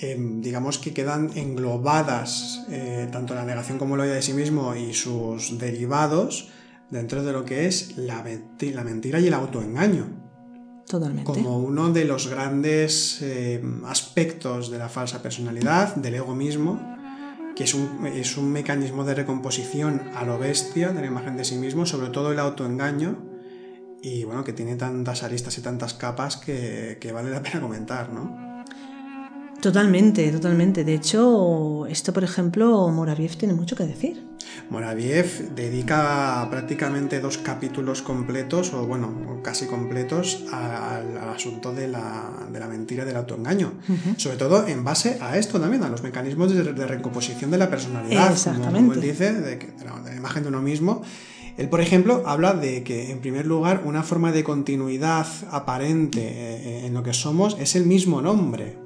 eh, 0.02 0.18
digamos 0.20 0.78
que 0.78 0.94
quedan 0.94 1.32
englobadas 1.36 2.66
eh, 2.70 3.08
tanto 3.12 3.34
la 3.36 3.46
negación 3.46 3.78
como 3.78 3.96
la 3.98 4.04
huida 4.04 4.16
de 4.16 4.22
sí 4.22 4.34
mismo 4.34 4.76
y 4.76 4.94
sus 4.94 5.58
derivados 5.58 6.50
dentro 6.90 7.24
de 7.24 7.32
lo 7.32 7.46
que 7.46 7.66
es 7.68 7.98
la, 7.98 8.24
menti- 8.24 8.74
la 8.74 8.84
mentira 8.84 9.20
y 9.20 9.28
el 9.28 9.34
autoengaño, 9.34 10.06
Totalmente. 10.88 11.26
como 11.32 11.58
uno 11.60 11.92
de 11.92 12.06
los 12.06 12.28
grandes 12.28 13.20
eh, 13.22 13.64
aspectos 13.86 14.70
de 14.70 14.78
la 14.78 14.90
falsa 14.90 15.22
personalidad, 15.22 15.96
del 15.96 16.16
ego 16.16 16.36
mismo, 16.36 16.80
que 17.56 17.64
es 17.64 17.74
un, 17.74 18.06
es 18.06 18.38
un 18.38 18.52
mecanismo 18.52 19.04
de 19.06 19.16
recomposición 19.16 20.02
a 20.14 20.26
lo 20.26 20.38
bestia 20.38 20.90
de 20.92 21.02
la 21.02 21.08
imagen 21.08 21.38
de 21.38 21.46
sí 21.46 21.56
mismo, 21.56 21.86
sobre 21.86 22.10
todo 22.10 22.32
el 22.34 22.40
autoengaño, 22.40 23.18
y 24.02 24.26
bueno, 24.26 24.44
que 24.44 24.54
tiene 24.54 24.76
tantas 24.76 25.24
aristas 25.24 25.58
y 25.58 25.62
tantas 25.62 25.94
capas 25.96 26.38
que, 26.38 26.98
que 27.00 27.12
vale 27.12 27.32
la 27.32 27.42
pena 27.42 27.62
comentar, 27.62 28.12
¿no? 28.14 28.55
Totalmente, 29.62 30.32
totalmente. 30.32 30.84
De 30.84 30.94
hecho, 30.94 31.86
esto, 31.88 32.14
por 32.14 32.24
ejemplo, 32.24 32.88
Moraviev 32.90 33.36
tiene 33.36 33.54
mucho 33.54 33.76
que 33.76 33.86
decir. 33.86 34.24
Moraviev 34.70 35.56
dedica 35.56 36.48
prácticamente 36.52 37.20
dos 37.20 37.38
capítulos 37.40 38.02
completos, 38.02 38.74
o 38.74 38.86
bueno, 38.86 39.40
casi 39.44 39.66
completos, 39.66 40.44
al, 40.52 41.18
al 41.18 41.30
asunto 41.30 41.74
de 41.74 41.88
la, 41.88 42.48
de 42.52 42.60
la 42.60 42.68
mentira 42.68 43.04
y 43.04 43.08
del 43.08 43.16
autoengaño. 43.16 43.74
Sobre 44.18 44.38
todo 44.38 44.68
en 44.68 44.84
base 44.84 45.18
a 45.22 45.38
esto 45.38 45.60
también, 45.60 45.84
a 45.84 45.90
los 45.90 46.04
mecanismos 46.04 46.54
de, 46.54 46.74
de 46.74 46.86
recomposición 46.88 47.50
de 47.50 47.58
la 47.58 47.70
personalidad, 47.70 48.28
como, 48.28 48.56
como 48.56 48.58
Exactamente. 48.58 48.94
él 48.96 49.02
dice, 49.02 49.34
de, 49.34 49.58
que- 49.58 49.68
de 49.72 49.86
la, 49.86 50.00
de 50.02 50.10
la 50.12 50.16
imagen 50.16 50.44
de 50.44 50.50
uno 50.50 50.62
mismo. 50.62 51.02
Él, 51.58 51.70
por 51.70 51.80
ejemplo, 51.82 52.24
habla 52.28 52.54
de 52.54 52.84
que, 52.84 53.12
en 53.12 53.20
primer 53.20 53.48
lugar, 53.48 53.82
una 53.86 54.04
forma 54.04 54.32
de 54.32 54.44
continuidad 54.44 55.26
aparente 55.52 56.20
eh, 56.22 56.86
en 56.86 56.94
lo 56.94 57.02
que 57.02 57.14
somos 57.14 57.58
es 57.60 57.76
el 57.76 57.86
mismo 57.86 58.22
nombre. 58.22 58.78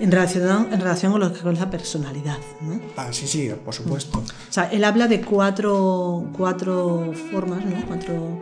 En 0.00 0.10
relación, 0.10 0.68
en 0.72 0.80
relación 0.80 1.12
con 1.12 1.20
lo 1.20 1.32
que 1.32 1.38
es 1.48 1.58
la 1.58 1.70
personalidad. 1.70 2.38
¿no? 2.60 2.80
Ah, 2.96 3.08
sí, 3.12 3.26
sí, 3.26 3.50
por 3.64 3.74
supuesto. 3.74 4.18
O 4.18 4.52
sea, 4.52 4.64
él 4.64 4.84
habla 4.84 5.06
de 5.06 5.20
cuatro, 5.20 6.26
cuatro 6.36 7.12
formas, 7.30 7.64
¿no? 7.64 7.76
cuatro 7.86 8.40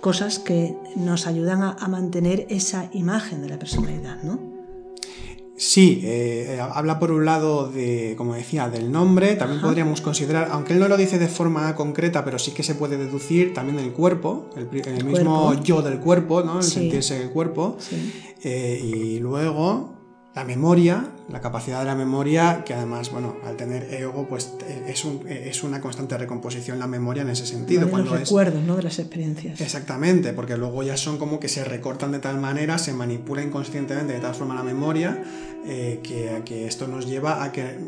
cosas 0.00 0.38
que 0.38 0.74
nos 0.96 1.26
ayudan 1.26 1.62
a, 1.62 1.72
a 1.78 1.88
mantener 1.88 2.46
esa 2.48 2.88
imagen 2.92 3.42
de 3.42 3.48
la 3.50 3.58
personalidad. 3.58 4.22
¿no? 4.22 4.52
Sí, 5.56 6.00
eh, 6.02 6.58
habla 6.60 6.98
por 6.98 7.12
un 7.12 7.24
lado 7.24 7.70
de, 7.70 8.14
como 8.16 8.34
decía, 8.34 8.68
del 8.68 8.90
nombre, 8.90 9.36
también 9.36 9.58
Ajá. 9.58 9.68
podríamos 9.68 10.00
considerar, 10.00 10.48
aunque 10.50 10.72
él 10.72 10.80
no 10.80 10.88
lo 10.88 10.96
dice 10.96 11.20
de 11.20 11.28
forma 11.28 11.76
concreta, 11.76 12.24
pero 12.24 12.38
sí 12.40 12.50
que 12.50 12.62
se 12.64 12.74
puede 12.74 12.96
deducir 12.96 13.54
también 13.54 13.78
el 13.78 13.92
cuerpo, 13.92 14.50
el, 14.56 14.68
mismo 15.04 15.46
cuerpo. 15.46 15.62
yo 15.62 15.82
del 15.82 16.00
cuerpo, 16.00 16.42
¿no? 16.42 16.56
El 16.58 16.64
Sí. 16.64 16.70
sentirse 16.72 17.16
en 17.16 17.22
el 17.22 17.30
cuerpo. 17.30 17.76
Sí. 17.78 18.12
Eh, 18.42 18.80
y 18.82 19.18
luego 19.20 19.94
la 20.34 20.44
memoria, 20.44 21.08
la 21.28 21.42
capacidad 21.42 21.80
de 21.80 21.84
la 21.84 21.94
memoria, 21.94 22.62
que 22.64 22.72
además, 22.72 23.10
bueno, 23.10 23.36
al 23.44 23.56
tener 23.56 23.92
ego, 23.92 24.26
pues 24.28 24.54
eh, 24.66 24.86
es, 24.88 25.04
un- 25.04 25.26
eh, 25.28 25.48
es 25.50 25.62
una 25.62 25.80
constante 25.82 26.16
recomposición 26.16 26.78
la 26.78 26.86
memoria 26.86 27.20
en 27.22 27.28
ese 27.28 27.44
sentido. 27.44 27.84
de 27.84 27.90
cuando 27.90 28.10
los 28.12 28.20
es, 28.22 28.28
recuerdos 28.28 28.62
¿no? 28.62 28.76
de 28.76 28.82
las 28.82 28.98
experiencias. 28.98 29.60
Exactamente, 29.60 30.32
porque 30.32 30.56
luego 30.56 30.82
ya 30.82 30.96
son 30.96 31.18
como 31.18 31.38
que 31.38 31.48
se 31.48 31.64
recortan 31.64 32.12
de 32.12 32.18
tal 32.18 32.38
manera, 32.40 32.78
se 32.78 32.94
manipula 32.94 33.42
inconscientemente 33.42 34.14
de 34.14 34.20
tal 34.20 34.34
forma 34.34 34.54
la 34.54 34.62
memoria, 34.62 35.22
eh, 35.66 36.00
que, 36.02 36.40
que 36.46 36.66
esto 36.66 36.88
nos 36.88 37.06
lleva 37.06 37.44
a 37.44 37.52
que 37.52 37.78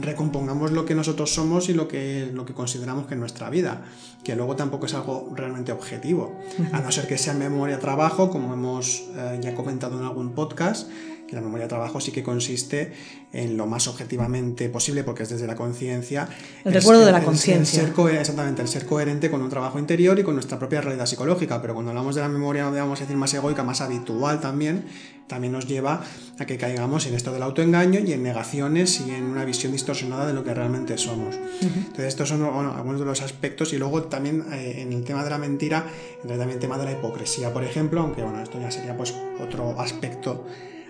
recompongamos 0.00 0.72
lo 0.72 0.84
que 0.84 0.94
nosotros 0.94 1.32
somos 1.32 1.68
y 1.68 1.74
lo 1.74 1.86
que, 1.88 2.30
lo 2.32 2.44
que 2.44 2.52
consideramos 2.52 3.06
que 3.06 3.14
es 3.14 3.20
nuestra 3.20 3.48
vida, 3.50 3.82
que 4.24 4.34
luego 4.36 4.56
tampoco 4.56 4.86
es 4.86 4.94
algo 4.94 5.32
realmente 5.34 5.72
objetivo, 5.72 6.36
a 6.72 6.80
no 6.80 6.90
ser 6.90 7.06
que 7.06 7.16
sea 7.18 7.34
memoria-trabajo, 7.34 8.30
como 8.30 8.52
hemos 8.54 9.04
eh, 9.16 9.38
ya 9.40 9.54
comentado 9.54 9.98
en 9.98 10.04
algún 10.04 10.32
podcast, 10.32 10.88
la 11.32 11.40
memoria 11.40 11.64
de 11.64 11.68
trabajo 11.68 12.00
sí 12.00 12.12
que 12.12 12.22
consiste 12.22 12.92
en 13.32 13.56
lo 13.56 13.66
más 13.66 13.88
objetivamente 13.88 14.68
posible, 14.68 15.02
porque 15.04 15.22
es 15.22 15.30
desde 15.30 15.46
la 15.46 15.54
conciencia. 15.56 16.28
El 16.64 16.74
recuerdo 16.74 17.04
de 17.06 17.12
la 17.12 17.18
el- 17.18 17.22
el 17.24 17.26
conciencia. 17.26 17.82
exactamente, 18.20 18.62
el 18.62 18.68
ser 18.68 18.86
coherente 18.86 19.30
con 19.30 19.40
un 19.42 19.48
trabajo 19.50 19.78
interior 19.78 20.18
y 20.18 20.22
con 20.22 20.34
nuestra 20.34 20.58
propia 20.58 20.80
realidad 20.80 21.06
psicológica. 21.06 21.60
Pero 21.62 21.74
cuando 21.74 21.90
hablamos 21.90 22.14
de 22.14 22.20
la 22.20 22.28
memoria, 22.28 22.68
vamos 22.68 23.00
a 23.00 23.04
decir, 23.04 23.16
más 23.16 23.32
egoica, 23.34 23.62
más 23.64 23.80
habitual 23.80 24.40
también, 24.40 24.84
también 25.26 25.52
nos 25.54 25.66
lleva 25.66 26.04
a 26.38 26.44
que 26.44 26.58
caigamos 26.58 27.06
en 27.06 27.14
esto 27.14 27.32
del 27.32 27.42
autoengaño 27.42 28.00
y 28.00 28.12
en 28.12 28.22
negaciones 28.22 29.00
y 29.06 29.12
en 29.12 29.24
una 29.24 29.46
visión 29.46 29.72
distorsionada 29.72 30.26
de 30.26 30.34
lo 30.34 30.44
que 30.44 30.52
realmente 30.52 30.98
somos. 30.98 31.36
Entonces, 31.62 32.06
estos 32.08 32.28
son 32.28 32.40
bueno, 32.40 32.74
algunos 32.76 33.00
de 33.00 33.06
los 33.06 33.22
aspectos. 33.22 33.72
Y 33.72 33.78
luego 33.78 34.02
también 34.02 34.44
eh, 34.52 34.82
en 34.82 34.92
el 34.92 35.04
tema 35.04 35.24
de 35.24 35.30
la 35.30 35.38
mentira, 35.38 35.86
entra 36.22 36.36
también 36.36 36.50
el 36.56 36.58
tema 36.58 36.76
de 36.76 36.84
la 36.84 36.92
hipocresía, 36.92 37.50
por 37.52 37.64
ejemplo, 37.64 38.02
aunque 38.02 38.22
bueno, 38.22 38.42
esto 38.42 38.60
ya 38.60 38.70
sería 38.70 38.94
pues 38.94 39.14
otro 39.40 39.80
aspecto 39.80 40.44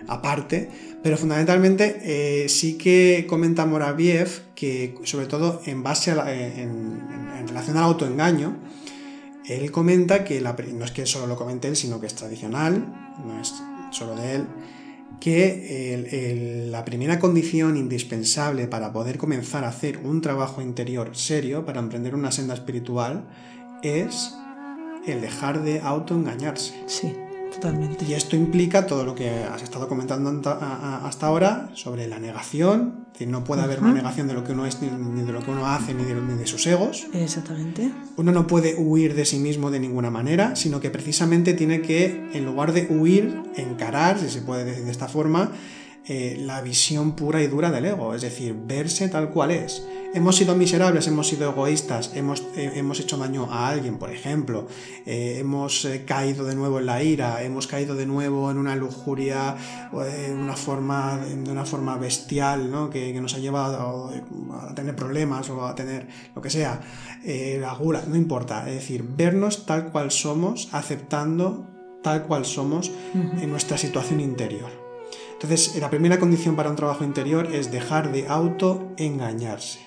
aparte, 0.07 0.69
pero 1.01 1.17
fundamentalmente 1.17 1.99
eh, 2.03 2.49
sí 2.49 2.77
que 2.77 3.25
comenta 3.27 3.65
Moraviev 3.65 4.41
que 4.55 4.95
sobre 5.03 5.25
todo 5.27 5.61
en 5.65 5.83
base 5.83 6.11
a 6.11 6.15
la- 6.15 6.33
en, 6.33 7.47
relación 7.47 7.77
al 7.77 7.83
autoengaño, 7.83 8.57
él 9.45 9.69
comenta 9.71 10.23
que 10.23 10.39
la, 10.39 10.55
no 10.73 10.85
es 10.85 10.91
que 10.91 11.05
solo 11.05 11.27
lo 11.27 11.35
comente 11.35 11.67
él, 11.67 11.75
sino 11.75 11.99
que 11.99 12.07
es 12.07 12.15
tradicional, 12.15 12.85
no 13.25 13.41
es 13.41 13.53
solo 13.91 14.15
de 14.15 14.35
él, 14.35 14.47
que 15.19 16.67
la 16.71 16.83
primera 16.85 17.19
condición 17.19 17.77
indispensable 17.77 18.67
para 18.67 18.91
poder 18.93 19.17
comenzar 19.17 19.63
a 19.65 19.69
hacer 19.69 19.97
un 19.97 20.21
trabajo 20.21 20.61
interior 20.61 21.15
serio, 21.15 21.65
para 21.65 21.79
emprender 21.79 22.15
una 22.15 22.31
senda 22.31 22.53
espiritual, 22.53 23.25
es 23.83 24.33
el 25.05 25.21
dejar 25.21 25.61
de 25.63 25.81
autoengañarse. 25.81 26.73
Sí, 26.87 27.13
totalmente. 27.53 28.05
Y 28.05 28.13
esto 28.13 28.35
implica 28.35 28.85
todo 28.85 29.05
lo 29.05 29.15
que 29.15 29.29
has 29.43 29.61
estado 29.61 29.87
comentando 29.87 30.29
hasta 30.49 31.27
ahora 31.27 31.69
sobre 31.73 32.07
la 32.07 32.19
negación, 32.19 33.05
que 33.13 33.25
no 33.27 33.43
puede 33.43 33.61
haber 33.61 33.79
una 33.79 33.93
negación 33.93 34.27
de 34.27 34.33
lo 34.33 34.43
que 34.43 34.53
uno 34.53 34.65
es, 34.65 34.81
ni 34.81 35.21
de 35.21 35.31
lo 35.31 35.43
que 35.43 35.51
uno 35.51 35.67
hace, 35.67 35.93
ni 35.93 36.03
de, 36.03 36.15
ni 36.15 36.35
de 36.35 36.47
sus 36.47 36.65
egos. 36.67 37.07
Exactamente. 37.13 37.91
Uno 38.17 38.31
no 38.31 38.47
puede 38.47 38.75
huir 38.75 39.13
de 39.15 39.25
sí 39.25 39.37
mismo 39.37 39.71
de 39.71 39.79
ninguna 39.79 40.09
manera, 40.09 40.55
sino 40.55 40.79
que 40.79 40.89
precisamente 40.89 41.53
tiene 41.53 41.81
que, 41.81 42.29
en 42.33 42.45
lugar 42.45 42.73
de 42.73 42.87
huir, 42.89 43.41
encarar, 43.55 44.19
si 44.19 44.29
se 44.29 44.41
puede 44.41 44.65
decir 44.65 44.85
de 44.85 44.91
esta 44.91 45.07
forma, 45.07 45.51
eh, 46.05 46.35
la 46.37 46.61
visión 46.61 47.13
pura 47.13 47.41
y 47.41 47.47
dura 47.47 47.71
del 47.71 47.85
ego, 47.85 48.13
es 48.13 48.21
decir, 48.21 48.53
verse 48.65 49.07
tal 49.07 49.29
cual 49.29 49.51
es. 49.51 49.87
Hemos 50.13 50.35
sido 50.35 50.53
miserables, 50.53 51.07
hemos 51.07 51.29
sido 51.29 51.49
egoístas, 51.49 52.11
hemos, 52.13 52.41
eh, 52.57 52.73
hemos 52.75 52.99
hecho 52.99 53.15
daño 53.15 53.47
a 53.49 53.69
alguien, 53.69 53.97
por 53.97 54.11
ejemplo, 54.11 54.67
eh, 55.05 55.37
hemos 55.39 55.87
caído 56.05 56.43
de 56.43 56.55
nuevo 56.55 56.79
en 56.79 56.87
la 56.87 57.01
ira, 57.01 57.41
hemos 57.41 57.67
caído 57.67 57.95
de 57.95 58.05
nuevo 58.05 58.51
en 58.51 58.57
una 58.57 58.75
lujuria, 58.75 59.55
en 59.93 60.37
una 60.37 60.57
forma, 60.57 61.17
de 61.25 61.49
una 61.49 61.63
forma 61.63 61.97
bestial, 61.97 62.69
¿no? 62.69 62.89
que, 62.89 63.13
nos 63.21 63.35
ha 63.35 63.39
llevado 63.39 64.11
a, 64.51 64.75
tener 64.75 64.97
problemas 64.97 65.49
o 65.49 65.65
a 65.65 65.73
tener 65.73 66.09
lo 66.35 66.41
que 66.41 66.49
sea, 66.49 66.81
la 67.23 67.73
gula, 67.75 68.03
no 68.05 68.17
importa, 68.17 68.67
es 68.67 68.75
decir, 68.75 69.05
vernos 69.07 69.65
tal 69.65 69.89
cual 69.93 70.11
somos, 70.11 70.67
aceptando 70.73 71.65
tal 72.03 72.23
cual 72.23 72.43
somos 72.43 72.91
en 73.13 73.49
nuestra 73.49 73.77
situación 73.77 74.19
interior. 74.19 74.82
Entonces, 75.43 75.75
la 75.75 75.89
primera 75.89 76.19
condición 76.19 76.55
para 76.55 76.69
un 76.69 76.77
trabajo 76.77 77.03
interior 77.03 77.53
es 77.53 77.69
dejar 77.69 78.13
de 78.13 78.27
autoengañarse. 78.29 79.79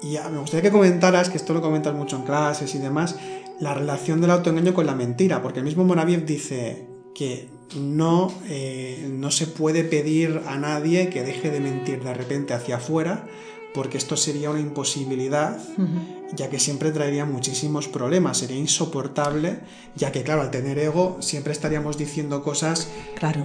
Y 0.00 0.16
me 0.30 0.38
gustaría 0.38 0.62
que 0.62 0.70
comentaras, 0.70 1.30
que 1.30 1.36
esto 1.36 1.52
lo 1.52 1.60
comentas 1.60 1.94
mucho 1.94 2.14
en 2.14 2.22
clases 2.22 2.76
y 2.76 2.78
demás, 2.78 3.16
la 3.58 3.74
relación 3.74 4.20
del 4.20 4.30
autoengaño 4.30 4.72
con 4.72 4.86
la 4.86 4.94
mentira, 4.94 5.42
porque 5.42 5.58
el 5.58 5.64
mismo 5.64 5.84
Moraviev 5.84 6.24
dice 6.24 6.86
que 7.12 7.48
no, 7.76 8.32
eh, 8.48 9.08
no 9.10 9.32
se 9.32 9.48
puede 9.48 9.82
pedir 9.82 10.42
a 10.46 10.58
nadie 10.58 11.08
que 11.08 11.24
deje 11.24 11.50
de 11.50 11.58
mentir 11.58 12.04
de 12.04 12.14
repente 12.14 12.54
hacia 12.54 12.76
afuera, 12.76 13.26
porque 13.74 13.98
esto 13.98 14.16
sería 14.16 14.50
una 14.50 14.60
imposibilidad, 14.60 15.58
ya 16.36 16.48
que 16.50 16.60
siempre 16.60 16.92
traería 16.92 17.24
muchísimos 17.24 17.88
problemas, 17.88 18.38
sería 18.38 18.58
insoportable, 18.58 19.58
ya 19.96 20.12
que 20.12 20.22
claro, 20.22 20.42
al 20.42 20.52
tener 20.52 20.78
ego 20.78 21.16
siempre 21.18 21.52
estaríamos 21.52 21.98
diciendo 21.98 22.44
cosas 22.44 22.88
claro 23.16 23.44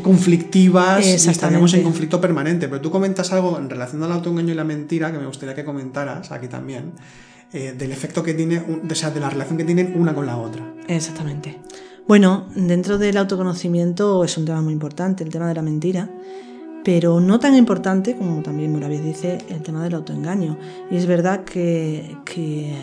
conflictivas 0.00 1.06
y 1.06 1.28
estaríamos 1.28 1.74
en 1.74 1.82
conflicto 1.82 2.20
permanente. 2.20 2.68
Pero 2.68 2.80
tú 2.80 2.90
comentas 2.90 3.32
algo 3.32 3.58
en 3.58 3.68
relación 3.68 4.02
al 4.02 4.12
autoengaño 4.12 4.52
y 4.52 4.54
la 4.54 4.64
mentira 4.64 5.12
que 5.12 5.18
me 5.18 5.26
gustaría 5.26 5.54
que 5.54 5.64
comentaras 5.64 6.30
aquí 6.32 6.48
también, 6.48 6.92
eh, 7.52 7.74
del 7.76 7.92
efecto 7.92 8.22
que 8.22 8.34
tiene, 8.34 8.58
o 8.58 8.94
sea, 8.94 9.10
de 9.10 9.20
la 9.20 9.30
relación 9.30 9.58
que 9.58 9.64
tienen 9.64 9.92
una 9.96 10.14
con 10.14 10.26
la 10.26 10.36
otra. 10.38 10.64
Exactamente. 10.88 11.60
Bueno, 12.08 12.46
dentro 12.54 12.98
del 12.98 13.16
autoconocimiento 13.16 14.24
es 14.24 14.36
un 14.36 14.44
tema 14.44 14.60
muy 14.60 14.72
importante, 14.72 15.22
el 15.22 15.30
tema 15.30 15.48
de 15.48 15.54
la 15.54 15.62
mentira 15.62 16.08
pero 16.84 17.20
no 17.20 17.38
tan 17.38 17.54
importante 17.54 18.16
como 18.16 18.42
también 18.42 18.72
Moravia 18.72 19.00
dice 19.00 19.38
el 19.48 19.62
tema 19.62 19.84
del 19.84 19.94
autoengaño. 19.94 20.58
Y 20.90 20.96
es 20.96 21.06
verdad 21.06 21.44
que, 21.44 22.16
que 22.24 22.74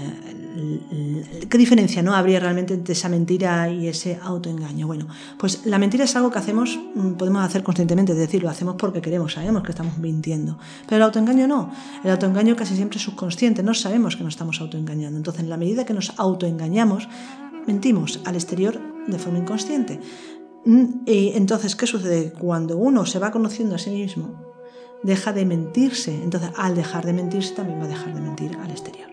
¿qué 1.50 1.58
diferencia 1.58 2.02
no 2.02 2.14
habría 2.14 2.40
realmente 2.40 2.74
entre 2.74 2.94
esa 2.94 3.10
mentira 3.10 3.70
y 3.70 3.88
ese 3.88 4.20
autoengaño? 4.22 4.88
Bueno, 4.88 5.08
pues 5.38 5.66
la 5.66 5.78
mentira 5.80 6.04
es 6.06 6.16
algo 6.16 6.32
que 6.32 6.40
hacemos, 6.40 6.80
mm, 6.96 7.14
podemos 7.14 7.44
hacer 7.44 7.64
conscientemente, 7.64 8.14
es 8.14 8.18
decir, 8.18 8.44
lo 8.44 8.50
hacemos 8.50 8.76
porque 8.76 9.02
queremos, 9.02 9.34
sabemos 9.34 9.64
que 9.64 9.72
estamos 9.72 9.98
mintiendo. 9.98 10.58
Pero 10.86 10.98
el 10.98 11.04
autoengaño 11.04 11.48
no. 11.48 11.72
El 12.04 12.12
autoengaño 12.12 12.56
casi 12.56 12.76
siempre 12.76 12.98
es 12.98 13.04
subconsciente, 13.04 13.64
no 13.64 13.74
sabemos 13.74 14.16
que 14.16 14.24
nos 14.24 14.34
estamos 14.34 14.60
autoengañando. 14.62 15.18
Entonces, 15.18 15.44
en 15.44 15.50
la 15.50 15.58
medida 15.58 15.86
que 15.86 15.94
nos 15.94 16.14
autoengañamos, 16.18 17.08
mentimos 17.68 18.20
al 18.26 18.36
exterior 18.36 18.80
de 19.08 19.20
forma 19.20 19.40
inconsciente. 19.40 20.00
Mm, 20.66 20.86
y 21.06 21.32
entonces, 21.36 21.76
¿qué 21.76 21.88
sucede? 21.88 22.34
Cuando 22.34 22.78
uno 22.78 23.06
se 23.06 23.20
va 23.20 23.32
conociendo 23.32 23.76
a 23.76 23.78
sí 23.78 23.90
mismo, 23.92 24.50
deja 25.04 25.34
de 25.34 25.46
mentirse. 25.46 26.14
Entonces, 26.24 26.52
al 26.58 26.76
dejar 26.76 27.06
de 27.06 27.14
mentirse, 27.14 27.54
también 27.54 27.80
va 27.80 27.86
a 27.86 27.88
dejar 27.88 28.14
de 28.14 28.22
mentir 28.22 28.58
al 28.58 28.72
exterior. 28.72 29.09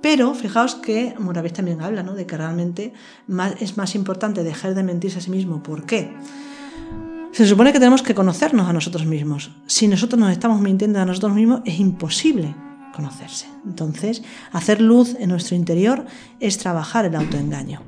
Pero 0.00 0.34
fijaos 0.34 0.74
que 0.76 1.14
Moravés 1.18 1.52
también 1.52 1.82
habla 1.82 2.02
¿no? 2.02 2.14
de 2.14 2.26
que 2.26 2.36
realmente 2.36 2.92
es 3.60 3.76
más 3.76 3.94
importante 3.94 4.42
dejar 4.42 4.74
de 4.74 4.82
mentirse 4.82 5.18
a 5.18 5.20
sí 5.20 5.30
mismo. 5.30 5.62
¿Por 5.62 5.84
qué? 5.84 6.14
Se 7.32 7.46
supone 7.46 7.72
que 7.72 7.78
tenemos 7.78 8.02
que 8.02 8.14
conocernos 8.14 8.68
a 8.68 8.72
nosotros 8.72 9.04
mismos. 9.06 9.50
Si 9.66 9.86
nosotros 9.88 10.18
nos 10.18 10.32
estamos 10.32 10.60
mintiendo 10.60 11.00
a 11.00 11.04
nosotros 11.04 11.34
mismos, 11.34 11.60
es 11.64 11.78
imposible 11.78 12.54
conocerse. 12.92 13.46
Entonces, 13.64 14.22
hacer 14.52 14.80
luz 14.80 15.16
en 15.18 15.30
nuestro 15.30 15.56
interior 15.56 16.06
es 16.40 16.58
trabajar 16.58 17.04
el 17.04 17.16
autoengaño. 17.16 17.82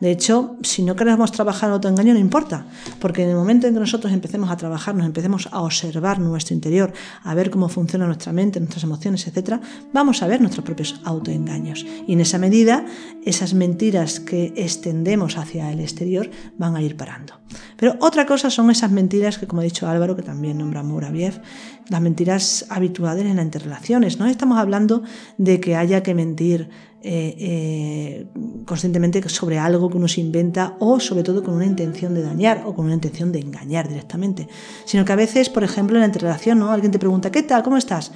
De 0.00 0.10
hecho, 0.10 0.56
si 0.62 0.82
no 0.82 0.94
queremos 0.94 1.32
trabajar 1.32 1.70
el 1.70 1.74
autoengaño, 1.74 2.12
no 2.12 2.20
importa, 2.20 2.66
porque 3.00 3.22
en 3.22 3.30
el 3.30 3.36
momento 3.36 3.66
en 3.66 3.74
que 3.74 3.80
nosotros 3.80 4.12
empecemos 4.12 4.50
a 4.50 4.56
trabajar, 4.56 4.94
nos 4.94 5.06
empecemos 5.06 5.48
a 5.50 5.62
observar 5.62 6.18
nuestro 6.20 6.54
interior, 6.54 6.92
a 7.22 7.34
ver 7.34 7.50
cómo 7.50 7.68
funciona 7.68 8.06
nuestra 8.06 8.32
mente, 8.32 8.60
nuestras 8.60 8.84
emociones, 8.84 9.26
etc., 9.26 9.60
vamos 9.92 10.22
a 10.22 10.26
ver 10.26 10.40
nuestros 10.40 10.64
propios 10.64 11.00
autoengaños. 11.04 11.86
Y 12.06 12.12
en 12.12 12.20
esa 12.20 12.38
medida, 12.38 12.84
esas 13.24 13.54
mentiras 13.54 14.20
que 14.20 14.52
extendemos 14.56 15.38
hacia 15.38 15.72
el 15.72 15.80
exterior 15.80 16.30
van 16.58 16.76
a 16.76 16.82
ir 16.82 16.96
parando. 16.96 17.34
Pero 17.76 17.96
otra 18.00 18.26
cosa 18.26 18.50
son 18.50 18.70
esas 18.70 18.90
mentiras 18.90 19.38
que, 19.38 19.46
como 19.46 19.60
ha 19.60 19.64
dicho 19.64 19.88
Álvaro, 19.88 20.16
que 20.16 20.22
también 20.22 20.58
nombra 20.58 20.82
Muraviev, 20.82 21.40
las 21.88 22.00
mentiras 22.00 22.66
habituales 22.68 23.24
en 23.26 23.36
las 23.36 23.44
interrelaciones. 23.44 24.18
No 24.18 24.26
estamos 24.26 24.58
hablando 24.58 25.02
de 25.38 25.60
que 25.60 25.76
haya 25.76 26.02
que 26.02 26.14
mentir 26.14 26.68
eh, 27.02 27.36
eh, 27.38 28.26
conscientemente 28.64 29.26
sobre 29.28 29.58
algo 29.58 29.88
que 29.88 29.96
uno 29.96 30.08
se 30.08 30.20
inventa 30.20 30.76
o 30.80 30.98
sobre 30.98 31.22
todo 31.22 31.44
con 31.44 31.54
una 31.54 31.66
intención 31.66 32.14
de 32.14 32.22
dañar 32.22 32.64
o 32.66 32.74
con 32.74 32.86
una 32.86 32.94
intención 32.94 33.30
de 33.30 33.38
engañar 33.38 33.88
directamente, 33.88 34.48
sino 34.84 35.04
que 35.04 35.12
a 35.12 35.16
veces, 35.16 35.48
por 35.48 35.62
ejemplo, 35.62 35.96
en 35.96 36.00
la 36.00 36.06
interrelación, 36.06 36.58
¿no? 36.58 36.72
Alguien 36.72 36.90
te 36.90 36.98
pregunta, 36.98 37.30
¿qué 37.30 37.44
tal? 37.44 37.62
¿Cómo 37.62 37.76
estás? 37.76 38.12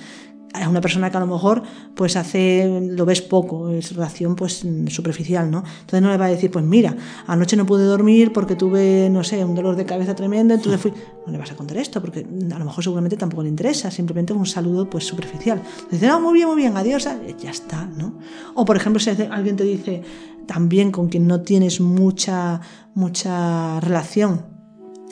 Es 0.59 0.67
una 0.67 0.81
persona 0.81 1.11
que 1.11 1.17
a 1.17 1.21
lo 1.21 1.27
mejor 1.27 1.63
pues 1.95 2.17
hace 2.17 2.83
lo 2.83 3.05
ves 3.05 3.23
poco 3.23 3.71
es 3.71 3.95
relación 3.95 4.35
pues 4.35 4.65
superficial 4.89 5.51
no 5.51 5.59
entonces 5.59 6.03
no 6.03 6.11
le 6.11 6.17
va 6.17 6.27
a 6.27 6.29
decir 6.29 6.51
pues 6.51 6.65
mira 6.65 6.97
anoche 7.27 7.57
no 7.57 7.67
pude 7.67 7.85
dormir 7.85 8.33
porque 8.33 8.57
tuve 8.57 9.09
no 9.11 9.23
sé 9.23 9.45
un 9.45 9.55
dolor 9.55 9.77
de 9.77 9.87
cabeza 9.87 10.15
tremendo 10.15 10.55
entonces 10.55 10.81
fui 10.81 10.93
no 11.27 11.33
le 11.33 11.39
vas 11.39 11.53
a 11.53 11.57
contar 11.57 11.77
esto 11.77 12.01
porque 12.01 12.21
a 12.21 12.59
lo 12.59 12.65
mejor 12.65 12.83
seguramente 12.83 13.17
tampoco 13.17 13.43
le 13.43 13.49
interesa 13.49 13.91
simplemente 13.91 14.33
un 14.33 14.47
saludo 14.47 14.89
pues 14.89 15.05
superficial. 15.05 15.63
Dice 15.91 16.07
no 16.07 16.21
muy 16.21 16.35
bien 16.35 16.49
muy 16.49 16.57
bien 16.57 16.77
adiós 16.77 17.09
ya 17.41 17.51
está 17.51 17.87
no 17.87 18.19
o 18.55 18.65
por 18.65 18.77
ejemplo 18.77 19.01
si 19.01 19.11
alguien 19.31 19.57
te 19.57 19.65
dice 19.65 20.03
también 20.47 20.91
con 20.91 21.09
quien 21.09 21.27
no 21.27 21.43
tienes 21.43 21.81
mucha 21.81 22.61
mucha 22.95 23.79
relación 23.81 24.50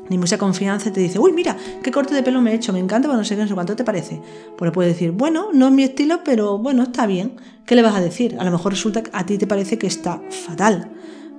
ni 0.08 0.18
mucha 0.18 0.38
confianza 0.38 0.92
te 0.92 1.00
dice, 1.00 1.18
uy, 1.18 1.32
mira, 1.32 1.56
qué 1.82 1.90
corte 1.90 2.14
de 2.14 2.22
pelo 2.22 2.40
me 2.40 2.52
he 2.52 2.54
hecho, 2.54 2.72
me 2.72 2.78
encanta, 2.78 3.08
pero 3.08 3.18
no 3.18 3.24
sé 3.24 3.36
qué, 3.36 3.42
no 3.42 3.48
sé 3.48 3.54
cuánto 3.54 3.76
te 3.76 3.84
parece. 3.84 4.20
Pues 4.56 4.68
le 4.68 4.72
puedes 4.72 4.92
decir, 4.92 5.12
bueno, 5.12 5.48
no 5.52 5.66
es 5.66 5.72
mi 5.72 5.82
estilo, 5.82 6.20
pero 6.24 6.58
bueno, 6.58 6.84
está 6.84 7.06
bien. 7.06 7.32
¿Qué 7.66 7.74
le 7.74 7.82
vas 7.82 7.94
a 7.94 8.00
decir? 8.00 8.36
A 8.38 8.44
lo 8.44 8.50
mejor 8.50 8.72
resulta 8.72 9.02
que 9.02 9.10
a 9.12 9.26
ti 9.26 9.38
te 9.38 9.46
parece 9.46 9.78
que 9.78 9.86
está 9.86 10.22
fatal, 10.30 10.90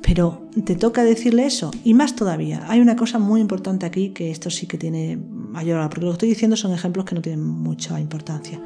pero 0.02 0.48
te 0.64 0.76
toca 0.76 1.04
decirle 1.04 1.46
eso. 1.46 1.72
Y 1.84 1.94
más 1.94 2.16
todavía, 2.16 2.64
hay 2.68 2.80
una 2.80 2.96
cosa 2.96 3.18
muy 3.20 3.42
importante 3.42 3.86
aquí, 3.86 4.10
que 4.10 4.30
esto 4.30 4.50
sí 4.50 4.68
que 4.68 4.78
tiene 4.78 5.18
mayor, 5.18 5.82
porque 5.90 6.06
lo 6.06 6.12
que 6.12 6.14
estoy 6.14 6.30
diciendo 6.30 6.56
son 6.56 6.74
ejemplos 6.74 7.06
que 7.06 7.16
no 7.16 7.22
tienen 7.22 7.44
mucha 7.44 8.00
importancia. 8.00 8.62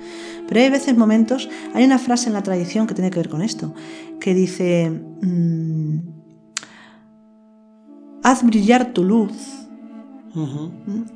Pero 0.48 0.60
hay 0.60 0.70
veces 0.70 0.98
momentos, 0.98 1.50
hay 1.74 1.86
una 1.86 2.00
frase 2.00 2.28
en 2.28 2.34
la 2.34 2.44
tradición 2.44 2.88
que 2.88 2.94
tiene 2.94 3.10
que 3.10 3.20
ver 3.20 3.30
con 3.30 3.42
esto, 3.42 3.74
que 4.20 4.34
dice, 4.34 4.90
mm, 4.90 6.00
haz 8.24 8.44
brillar 8.44 8.94
tu 8.94 9.04
luz 9.04 9.63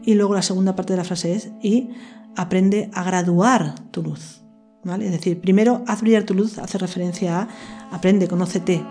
y 0.04 0.14
luego 0.14 0.34
la 0.34 0.42
segunda 0.42 0.76
parte 0.76 0.94
de 0.94 0.98
la 0.98 1.04
frase 1.04 1.34
es, 1.34 1.50
y 1.62 1.90
aprende 2.36 2.90
a 2.94 3.04
graduar 3.04 3.76
tu 3.92 4.04
luz. 4.04 4.44
¿vale? 4.84 5.06
Es 5.06 5.12
decir, 5.12 5.42
primero 5.42 5.84
haz 5.88 6.02
brillar 6.02 6.24
tu 6.24 6.34
luz, 6.34 6.58
hace 6.60 6.78
referencia 6.78 7.42
a 7.42 7.48
aprende, 7.92 8.28
conócete, 8.28 8.84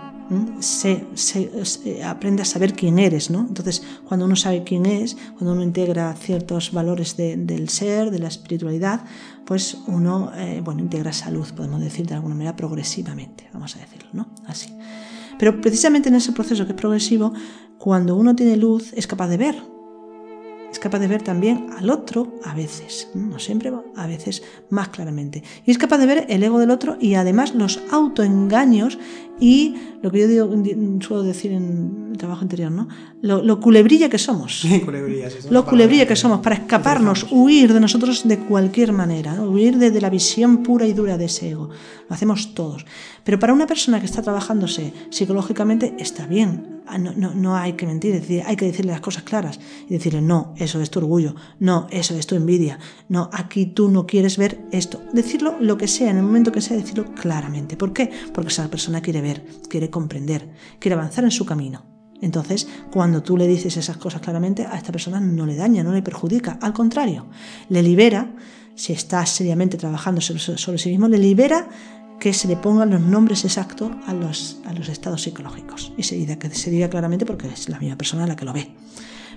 aprende 2.05 2.41
a 2.41 2.45
saber 2.45 2.73
quién 2.73 2.99
eres. 2.99 3.29
¿no? 3.29 3.45
Entonces, 3.47 3.83
cuando 4.05 4.25
uno 4.25 4.35
sabe 4.35 4.63
quién 4.63 4.85
es, 4.85 5.15
cuando 5.35 5.53
uno 5.53 5.63
integra 5.63 6.13
ciertos 6.15 6.71
valores 6.71 7.15
del 7.17 7.69
ser, 7.69 8.11
de 8.11 8.19
la 8.19 8.27
espiritualidad, 8.27 9.01
pues 9.45 9.77
uno 9.87 10.31
eh, 10.35 10.61
bueno, 10.63 10.81
integra 10.81 11.11
esa 11.11 11.31
luz, 11.31 11.53
podemos 11.53 11.79
decir 11.79 12.05
de 12.05 12.15
alguna 12.15 12.35
manera, 12.35 12.55
progresivamente, 12.55 13.49
vamos 13.53 13.75
a 13.77 13.79
decirlo, 13.79 14.09
¿no? 14.13 14.29
Así. 14.45 14.75
Pero 15.39 15.61
precisamente 15.61 16.09
en 16.09 16.15
ese 16.15 16.31
proceso 16.31 16.65
que 16.65 16.71
es 16.71 16.77
progresivo, 16.77 17.33
cuando 17.77 18.15
uno 18.15 18.35
tiene 18.35 18.57
luz, 18.57 18.91
es 18.93 19.07
capaz 19.07 19.27
de 19.27 19.37
ver, 19.37 19.76
es 20.77 20.83
capaz 20.83 20.99
de 20.99 21.07
ver 21.07 21.23
también 21.23 21.71
al 21.75 21.89
otro 21.89 22.35
a 22.43 22.53
veces, 22.53 23.09
no 23.15 23.39
siempre, 23.39 23.73
a 23.95 24.05
veces 24.05 24.43
más 24.69 24.89
claramente. 24.89 25.41
Y 25.65 25.71
es 25.71 25.79
capaz 25.79 25.97
de 25.97 26.05
ver 26.05 26.25
el 26.29 26.43
ego 26.43 26.59
del 26.59 26.69
otro 26.69 26.97
y 27.01 27.15
además 27.15 27.55
los 27.55 27.79
autoengaños 27.89 28.99
y 29.39 29.73
lo 30.03 30.11
que 30.11 30.19
yo 30.19 30.27
digo, 30.27 31.01
suelo 31.01 31.23
decir 31.23 31.51
en 31.51 32.09
el 32.11 32.17
trabajo 32.19 32.43
anterior, 32.43 32.71
¿no? 32.71 32.87
Lo, 33.23 33.59
culebrilla 33.59 34.07
que 34.07 34.19
somos. 34.19 34.65
lo 35.49 35.65
culebrilla 35.65 36.05
que 36.05 36.15
somos 36.15 36.39
para 36.43 36.57
escaparnos, 36.57 37.25
huir 37.31 37.73
de 37.73 37.79
nosotros 37.79 38.27
de 38.27 38.37
cualquier 38.37 38.93
manera, 38.93 39.41
huir 39.41 39.79
de, 39.79 39.99
la 39.99 40.11
visión 40.11 40.61
pura 40.61 40.85
y 40.85 40.93
dura 40.93 41.17
de 41.17 41.25
ese 41.25 41.49
ego. 41.49 41.71
Lo 42.07 42.15
hacemos 42.15 42.53
todos. 42.53 42.85
Pero 43.23 43.39
para 43.39 43.51
una 43.51 43.65
persona 43.65 43.99
que 43.99 44.05
está 44.05 44.21
trabajándose 44.21 44.93
psicológicamente 45.09 45.95
está 45.97 46.27
bien. 46.27 46.76
Ah, 46.89 46.97
no, 46.97 47.11
no, 47.11 47.33
no 47.33 47.55
hay 47.55 47.73
que 47.73 47.85
mentir, 47.85 48.13
decir, 48.13 48.43
hay 48.45 48.55
que 48.55 48.65
decirle 48.65 48.93
las 48.93 49.01
cosas 49.01 49.23
claras 49.23 49.59
y 49.89 49.93
decirle, 49.93 50.21
no, 50.21 50.53
eso 50.57 50.79
es 50.81 50.89
tu 50.89 50.99
orgullo, 50.99 51.35
no, 51.59 51.87
eso 51.91 52.15
es 52.15 52.25
tu 52.27 52.35
envidia, 52.35 52.79
no, 53.09 53.29
aquí 53.33 53.65
tú 53.65 53.89
no 53.89 54.05
quieres 54.07 54.37
ver 54.37 54.61
esto. 54.71 55.01
Decirlo 55.11 55.57
lo 55.59 55.77
que 55.77 55.87
sea, 55.87 56.11
en 56.11 56.17
el 56.17 56.23
momento 56.23 56.51
que 56.51 56.61
sea, 56.61 56.77
decirlo 56.77 57.13
claramente. 57.13 57.75
¿Por 57.75 57.91
qué? 57.91 58.09
Porque 58.33 58.49
esa 58.49 58.69
persona 58.69 59.01
quiere 59.01 59.21
ver, 59.21 59.45
quiere 59.69 59.89
comprender, 59.89 60.49
quiere 60.79 60.95
avanzar 60.95 61.25
en 61.25 61.31
su 61.31 61.45
camino. 61.45 61.97
Entonces, 62.21 62.67
cuando 62.91 63.21
tú 63.21 63.37
le 63.37 63.47
dices 63.47 63.77
esas 63.77 63.97
cosas 63.97 64.21
claramente, 64.21 64.65
a 64.65 64.77
esta 64.77 64.91
persona 64.91 65.19
no 65.19 65.45
le 65.45 65.55
daña, 65.55 65.83
no 65.83 65.91
le 65.91 66.01
perjudica, 66.01 66.57
al 66.61 66.73
contrario, 66.73 67.27
le 67.69 67.83
libera, 67.83 68.33
si 68.75 68.93
está 68.93 69.25
seriamente 69.25 69.77
trabajando 69.77 70.21
sobre, 70.21 70.77
sí 70.77 70.89
mismo, 70.89 71.07
le 71.07 71.17
libera 71.17 71.67
que 72.19 72.33
se 72.33 72.47
le 72.47 72.55
pongan 72.55 72.89
los 72.89 73.01
nombres 73.01 73.45
exactos 73.45 73.91
a 74.05 74.13
los, 74.13 74.59
a 74.65 74.73
los 74.73 74.89
estados 74.89 75.21
psicológicos. 75.21 75.93
Y 75.97 76.03
se 76.03 76.15
diga, 76.15 76.37
que 76.37 76.49
se 76.49 76.71
diga 76.71 76.89
claramente 76.89 77.25
porque 77.25 77.47
es 77.47 77.69
la 77.69 77.79
misma 77.79 77.97
persona 77.97 78.25
la 78.25 78.35
que 78.35 78.45
lo 78.45 78.53
ve. 78.53 78.71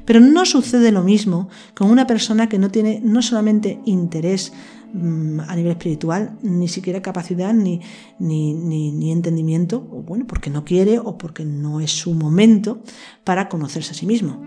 Pero 0.04 0.20
no 0.20 0.46
sucede 0.46 0.92
lo 0.92 1.02
mismo 1.02 1.48
con 1.74 1.90
una 1.90 2.06
persona 2.06 2.48
que 2.48 2.58
no 2.58 2.70
tiene 2.70 3.00
no 3.04 3.20
solamente 3.20 3.80
interés 3.84 4.52
mm, 4.94 5.40
a 5.40 5.54
nivel 5.54 5.72
espiritual, 5.72 6.38
ni 6.42 6.68
siquiera 6.68 7.02
capacidad 7.02 7.52
ni, 7.52 7.80
ni, 8.18 8.54
ni, 8.54 9.12
entendimiento, 9.12 9.86
o 9.90 10.02
bueno, 10.02 10.26
porque 10.26 10.48
no 10.48 10.64
quiere 10.64 10.98
o 10.98 11.18
porque 11.18 11.44
no 11.44 11.80
es 11.80 11.90
su 11.90 12.14
momento 12.14 12.82
para 13.24 13.48
conocerse 13.48 13.92
a 13.92 13.94
sí 13.94 14.06
mismo. 14.06 14.40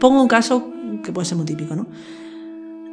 Pongo 0.00 0.22
un 0.22 0.28
caso 0.28 0.72
que 1.04 1.12
puede 1.12 1.26
ser 1.26 1.36
muy 1.36 1.46
típico, 1.46 1.76
¿no? 1.76 1.86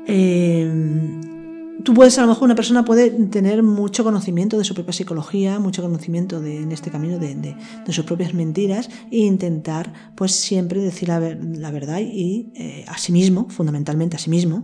Eh, 0.07 1.40
tú 1.83 1.93
puedes, 1.93 2.17
a 2.17 2.21
lo 2.21 2.27
mejor 2.27 2.45
una 2.45 2.55
persona 2.55 2.85
puede 2.85 3.09
tener 3.09 3.63
mucho 3.63 4.03
conocimiento 4.03 4.57
de 4.57 4.63
su 4.63 4.73
propia 4.73 4.93
psicología, 4.93 5.59
mucho 5.59 5.81
conocimiento 5.81 6.39
de, 6.39 6.61
en 6.61 6.71
este 6.71 6.91
camino 6.91 7.17
de, 7.19 7.55
sus 7.89 8.05
propias 8.05 8.33
mentiras 8.33 8.89
e 9.11 9.19
intentar 9.19 9.93
pues 10.15 10.33
siempre 10.33 10.81
decir 10.81 11.09
la, 11.09 11.19
verdad 11.71 11.99
y 11.99 12.51
eh, 12.55 12.85
a 12.87 12.97
sí 12.97 13.11
mismo, 13.11 13.47
fundamentalmente 13.49 14.15
a 14.15 14.19
sí 14.19 14.29
mismo. 14.29 14.63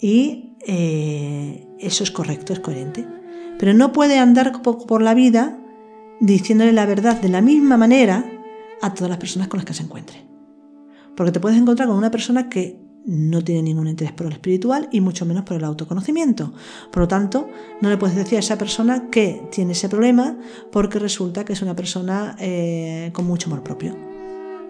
Y 0.00 0.56
eh, 0.66 1.66
eso 1.78 2.04
es 2.04 2.10
correcto, 2.10 2.52
es 2.52 2.60
coherente. 2.60 3.06
Pero 3.58 3.74
no 3.74 3.92
puede 3.92 4.18
andar 4.18 4.62
por 4.62 5.02
la 5.02 5.14
vida 5.14 5.58
diciéndole 6.20 6.72
la 6.72 6.86
verdad 6.86 7.20
de 7.20 7.28
la 7.28 7.40
misma 7.40 7.76
manera 7.76 8.24
a 8.80 8.94
todas 8.94 9.10
las 9.10 9.18
personas 9.18 9.48
con 9.48 9.58
las 9.58 9.64
que 9.64 9.74
se 9.74 9.82
encuentre. 9.82 10.24
Porque 11.16 11.32
te 11.32 11.40
puedes 11.40 11.58
encontrar 11.58 11.88
con 11.88 11.96
una 11.96 12.10
persona 12.10 12.48
que 12.48 12.87
no 13.08 13.42
tiene 13.42 13.62
ningún 13.62 13.88
interés 13.88 14.12
por 14.12 14.26
el 14.26 14.34
espiritual 14.34 14.88
y 14.92 15.00
mucho 15.00 15.24
menos 15.24 15.44
por 15.44 15.56
el 15.56 15.64
autoconocimiento. 15.64 16.52
Por 16.92 17.04
lo 17.04 17.08
tanto, 17.08 17.48
no 17.80 17.88
le 17.88 17.96
puedes 17.96 18.14
decir 18.14 18.36
a 18.36 18.40
esa 18.40 18.58
persona 18.58 19.08
que 19.10 19.48
tiene 19.50 19.72
ese 19.72 19.88
problema 19.88 20.36
porque 20.70 20.98
resulta 20.98 21.46
que 21.46 21.54
es 21.54 21.62
una 21.62 21.74
persona 21.74 22.36
eh, 22.38 23.10
con 23.14 23.26
mucho 23.26 23.48
amor 23.48 23.62
propio. 23.62 23.96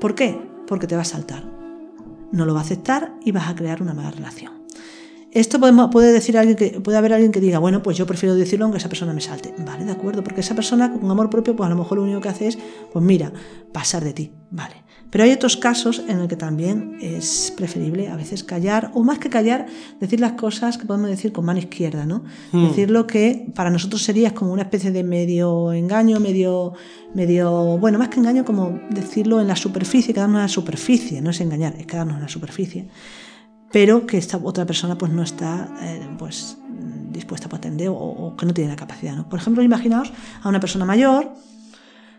¿Por 0.00 0.14
qué? 0.14 0.40
Porque 0.68 0.86
te 0.86 0.94
va 0.94 1.02
a 1.02 1.04
saltar. 1.04 1.44
No 2.30 2.46
lo 2.46 2.54
va 2.54 2.60
a 2.60 2.62
aceptar 2.62 3.12
y 3.24 3.32
vas 3.32 3.48
a 3.48 3.56
crear 3.56 3.82
una 3.82 3.92
mala 3.92 4.12
relación. 4.12 4.52
Esto 5.32 5.58
puede 5.90 6.12
decir 6.12 6.38
alguien 6.38 6.56
que 6.56 6.80
puede 6.80 6.96
haber 6.96 7.14
alguien 7.14 7.32
que 7.32 7.40
diga, 7.40 7.58
bueno, 7.58 7.82
pues 7.82 7.96
yo 7.96 8.06
prefiero 8.06 8.36
decirlo 8.36 8.66
aunque 8.66 8.78
esa 8.78 8.88
persona 8.88 9.12
me 9.12 9.20
salte. 9.20 9.52
Vale, 9.58 9.84
de 9.84 9.92
acuerdo, 9.92 10.22
porque 10.22 10.42
esa 10.42 10.54
persona 10.54 10.92
con 10.92 11.10
amor 11.10 11.28
propio, 11.28 11.56
pues 11.56 11.66
a 11.66 11.70
lo 11.70 11.76
mejor 11.76 11.98
lo 11.98 12.04
único 12.04 12.20
que 12.20 12.28
hace 12.28 12.46
es, 12.46 12.58
pues 12.92 13.04
mira, 13.04 13.32
pasar 13.72 14.04
de 14.04 14.12
ti. 14.12 14.32
Vale. 14.50 14.87
Pero 15.10 15.24
hay 15.24 15.32
otros 15.32 15.56
casos 15.56 16.02
en 16.06 16.18
los 16.18 16.28
que 16.28 16.36
también 16.36 16.98
es 17.00 17.52
preferible 17.56 18.08
a 18.08 18.16
veces 18.16 18.44
callar, 18.44 18.90
o 18.94 19.02
más 19.02 19.18
que 19.18 19.30
callar, 19.30 19.66
decir 20.00 20.20
las 20.20 20.32
cosas 20.32 20.76
que 20.76 20.86
podemos 20.86 21.08
decir 21.08 21.32
con 21.32 21.46
mano 21.46 21.58
izquierda, 21.58 22.04
¿no? 22.04 22.24
Hmm. 22.52 22.68
Decir 22.68 22.90
lo 22.90 23.06
que 23.06 23.50
para 23.54 23.70
nosotros 23.70 24.02
sería 24.02 24.34
como 24.34 24.52
una 24.52 24.62
especie 24.62 24.90
de 24.90 25.04
medio 25.04 25.72
engaño, 25.72 26.20
medio, 26.20 26.74
medio, 27.14 27.78
bueno, 27.78 27.98
más 27.98 28.08
que 28.08 28.20
engaño, 28.20 28.44
como 28.44 28.80
decirlo 28.90 29.40
en 29.40 29.48
la 29.48 29.56
superficie, 29.56 30.12
quedarnos 30.12 30.36
en 30.36 30.42
la 30.42 30.48
superficie, 30.48 31.22
no 31.22 31.30
es 31.30 31.40
engañar, 31.40 31.74
es 31.78 31.86
quedarnos 31.86 32.16
en 32.16 32.22
la 32.22 32.28
superficie, 32.28 32.88
pero 33.72 34.06
que 34.06 34.18
esta 34.18 34.38
otra 34.42 34.66
persona 34.66 34.98
pues 34.98 35.10
no 35.12 35.22
está, 35.22 35.74
eh, 35.80 36.06
pues 36.18 36.58
dispuesta 37.10 37.48
a 37.50 37.56
atender 37.56 37.88
o, 37.88 37.94
o, 37.94 38.36
que 38.36 38.44
no 38.44 38.52
tiene 38.52 38.70
la 38.70 38.76
capacidad, 38.76 39.16
¿no? 39.16 39.28
Por 39.28 39.38
ejemplo, 39.38 39.62
imaginaos 39.62 40.12
a 40.42 40.48
una 40.48 40.60
persona 40.60 40.84
mayor, 40.84 41.32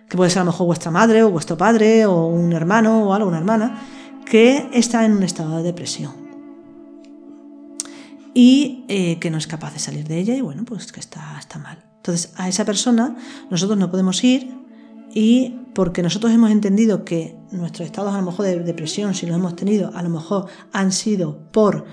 que 0.10 0.18
puede 0.18 0.30
ser 0.30 0.42
a 0.42 0.46
lo 0.46 0.52
mejor 0.52 0.66
vuestra 0.66 0.92
madre 0.92 1.24
o 1.24 1.30
vuestro 1.30 1.56
padre 1.56 2.06
o 2.06 2.26
un 2.26 2.52
hermano 2.52 3.04
o 3.04 3.14
algo, 3.14 3.30
una 3.30 3.38
hermana, 3.38 3.80
que 4.26 4.70
está 4.74 5.06
en 5.06 5.14
un 5.14 5.24
estado 5.24 5.58
de 5.58 5.64
depresión 5.64 6.12
y 8.34 8.86
eh, 8.88 9.20
que 9.20 9.30
no 9.30 9.38
es 9.38 9.48
capaz 9.48 9.74
de 9.74 9.80
salir 9.80 10.08
de 10.08 10.18
ella 10.18 10.36
y 10.36 10.42
bueno, 10.42 10.66
pues 10.66 10.92
que 10.92 11.00
está, 11.00 11.38
está 11.40 11.60
mal. 11.60 11.84
Entonces 11.98 12.34
a 12.38 12.50
esa 12.50 12.66
persona 12.66 13.16
nosotros 13.50 13.78
no 13.78 13.92
podemos 13.92 14.24
ir 14.24 14.58
y 15.14 15.60
porque 15.74 16.02
nosotros 16.02 16.32
hemos 16.32 16.52
entendido 16.52 17.06
que 17.06 17.38
nuestros 17.52 17.86
estados 17.86 18.14
a 18.14 18.18
lo 18.18 18.24
mejor 18.24 18.46
de 18.46 18.60
depresión, 18.60 19.14
si 19.14 19.26
los 19.26 19.36
hemos 19.36 19.56
tenido, 19.56 19.92
a 19.96 20.04
lo 20.04 20.10
mejor 20.10 20.48
han 20.72 20.92
sido 20.92 21.52
por, 21.52 21.86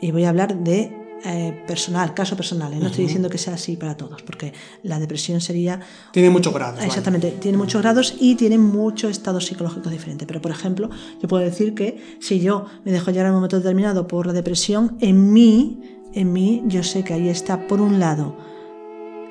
y 0.00 0.10
voy 0.10 0.24
a 0.24 0.30
hablar 0.30 0.56
de 0.56 0.99
eh, 1.24 1.64
personal, 1.66 2.14
caso 2.14 2.36
personal. 2.36 2.72
¿eh? 2.72 2.78
No 2.78 2.86
estoy 2.86 3.04
diciendo 3.04 3.28
que 3.28 3.38
sea 3.38 3.54
así 3.54 3.76
para 3.76 3.96
todos, 3.96 4.22
porque 4.22 4.52
la 4.82 4.98
depresión 4.98 5.40
sería... 5.40 5.80
Tiene 6.12 6.30
muchos 6.30 6.52
grados. 6.52 6.82
Exactamente, 6.82 7.32
tiene 7.32 7.58
muchos 7.58 7.82
grados 7.82 8.16
y 8.18 8.34
tiene 8.36 8.58
muchos 8.58 9.10
estados 9.10 9.46
psicológicos 9.46 9.92
diferentes. 9.92 10.26
Pero, 10.26 10.40
por 10.40 10.50
ejemplo, 10.50 10.90
yo 11.20 11.28
puedo 11.28 11.44
decir 11.44 11.74
que 11.74 12.18
si 12.20 12.40
yo 12.40 12.66
me 12.84 12.92
dejo 12.92 13.10
llevar 13.10 13.26
en 13.26 13.32
un 13.32 13.36
momento 13.36 13.58
determinado 13.58 14.06
por 14.06 14.26
la 14.26 14.32
depresión, 14.32 14.96
en 15.00 15.32
mí, 15.32 15.80
en 16.14 16.32
mí, 16.32 16.62
yo 16.66 16.82
sé 16.82 17.04
que 17.04 17.14
ahí 17.14 17.28
está, 17.28 17.66
por 17.66 17.80
un 17.80 18.00
lado, 18.00 18.36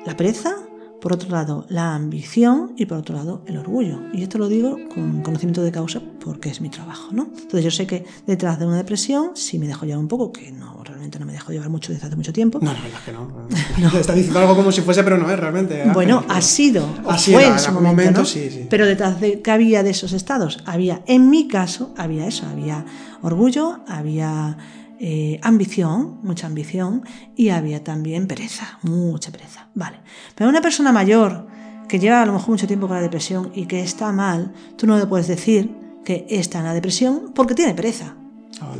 la 0.06 0.16
pereza, 0.16 0.56
por 1.00 1.12
otro 1.12 1.30
lado 1.30 1.66
la 1.68 1.94
ambición 1.94 2.72
y 2.76 2.86
por 2.86 2.98
otro 2.98 3.16
lado 3.16 3.42
el 3.46 3.56
orgullo. 3.56 4.00
Y 4.12 4.22
esto 4.22 4.38
lo 4.38 4.48
digo 4.48 4.78
con 4.92 5.22
conocimiento 5.22 5.62
de 5.62 5.72
causa 5.72 6.00
porque 6.22 6.50
es 6.50 6.60
mi 6.60 6.68
trabajo, 6.68 7.12
¿no? 7.12 7.30
Entonces 7.34 7.64
yo 7.64 7.70
sé 7.70 7.86
que 7.86 8.04
detrás 8.26 8.58
de 8.58 8.66
una 8.66 8.76
depresión, 8.76 9.30
si 9.34 9.58
me 9.58 9.66
dejo 9.66 9.86
llevar 9.86 10.00
un 10.00 10.08
poco, 10.08 10.32
que 10.32 10.52
no, 10.52 10.82
realmente 10.84 11.18
no 11.18 11.26
me 11.26 11.32
dejo 11.32 11.52
llevar 11.52 11.70
mucho 11.70 11.92
desde 11.92 12.06
hace 12.06 12.16
mucho 12.16 12.32
tiempo. 12.32 12.58
No, 12.60 12.72
la 12.72 12.80
verdad 12.80 12.98
es 12.98 13.04
que 13.04 13.12
no. 13.12 13.98
Está 13.98 14.12
diciendo 14.14 14.40
algo 14.40 14.56
como 14.56 14.72
si 14.72 14.82
fuese, 14.82 15.02
pero 15.02 15.16
no 15.16 15.30
es 15.30 15.38
realmente. 15.38 15.84
Bueno, 15.92 16.24
ha 16.28 16.40
sido, 16.40 16.86
o 17.04 17.14
fue 17.14 17.46
en 17.46 17.58
su 17.58 17.72
momento, 17.72 18.24
sí, 18.24 18.50
sí. 18.50 18.66
Pero 18.68 18.86
detrás 18.86 19.20
de 19.20 19.40
qué 19.40 19.50
había 19.50 19.82
de 19.82 19.90
esos 19.90 20.12
estados, 20.12 20.62
había, 20.66 21.02
en 21.06 21.30
mi 21.30 21.48
caso, 21.48 21.92
había 21.96 22.26
eso, 22.26 22.46
había 22.46 22.84
orgullo, 23.22 23.80
había 23.86 24.56
eh, 25.02 25.40
ambición, 25.42 26.20
mucha 26.22 26.46
ambición, 26.46 27.02
y 27.34 27.48
había 27.48 27.82
también 27.82 28.26
pereza, 28.26 28.78
mucha 28.82 29.32
pereza. 29.32 29.68
Vale. 29.74 29.96
Pero 30.34 30.50
una 30.50 30.60
persona 30.60 30.92
mayor 30.92 31.46
que 31.88 31.98
lleva 31.98 32.20
a 32.20 32.26
lo 32.26 32.34
mejor 32.34 32.50
mucho 32.50 32.66
tiempo 32.66 32.86
con 32.86 32.96
la 32.96 33.02
depresión 33.02 33.50
y 33.54 33.64
que 33.64 33.80
está 33.80 34.12
mal, 34.12 34.52
tú 34.76 34.86
no 34.86 34.98
le 34.98 35.06
puedes 35.06 35.26
decir 35.26 35.74
que 36.04 36.26
está 36.28 36.58
en 36.58 36.64
la 36.66 36.74
depresión 36.74 37.32
porque 37.34 37.54
tiene 37.54 37.72
pereza. 37.72 38.14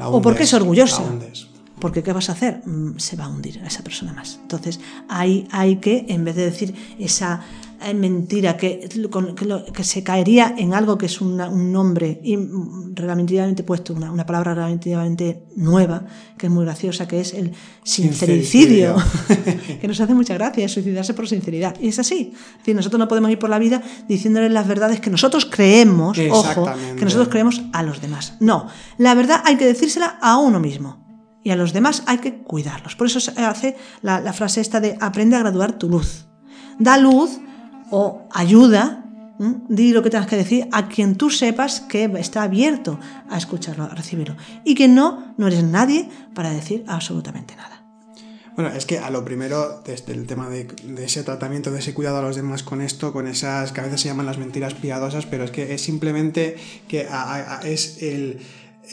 o 0.04 0.20
porque 0.20 0.42
es 0.42 0.52
orgullosa. 0.52 1.02
Porque 1.80 2.02
¿qué 2.02 2.12
vas 2.12 2.28
a 2.28 2.32
hacer? 2.32 2.60
Mm, 2.66 2.98
se 2.98 3.16
va 3.16 3.24
a 3.24 3.28
hundir 3.28 3.58
a 3.64 3.66
esa 3.66 3.82
persona 3.82 4.12
más. 4.12 4.38
Entonces, 4.42 4.78
hay, 5.08 5.48
hay 5.50 5.76
que, 5.76 6.04
en 6.08 6.24
vez 6.24 6.36
de 6.36 6.44
decir 6.44 6.74
esa 6.98 7.40
mentira 7.94 8.56
que, 8.56 8.88
que, 9.74 9.84
se 9.84 10.02
caería 10.02 10.54
en 10.56 10.74
algo 10.74 10.98
que 10.98 11.06
es 11.06 11.20
un 11.20 11.36
nombre 11.72 12.20
relativamente 12.94 13.62
puesto, 13.62 13.94
una, 13.94 14.26
palabra 14.26 14.54
relativamente 14.54 15.46
nueva, 15.56 16.04
que 16.36 16.46
es 16.46 16.52
muy 16.52 16.64
graciosa, 16.64 17.08
que 17.08 17.20
es 17.20 17.32
el 17.32 17.52
sincericidio, 17.82 18.96
que 19.80 19.88
nos 19.88 20.00
hace 20.00 20.14
mucha 20.14 20.34
gracia, 20.34 20.68
suicidarse 20.68 21.14
por 21.14 21.26
sinceridad. 21.26 21.74
Y 21.80 21.88
es 21.88 21.98
así. 21.98 22.32
Es 22.34 22.58
decir, 22.58 22.76
nosotros 22.76 22.98
no 22.98 23.08
podemos 23.08 23.30
ir 23.30 23.38
por 23.38 23.50
la 23.50 23.58
vida 23.58 23.82
diciéndoles 24.08 24.52
las 24.52 24.68
verdades 24.68 25.00
que 25.00 25.10
nosotros 25.10 25.46
creemos, 25.46 26.18
ojo, 26.30 26.70
que 26.96 27.04
nosotros 27.04 27.28
creemos 27.28 27.62
a 27.72 27.82
los 27.82 28.02
demás. 28.02 28.34
No, 28.40 28.66
la 28.98 29.14
verdad 29.14 29.42
hay 29.44 29.56
que 29.56 29.66
decírsela 29.66 30.18
a 30.20 30.36
uno 30.38 30.60
mismo. 30.60 31.00
Y 31.42 31.50
a 31.50 31.56
los 31.56 31.72
demás 31.72 32.02
hay 32.06 32.18
que 32.18 32.42
cuidarlos. 32.42 32.96
Por 32.96 33.06
eso 33.06 33.18
se 33.18 33.30
hace 33.40 33.74
la, 34.02 34.20
la 34.20 34.34
frase 34.34 34.60
esta 34.60 34.78
de 34.78 34.98
aprende 35.00 35.36
a 35.36 35.38
graduar 35.38 35.78
tu 35.78 35.88
luz. 35.88 36.26
Da 36.78 36.98
luz 36.98 37.40
o 37.90 38.26
ayuda, 38.32 39.04
di 39.68 39.92
lo 39.92 40.02
que 40.02 40.10
tengas 40.10 40.26
que 40.26 40.36
decir 40.36 40.68
a 40.72 40.88
quien 40.88 41.16
tú 41.16 41.30
sepas 41.30 41.80
que 41.80 42.04
está 42.18 42.42
abierto 42.42 42.98
a 43.28 43.38
escucharlo, 43.38 43.84
a 43.84 43.94
recibirlo. 43.94 44.36
Y 44.64 44.74
que 44.74 44.88
no, 44.88 45.34
no 45.38 45.46
eres 45.46 45.64
nadie 45.64 46.08
para 46.34 46.50
decir 46.50 46.84
absolutamente 46.86 47.56
nada. 47.56 47.80
Bueno, 48.56 48.76
es 48.76 48.84
que 48.84 48.98
a 48.98 49.08
lo 49.10 49.24
primero, 49.24 49.80
desde 49.86 50.12
el 50.12 50.26
tema 50.26 50.50
de, 50.50 50.66
ese 50.98 51.22
tratamiento, 51.22 51.70
de 51.70 51.78
ese 51.78 51.94
cuidado 51.94 52.18
a 52.18 52.22
los 52.22 52.36
demás 52.36 52.62
con 52.62 52.82
esto, 52.82 53.12
con 53.12 53.26
esas 53.26 53.72
que 53.72 53.80
a 53.80 53.84
veces 53.84 54.02
se 54.02 54.08
llaman 54.08 54.26
las 54.26 54.38
mentiras 54.38 54.74
piadosas, 54.74 55.24
pero 55.24 55.44
es 55.44 55.50
que 55.50 55.72
es 55.72 55.80
simplemente 55.80 56.56
que 56.86 57.06
es 57.64 58.02
el 58.02 58.40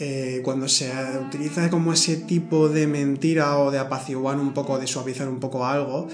eh, 0.00 0.42
cuando 0.44 0.68
se 0.68 0.92
utiliza 1.26 1.70
como 1.70 1.92
ese 1.92 2.16
tipo 2.16 2.68
de 2.68 2.86
mentira 2.86 3.58
o 3.58 3.72
de 3.72 3.78
apaciguar 3.78 4.38
un 4.38 4.54
poco, 4.54 4.78
de 4.78 4.86
suavizar 4.86 5.28
un 5.28 5.40
poco 5.40 5.66
algo, 5.66 6.06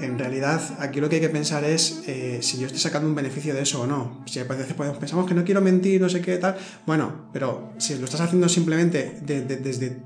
en 0.00 0.18
realidad 0.18 0.60
aquí 0.78 1.00
lo 1.00 1.08
que 1.08 1.16
hay 1.16 1.20
que 1.20 1.28
pensar 1.28 1.64
es 1.64 2.02
eh, 2.06 2.38
si 2.42 2.58
yo 2.58 2.66
estoy 2.66 2.80
sacando 2.80 3.08
un 3.08 3.14
beneficio 3.14 3.54
de 3.54 3.62
eso 3.62 3.82
o 3.82 3.86
no. 3.86 4.22
Si 4.26 4.38
a 4.38 4.44
veces 4.44 4.74
pensamos 4.98 5.26
que 5.26 5.34
no 5.34 5.44
quiero 5.44 5.60
mentir, 5.60 6.00
no 6.00 6.08
sé 6.08 6.20
qué 6.20 6.38
tal, 6.38 6.56
bueno, 6.86 7.26
pero 7.32 7.72
si 7.78 7.96
lo 7.96 8.04
estás 8.04 8.20
haciendo 8.20 8.48
simplemente 8.48 9.18
desde 9.22 10.02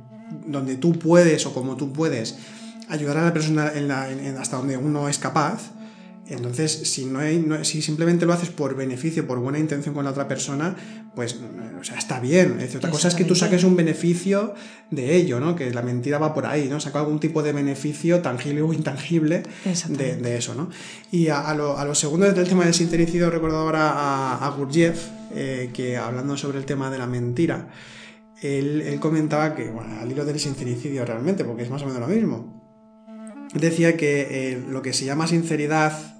donde 0.47 0.77
tú 0.77 0.99
puedes 0.99 1.47
o 1.47 1.55
como 1.55 1.77
tú 1.77 1.93
puedes 1.93 2.37
ayudar 2.89 3.19
a 3.19 3.25
la 3.25 3.33
persona 3.33 3.73
hasta 4.39 4.57
donde 4.57 4.77
uno 4.77 5.09
es 5.09 5.19
capaz, 5.19 5.71
entonces, 6.29 6.73
si, 6.73 7.05
no 7.05 7.21
hay, 7.21 7.45
si 7.63 7.83
simplemente 7.83 8.27
lo 8.27 8.33
haces 8.33 8.51
por 8.51 8.75
beneficio, 8.75 9.27
por 9.27 9.39
buena 9.39 9.59
intención 9.59 9.95
con 9.95 10.05
la 10.05 10.11
otra 10.11 10.27
persona, 10.27 10.77
pues 11.15 11.37
o 11.81 11.85
sea, 11.85 11.99
está 11.99 12.21
bien. 12.21 12.59
otra 12.77 12.91
cosa 12.91 13.09
es 13.09 13.15
que 13.15 13.25
tú 13.25 13.35
saques 13.35 13.63
un 13.65 13.77
beneficio 13.77 14.55
de 14.91 15.15
ello, 15.15 15.39
¿no? 15.41 15.55
Que 15.55 15.73
la 15.73 15.83
mentira 15.83 16.19
va 16.19 16.35
por 16.35 16.47
ahí, 16.47 16.69
¿no? 16.69 16.81
Saca 16.81 17.01
algún 17.01 17.21
tipo 17.21 17.43
de 17.43 17.53
beneficio 17.53 18.21
tangible 18.23 18.63
o 18.63 18.73
intangible 18.73 19.43
de, 19.89 20.37
eso, 20.37 20.55
¿no? 20.55 20.69
Y 21.11 21.29
a, 21.29 21.55
lo, 21.55 21.79
a 21.79 21.85
lo, 21.85 21.95
segundo 21.95 22.31
del 22.31 22.49
tema 22.49 22.65
del 22.65 22.75
sincericidio, 22.75 23.31
recuerdo 23.31 23.59
ahora 23.59 23.91
a, 23.91 24.47
a 24.47 24.51
Gurdjieff, 24.51 25.09
eh, 25.35 25.71
que 25.73 25.97
hablando 25.97 26.37
sobre 26.37 26.59
el 26.59 26.65
tema 26.65 26.91
de 26.91 26.99
la 26.99 27.07
mentira, 27.07 27.69
él, 28.43 28.99
comentaba 29.01 29.55
que, 29.55 29.71
bueno, 29.71 30.01
al 30.01 30.11
hilo 30.11 30.25
del 30.25 30.39
sincericidio 30.39 31.05
realmente, 31.05 31.45
porque 31.45 31.63
es 31.63 31.71
más 31.71 31.83
o 31.83 31.87
menos 31.87 32.01
lo 32.01 32.09
mismo, 32.09 33.47
decía 33.55 33.97
que 33.97 34.53
eh, 34.53 34.65
lo 34.69 34.83
que 34.83 34.93
se 34.93 35.05
llama 35.05 35.27
sinceridad 35.27 36.16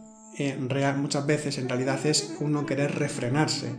real, 0.69 0.99
muchas 0.99 1.27
veces 1.27 1.59
en 1.59 1.69
realidad 1.69 1.99
es 2.05 2.35
uno 2.41 2.67
querer 2.67 2.95
refrenarse. 2.95 3.73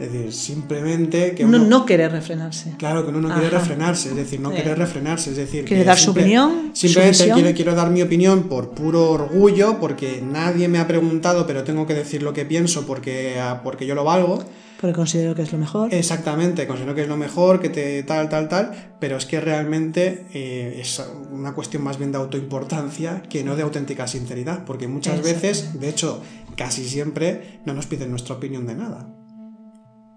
Es 0.00 0.10
decir, 0.10 0.32
simplemente 0.32 1.34
que 1.34 1.44
uno, 1.44 1.58
no 1.58 1.84
quiere 1.84 2.08
refrenarse. 2.08 2.72
Claro, 2.78 3.04
que 3.04 3.10
uno 3.10 3.20
no 3.20 3.34
quiere 3.34 3.50
refrenarse, 3.50 4.08
es 4.08 4.16
decir, 4.16 4.40
no 4.40 4.50
quiere 4.50 4.74
refrenarse, 4.74 5.28
es 5.30 5.36
decir, 5.36 5.66
quiere 5.66 5.84
dar 5.84 5.98
su 5.98 6.12
opinión. 6.12 6.70
Simplemente 6.72 7.30
quiero, 7.30 7.54
quiero, 7.54 7.74
dar 7.74 7.90
mi 7.90 8.00
opinión 8.00 8.44
por 8.44 8.70
puro 8.70 9.10
orgullo, 9.10 9.78
porque 9.78 10.22
nadie 10.24 10.68
me 10.68 10.78
ha 10.78 10.88
preguntado, 10.88 11.46
pero 11.46 11.64
tengo 11.64 11.86
que 11.86 11.92
decir 11.92 12.22
lo 12.22 12.32
que 12.32 12.46
pienso 12.46 12.86
porque, 12.86 13.38
ah, 13.38 13.60
porque 13.62 13.84
yo 13.84 13.94
lo 13.94 14.02
valgo. 14.02 14.42
Porque 14.80 14.94
considero 14.94 15.34
que 15.34 15.42
es 15.42 15.52
lo 15.52 15.58
mejor. 15.58 15.92
Exactamente, 15.92 16.66
considero 16.66 16.94
que 16.94 17.02
es 17.02 17.08
lo 17.08 17.18
mejor, 17.18 17.60
que 17.60 17.68
te 17.68 18.02
tal, 18.02 18.30
tal, 18.30 18.48
tal, 18.48 18.94
pero 18.98 19.18
es 19.18 19.26
que 19.26 19.38
realmente 19.38 20.26
eh, 20.32 20.78
es 20.80 21.02
una 21.30 21.52
cuestión 21.52 21.84
más 21.84 21.98
bien 21.98 22.12
de 22.12 22.18
autoimportancia 22.18 23.22
que 23.22 23.44
no 23.44 23.56
de 23.56 23.62
auténtica 23.62 24.06
sinceridad, 24.06 24.64
porque 24.64 24.88
muchas 24.88 25.22
veces, 25.22 25.78
de 25.78 25.90
hecho, 25.90 26.22
casi 26.56 26.88
siempre, 26.88 27.60
no 27.66 27.74
nos 27.74 27.86
piden 27.86 28.10
nuestra 28.10 28.36
opinión 28.36 28.66
de 28.66 28.74
nada. 28.74 29.14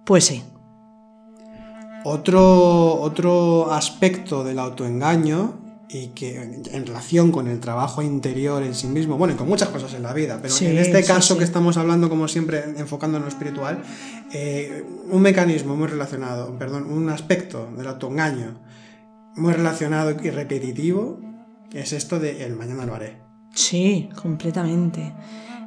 Pues 0.05 0.25
sí. 0.25 0.43
Otro, 2.05 3.01
otro 3.01 3.71
aspecto 3.71 4.45
del 4.45 4.59
autoengaño 4.59 5.62
y 5.89 6.07
que 6.07 6.41
en 6.41 6.85
relación 6.87 7.31
con 7.31 7.47
el 7.47 7.59
trabajo 7.59 8.01
interior 8.01 8.63
en 8.63 8.73
sí 8.73 8.87
mismo, 8.87 9.17
bueno, 9.17 9.33
y 9.33 9.37
con 9.37 9.47
muchas 9.47 9.69
cosas 9.69 9.93
en 9.93 10.03
la 10.03 10.13
vida, 10.13 10.39
pero 10.41 10.55
en 10.61 10.77
este 10.77 11.03
caso 11.03 11.37
que 11.37 11.43
estamos 11.43 11.77
hablando, 11.77 12.09
como 12.09 12.27
siempre, 12.27 12.63
enfocando 12.77 13.17
en 13.17 13.23
lo 13.23 13.29
espiritual, 13.29 13.83
eh, 14.31 14.83
un 15.09 15.21
mecanismo 15.21 15.75
muy 15.75 15.87
relacionado, 15.87 16.57
perdón, 16.57 16.91
un 16.91 17.09
aspecto 17.09 17.69
del 17.77 17.87
autoengaño 17.87 18.59
muy 19.35 19.53
relacionado 19.53 20.15
y 20.21 20.29
repetitivo 20.29 21.19
es 21.71 21.93
esto 21.93 22.19
de 22.19 22.45
el 22.45 22.55
mañana 22.55 22.85
lo 22.85 22.95
haré. 22.95 23.21
Sí, 23.53 24.09
completamente. 24.15 25.13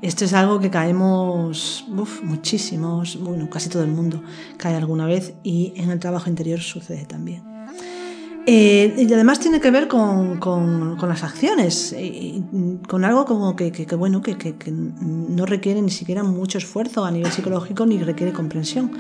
Esto 0.03 0.25
es 0.25 0.33
algo 0.35 0.61
que 0.61 0.71
caemos 0.71 1.87
muchísimos, 2.23 3.19
bueno, 3.21 3.49
casi 3.49 3.69
todo 3.69 3.83
el 3.83 3.91
mundo 3.91 4.23
cae 4.57 4.77
alguna 4.77 5.07
vez 5.07 5.35
y 5.43 5.73
en 5.77 5.91
el 5.91 5.99
trabajo 5.99 6.29
interior 6.29 6.61
sucede 6.61 7.07
también. 7.07 7.56
Eh, 8.49 8.95
y 8.97 9.13
además 9.13 9.41
tiene 9.41 9.61
que 9.61 9.73
ver 9.73 9.89
con, 9.89 10.39
con, 10.39 10.97
las 11.09 11.25
acciones, 11.25 11.93
y 11.93 12.45
con 12.87 13.05
algo 13.05 13.25
como 13.25 13.57
que, 13.57 13.73
que, 13.73 13.97
bueno, 13.97 14.23
que, 14.23 14.37
que, 14.37 14.71
no 14.71 15.45
requiere 15.47 15.83
ni 15.83 15.91
siquiera 15.91 16.23
mucho 16.23 16.59
esfuerzo 16.59 17.05
a 17.05 17.11
nivel 17.11 17.33
psicológico 17.33 17.85
ni 17.87 17.99
requiere 17.99 18.33
comprensión. 18.33 18.93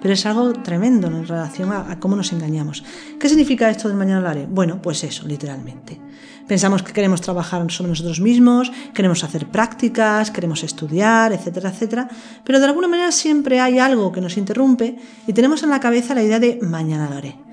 Pero 0.00 0.14
es 0.14 0.24
algo 0.24 0.54
tremendo 0.54 1.08
en 1.08 1.26
relación 1.26 1.70
a, 1.70 2.00
cómo 2.00 2.16
nos 2.16 2.32
engañamos. 2.32 2.82
¿Qué 3.20 3.28
significa 3.28 3.68
esto 3.68 3.88
del 3.88 3.98
mañana 3.98 4.22
lo 4.22 4.28
haré? 4.30 4.46
Bueno, 4.46 4.80
pues 4.80 5.04
eso, 5.04 5.28
literalmente. 5.28 6.00
Pensamos 6.48 6.82
que 6.82 6.94
queremos 6.94 7.20
trabajar 7.20 7.70
sobre 7.70 7.90
nosotros 7.90 8.20
mismos, 8.20 8.72
queremos 8.94 9.22
hacer 9.22 9.48
prácticas, 9.48 10.30
queremos 10.30 10.62
estudiar, 10.62 11.32
etcétera, 11.34 11.70
etcétera, 11.70 12.08
pero 12.42 12.58
de 12.58 12.66
alguna 12.66 12.88
manera 12.88 13.12
siempre 13.12 13.60
hay 13.60 13.78
algo 13.78 14.12
que 14.12 14.22
nos 14.22 14.38
interrumpe 14.38 14.96
y 15.26 15.32
tenemos 15.34 15.62
en 15.62 15.70
la 15.70 15.80
cabeza 15.80 16.14
la 16.14 16.22
idea 16.22 16.40
de 16.40 16.58
mañana 16.62 17.08
lo 17.08 17.16
haré. 17.16 17.43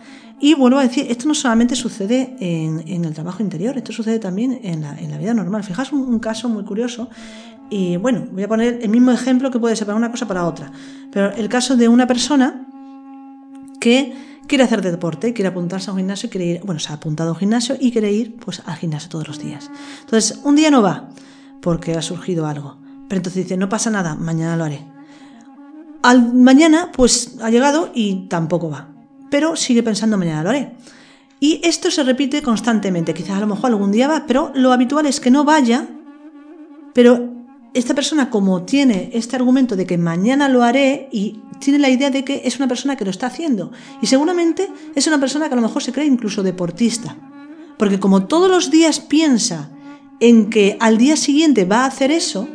Y 0.43 0.55
vuelvo 0.55 0.79
a 0.79 0.81
decir, 0.81 1.05
esto 1.07 1.27
no 1.27 1.35
solamente 1.35 1.75
sucede 1.75 2.35
en, 2.39 3.05
el 3.05 3.13
trabajo 3.13 3.43
interior, 3.43 3.77
esto 3.77 3.93
sucede 3.93 4.17
también 4.17 4.59
en 4.63 4.81
la, 4.81 5.17
vida 5.19 5.35
normal. 5.35 5.63
Fijaos 5.63 5.93
un, 5.93 6.17
caso 6.17 6.49
muy 6.49 6.63
curioso, 6.63 7.09
y 7.69 7.97
bueno, 7.97 8.25
voy 8.31 8.41
a 8.41 8.47
poner 8.47 8.79
el 8.81 8.89
mismo 8.89 9.11
ejemplo 9.11 9.51
que 9.51 9.59
puede 9.59 9.75
ser 9.75 9.85
para 9.85 9.95
una 9.95 10.09
cosa 10.09 10.27
para 10.27 10.47
otra, 10.47 10.71
pero 11.11 11.31
el 11.31 11.47
caso 11.47 11.77
de 11.77 11.87
una 11.87 12.07
persona 12.07 12.67
que 13.79 14.13
quiere 14.47 14.63
hacer 14.63 14.81
deporte, 14.81 15.31
quiere 15.31 15.49
apuntarse 15.49 15.91
a 15.91 15.93
un 15.93 15.99
gimnasio, 15.99 16.27
quiere 16.27 16.45
ir, 16.47 16.61
bueno, 16.65 16.79
se 16.79 16.91
ha 16.91 16.95
apuntado 16.95 17.29
a 17.29 17.33
un 17.33 17.39
gimnasio 17.39 17.77
y 17.79 17.91
quiere 17.91 18.11
ir 18.11 18.35
pues, 18.37 18.63
al 18.65 18.77
gimnasio 18.77 19.09
todos 19.09 19.27
los 19.27 19.37
días. 19.37 19.69
Entonces, 20.01 20.39
un 20.43 20.55
día 20.55 20.71
no 20.71 20.81
va 20.81 21.09
porque 21.61 21.93
ha 21.93 22.01
surgido 22.01 22.47
algo, 22.47 22.77
pero 23.07 23.17
entonces 23.19 23.43
dice, 23.43 23.57
no 23.57 23.69
pasa 23.69 23.91
nada, 23.91 24.15
mañana 24.15 24.57
lo 24.57 24.63
haré. 24.63 24.87
Al 26.01 26.33
mañana, 26.33 26.91
pues 26.91 27.37
ha 27.43 27.51
llegado 27.51 27.91
y 27.93 28.27
tampoco 28.27 28.71
va 28.71 28.90
pero 29.31 29.55
sigue 29.55 29.81
pensando 29.81 30.17
mañana 30.17 30.43
lo 30.43 30.49
haré. 30.51 30.73
Y 31.39 31.59
esto 31.63 31.89
se 31.89 32.03
repite 32.03 32.43
constantemente. 32.43 33.15
Quizás 33.15 33.37
a 33.37 33.39
lo 33.39 33.47
mejor 33.47 33.71
algún 33.71 33.91
día 33.91 34.07
va, 34.07 34.25
pero 34.27 34.51
lo 34.53 34.71
habitual 34.71 35.07
es 35.07 35.19
que 35.19 35.31
no 35.31 35.43
vaya, 35.43 35.87
pero 36.93 37.31
esta 37.73 37.95
persona 37.95 38.29
como 38.29 38.63
tiene 38.63 39.09
este 39.13 39.37
argumento 39.37 39.75
de 39.75 39.87
que 39.87 39.97
mañana 39.97 40.49
lo 40.49 40.61
haré 40.61 41.07
y 41.11 41.39
tiene 41.59 41.79
la 41.79 41.89
idea 41.89 42.11
de 42.11 42.23
que 42.23 42.41
es 42.43 42.57
una 42.57 42.67
persona 42.67 42.95
que 42.97 43.05
lo 43.05 43.09
está 43.09 43.27
haciendo. 43.27 43.71
Y 44.01 44.07
seguramente 44.07 44.69
es 44.93 45.07
una 45.07 45.19
persona 45.19 45.47
que 45.47 45.53
a 45.53 45.55
lo 45.55 45.63
mejor 45.63 45.81
se 45.81 45.93
cree 45.93 46.05
incluso 46.05 46.43
deportista. 46.43 47.17
Porque 47.77 47.99
como 47.99 48.25
todos 48.25 48.51
los 48.51 48.69
días 48.69 48.99
piensa 48.99 49.71
en 50.19 50.49
que 50.49 50.77
al 50.79 50.97
día 50.97 51.15
siguiente 51.15 51.65
va 51.65 51.83
a 51.83 51.85
hacer 51.87 52.11
eso, 52.11 52.47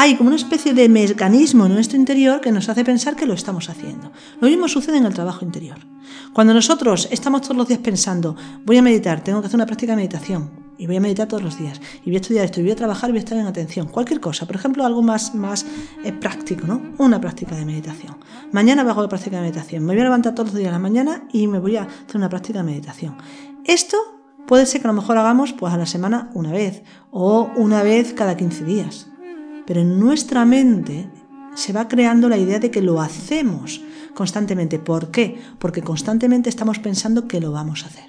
hay 0.00 0.14
como 0.14 0.28
una 0.28 0.36
especie 0.36 0.74
de 0.74 0.88
mecanismo 0.88 1.66
en 1.66 1.74
nuestro 1.74 1.98
interior 1.98 2.40
que 2.40 2.52
nos 2.52 2.68
hace 2.68 2.84
pensar 2.84 3.16
que 3.16 3.26
lo 3.26 3.34
estamos 3.34 3.68
haciendo. 3.68 4.12
Lo 4.40 4.46
mismo 4.46 4.68
sucede 4.68 4.96
en 4.96 5.06
el 5.06 5.12
trabajo 5.12 5.44
interior. 5.44 5.78
Cuando 6.32 6.54
nosotros 6.54 7.08
estamos 7.10 7.42
todos 7.42 7.56
los 7.56 7.66
días 7.66 7.80
pensando, 7.80 8.36
voy 8.64 8.78
a 8.78 8.82
meditar, 8.82 9.24
tengo 9.24 9.40
que 9.40 9.48
hacer 9.48 9.56
una 9.56 9.66
práctica 9.66 9.90
de 9.90 9.96
meditación, 9.96 10.50
y 10.78 10.86
voy 10.86 10.98
a 10.98 11.00
meditar 11.00 11.26
todos 11.26 11.42
los 11.42 11.58
días, 11.58 11.80
y 12.04 12.10
voy 12.10 12.14
a 12.14 12.20
estudiar 12.20 12.44
esto, 12.44 12.60
y 12.60 12.62
voy 12.62 12.70
a 12.70 12.76
trabajar 12.76 13.10
y 13.10 13.12
voy 13.14 13.18
a 13.18 13.24
estar 13.24 13.38
en 13.38 13.46
atención, 13.46 13.88
cualquier 13.88 14.20
cosa, 14.20 14.46
por 14.46 14.54
ejemplo, 14.54 14.86
algo 14.86 15.02
más, 15.02 15.34
más 15.34 15.66
eh, 16.04 16.12
práctico, 16.12 16.64
¿no? 16.68 16.80
Una 16.98 17.20
práctica 17.20 17.56
de 17.56 17.64
meditación. 17.64 18.18
Mañana 18.52 18.82
hago 18.82 19.02
la 19.02 19.08
práctica 19.08 19.38
de 19.38 19.42
meditación, 19.42 19.84
me 19.84 19.94
voy 19.94 20.02
a 20.02 20.04
levantar 20.04 20.32
todos 20.32 20.50
los 20.50 20.58
días 20.58 20.68
a 20.68 20.72
la 20.74 20.78
mañana 20.78 21.24
y 21.32 21.48
me 21.48 21.58
voy 21.58 21.74
a 21.74 21.82
hacer 21.82 22.14
una 22.14 22.28
práctica 22.28 22.60
de 22.60 22.66
meditación. 22.66 23.16
Esto 23.64 23.96
puede 24.46 24.64
ser 24.64 24.80
que 24.80 24.86
a 24.86 24.92
lo 24.92 25.00
mejor 25.00 25.18
hagamos 25.18 25.54
pues 25.54 25.74
a 25.74 25.76
la 25.76 25.86
semana 25.86 26.30
una 26.34 26.52
vez, 26.52 26.84
o 27.10 27.50
una 27.56 27.82
vez 27.82 28.12
cada 28.12 28.36
15 28.36 28.64
días. 28.64 29.08
Pero 29.68 29.82
en 29.82 30.00
nuestra 30.00 30.46
mente 30.46 31.10
se 31.54 31.74
va 31.74 31.88
creando 31.88 32.30
la 32.30 32.38
idea 32.38 32.58
de 32.58 32.70
que 32.70 32.80
lo 32.80 33.02
hacemos 33.02 33.82
constantemente. 34.14 34.78
¿Por 34.78 35.10
qué? 35.10 35.38
Porque 35.58 35.82
constantemente 35.82 36.48
estamos 36.48 36.78
pensando 36.78 37.28
que 37.28 37.38
lo 37.38 37.52
vamos 37.52 37.84
a 37.84 37.88
hacer. 37.88 38.06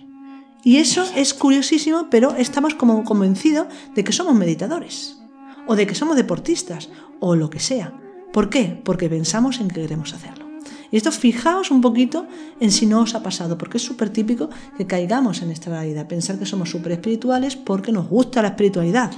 Y 0.64 0.78
eso 0.78 1.04
es 1.18 1.34
curiosísimo, 1.34 2.08
pero 2.10 2.34
estamos 2.38 2.76
como 2.76 3.04
convencidos 3.04 3.68
de 3.94 4.06
que 4.06 4.14
somos 4.14 4.36
meditadores, 4.36 5.20
o 5.68 5.76
de 5.76 5.86
que 5.86 5.96
somos 5.96 6.16
deportistas, 6.16 6.90
o 7.20 7.36
lo 7.36 7.50
que 7.50 7.60
sea. 7.60 7.94
¿Por 8.32 8.50
qué? 8.50 8.82
Porque 8.86 9.10
pensamos 9.10 9.60
en 9.60 9.68
que 9.68 9.82
queremos 9.82 10.14
hacerlo. 10.14 10.46
Y 10.92 10.96
esto 10.96 11.12
fijaos 11.12 11.72
un 11.72 11.82
poquito 11.82 12.26
en 12.62 12.72
si 12.72 12.86
no 12.86 13.02
os 13.02 13.16
ha 13.16 13.22
pasado, 13.22 13.58
porque 13.58 13.80
es 13.80 13.84
súper 13.84 14.12
típico 14.12 14.50
que 14.78 14.88
caigamos 14.88 15.42
en 15.42 15.52
esta 15.52 15.72
realidad, 15.72 16.08
pensar 16.08 16.40
que 16.40 16.46
somos 16.46 16.70
súper 16.70 16.94
espirituales 16.94 17.58
porque 17.58 17.92
nos 17.92 18.08
gusta 18.08 18.42
la 18.42 18.48
espiritualidad 18.50 19.12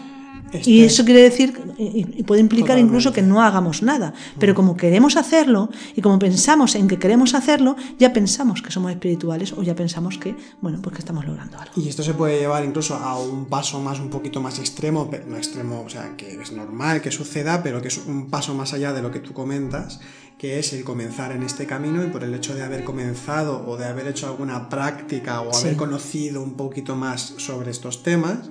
y 0.64 0.84
eso 0.84 1.06
quiere 1.06 1.22
decir, 1.22 1.60
y 1.78 2.24
puede 2.24 2.42
implicar 2.42 2.78
incluso 2.78 3.14
que 3.14 3.22
no 3.22 3.42
hagamos 3.42 3.82
nada. 3.82 4.14
Pero 4.40 4.54
como 4.54 4.76
queremos 4.76 5.16
hacerlo 5.16 5.70
y 5.96 6.02
como 6.02 6.20
pensamos 6.20 6.76
en 6.76 6.88
que 6.88 7.00
queremos 7.00 7.34
hacerlo, 7.34 7.76
ya 7.98 8.14
pensamos 8.14 8.62
que 8.62 8.72
somos 8.72 8.92
espirituales 8.92 9.54
o 9.54 9.64
ya 9.64 9.76
pensamos 9.76 10.18
que, 10.18 10.36
bueno, 10.62 10.80
pues 10.82 10.96
que 10.96 11.00
estamos 11.00 11.26
logrando 11.26 11.58
algo. 11.58 11.74
Y 11.78 11.88
esto 11.88 12.04
se 12.04 12.14
puede 12.14 12.40
llevar 12.40 12.66
incluso 12.66 12.96
a 12.96 13.18
un 13.18 13.46
paso 13.46 13.80
más, 13.80 14.00
un 14.00 14.10
poquito 14.10 14.42
más 14.42 14.60
extremo, 14.60 15.10
no 15.28 15.38
extremo, 15.38 15.84
o 15.86 15.90
sea, 15.90 16.16
que 16.18 16.42
es 16.42 16.52
normal 16.52 17.02
que 17.02 17.12
suceda, 17.12 17.64
pero 17.64 17.82
que 17.82 17.88
es 17.88 17.98
un 18.06 18.30
paso 18.30 18.54
más 18.54 18.74
allá 18.74 18.94
de 18.94 19.02
lo 19.02 19.12
que 19.12 19.20
tú 19.20 19.34
comentas, 19.34 20.00
que 20.38 20.60
es 20.60 20.74
el 20.74 20.84
comenzar 20.84 21.32
en 21.32 21.44
este 21.44 21.66
camino 21.68 22.04
y 22.04 22.08
por 22.08 22.24
el 22.24 22.34
hecho 22.34 22.56
de 22.56 22.64
haber 22.64 22.84
comenzado 22.84 23.64
o 23.68 23.78
de 23.78 23.86
haber 23.86 24.08
hecho 24.08 24.28
alguna 24.28 24.70
práctica 24.70 25.42
o 25.42 25.56
haber 25.56 25.76
conocido 25.76 26.42
un 26.42 26.54
poquito 26.54 26.96
más 26.96 27.36
sobre 27.38 27.72
estos 27.72 28.04
temas, 28.04 28.50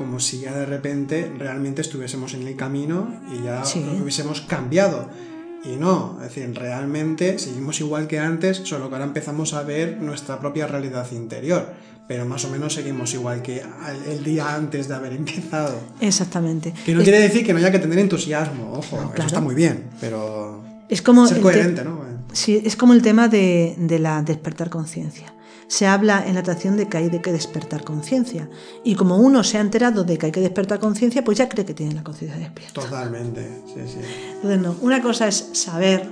como 0.00 0.18
si 0.18 0.40
ya 0.40 0.54
de 0.54 0.64
repente 0.64 1.30
realmente 1.38 1.82
estuviésemos 1.82 2.32
en 2.32 2.48
el 2.48 2.56
camino 2.56 3.20
y 3.30 3.44
ya 3.44 3.62
hubiésemos 4.00 4.40
cambiado. 4.40 5.10
Y 5.62 5.76
no, 5.76 6.16
es 6.22 6.34
decir, 6.34 6.54
realmente 6.58 7.38
seguimos 7.38 7.78
igual 7.80 8.06
que 8.06 8.18
antes, 8.18 8.62
solo 8.64 8.88
que 8.88 8.94
ahora 8.94 9.04
empezamos 9.04 9.52
a 9.52 9.62
ver 9.62 9.98
nuestra 10.00 10.40
propia 10.40 10.66
realidad 10.66 11.06
interior, 11.12 11.74
pero 12.08 12.24
más 12.24 12.46
o 12.46 12.48
menos 12.48 12.72
seguimos 12.72 13.12
igual 13.12 13.42
que 13.42 13.62
el 14.08 14.24
día 14.24 14.54
antes 14.54 14.88
de 14.88 14.94
haber 14.94 15.12
empezado. 15.12 15.78
Exactamente. 16.00 16.72
Que 16.86 16.94
no 16.94 17.02
quiere 17.02 17.20
decir 17.20 17.44
que 17.44 17.52
no 17.52 17.58
haya 17.58 17.70
que 17.70 17.78
tener 17.78 17.98
entusiasmo, 17.98 18.72
ojo, 18.72 19.12
eso 19.14 19.26
está 19.26 19.42
muy 19.42 19.54
bien, 19.54 19.90
pero 20.00 20.64
es 20.88 21.02
como 21.02 21.26
ser 21.26 21.42
coherente, 21.42 21.84
¿no? 21.84 22.00
Sí, 22.32 22.62
es 22.64 22.74
como 22.74 22.94
el 22.94 23.02
tema 23.02 23.28
de, 23.28 23.74
de 23.76 23.98
la 23.98 24.22
despertar 24.22 24.70
conciencia 24.70 25.34
se 25.70 25.86
habla 25.86 26.26
en 26.26 26.34
la 26.34 26.40
atracción 26.40 26.76
de 26.76 26.88
que 26.88 26.96
hay 26.96 27.10
de 27.10 27.22
que 27.22 27.30
despertar 27.30 27.84
conciencia. 27.84 28.50
Y 28.82 28.96
como 28.96 29.18
uno 29.18 29.44
se 29.44 29.56
ha 29.56 29.60
enterado 29.60 30.02
de 30.02 30.18
que 30.18 30.26
hay 30.26 30.32
que 30.32 30.40
despertar 30.40 30.80
conciencia, 30.80 31.22
pues 31.22 31.38
ya 31.38 31.48
cree 31.48 31.64
que 31.64 31.74
tiene 31.74 31.94
la 31.94 32.02
conciencia 32.02 32.36
despierta. 32.40 32.80
Totalmente, 32.80 33.62
sí, 33.66 33.80
sí. 33.86 34.00
Entonces, 34.34 34.60
no, 34.60 34.74
una 34.80 35.00
cosa 35.00 35.28
es 35.28 35.50
saber, 35.52 36.10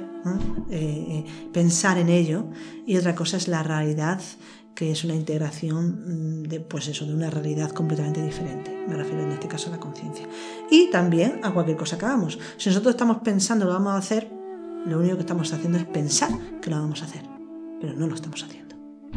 eh, 0.71 0.71
eh, 0.71 1.25
pensar 1.53 1.99
en 1.99 2.09
ello, 2.09 2.45
y 2.87 2.97
otra 2.99 3.17
cosa 3.17 3.37
es 3.37 3.49
la 3.49 3.65
realidad 3.65 4.21
que 4.77 4.93
es 4.93 5.03
una 5.03 5.17
integración 5.17 6.43
mm, 6.43 6.43
de, 6.45 6.61
pues 6.61 6.87
eso, 6.87 7.05
de 7.05 7.13
una 7.13 7.29
realidad 7.29 7.73
completamente 7.73 8.23
diferente. 8.23 8.85
Me 8.87 8.95
refiero 8.95 9.25
en 9.25 9.33
este 9.33 9.49
caso 9.49 9.71
a 9.71 9.73
la 9.73 9.81
conciencia. 9.81 10.29
Y 10.71 10.89
también 10.93 11.41
a 11.43 11.53
cualquier 11.53 11.77
cosa 11.77 11.99
que 11.99 12.07
hagamos. 12.07 12.39
Si 12.59 12.69
nosotros 12.69 12.95
estamos 12.95 13.19
pensando 13.25 13.65
lo 13.65 13.73
vamos 13.73 13.95
a 13.95 13.97
hacer, 13.97 14.31
lo 14.87 15.01
único 15.01 15.17
que 15.17 15.23
estamos 15.23 15.53
haciendo 15.53 15.79
es 15.79 15.85
pensar 15.85 16.31
que 16.61 16.71
lo 16.71 16.77
vamos 16.77 17.03
a 17.03 17.07
hacer, 17.07 17.23
pero 17.81 17.95
no 17.95 18.07
lo 18.07 18.15
estamos 18.15 18.41
haciendo. 18.45 18.68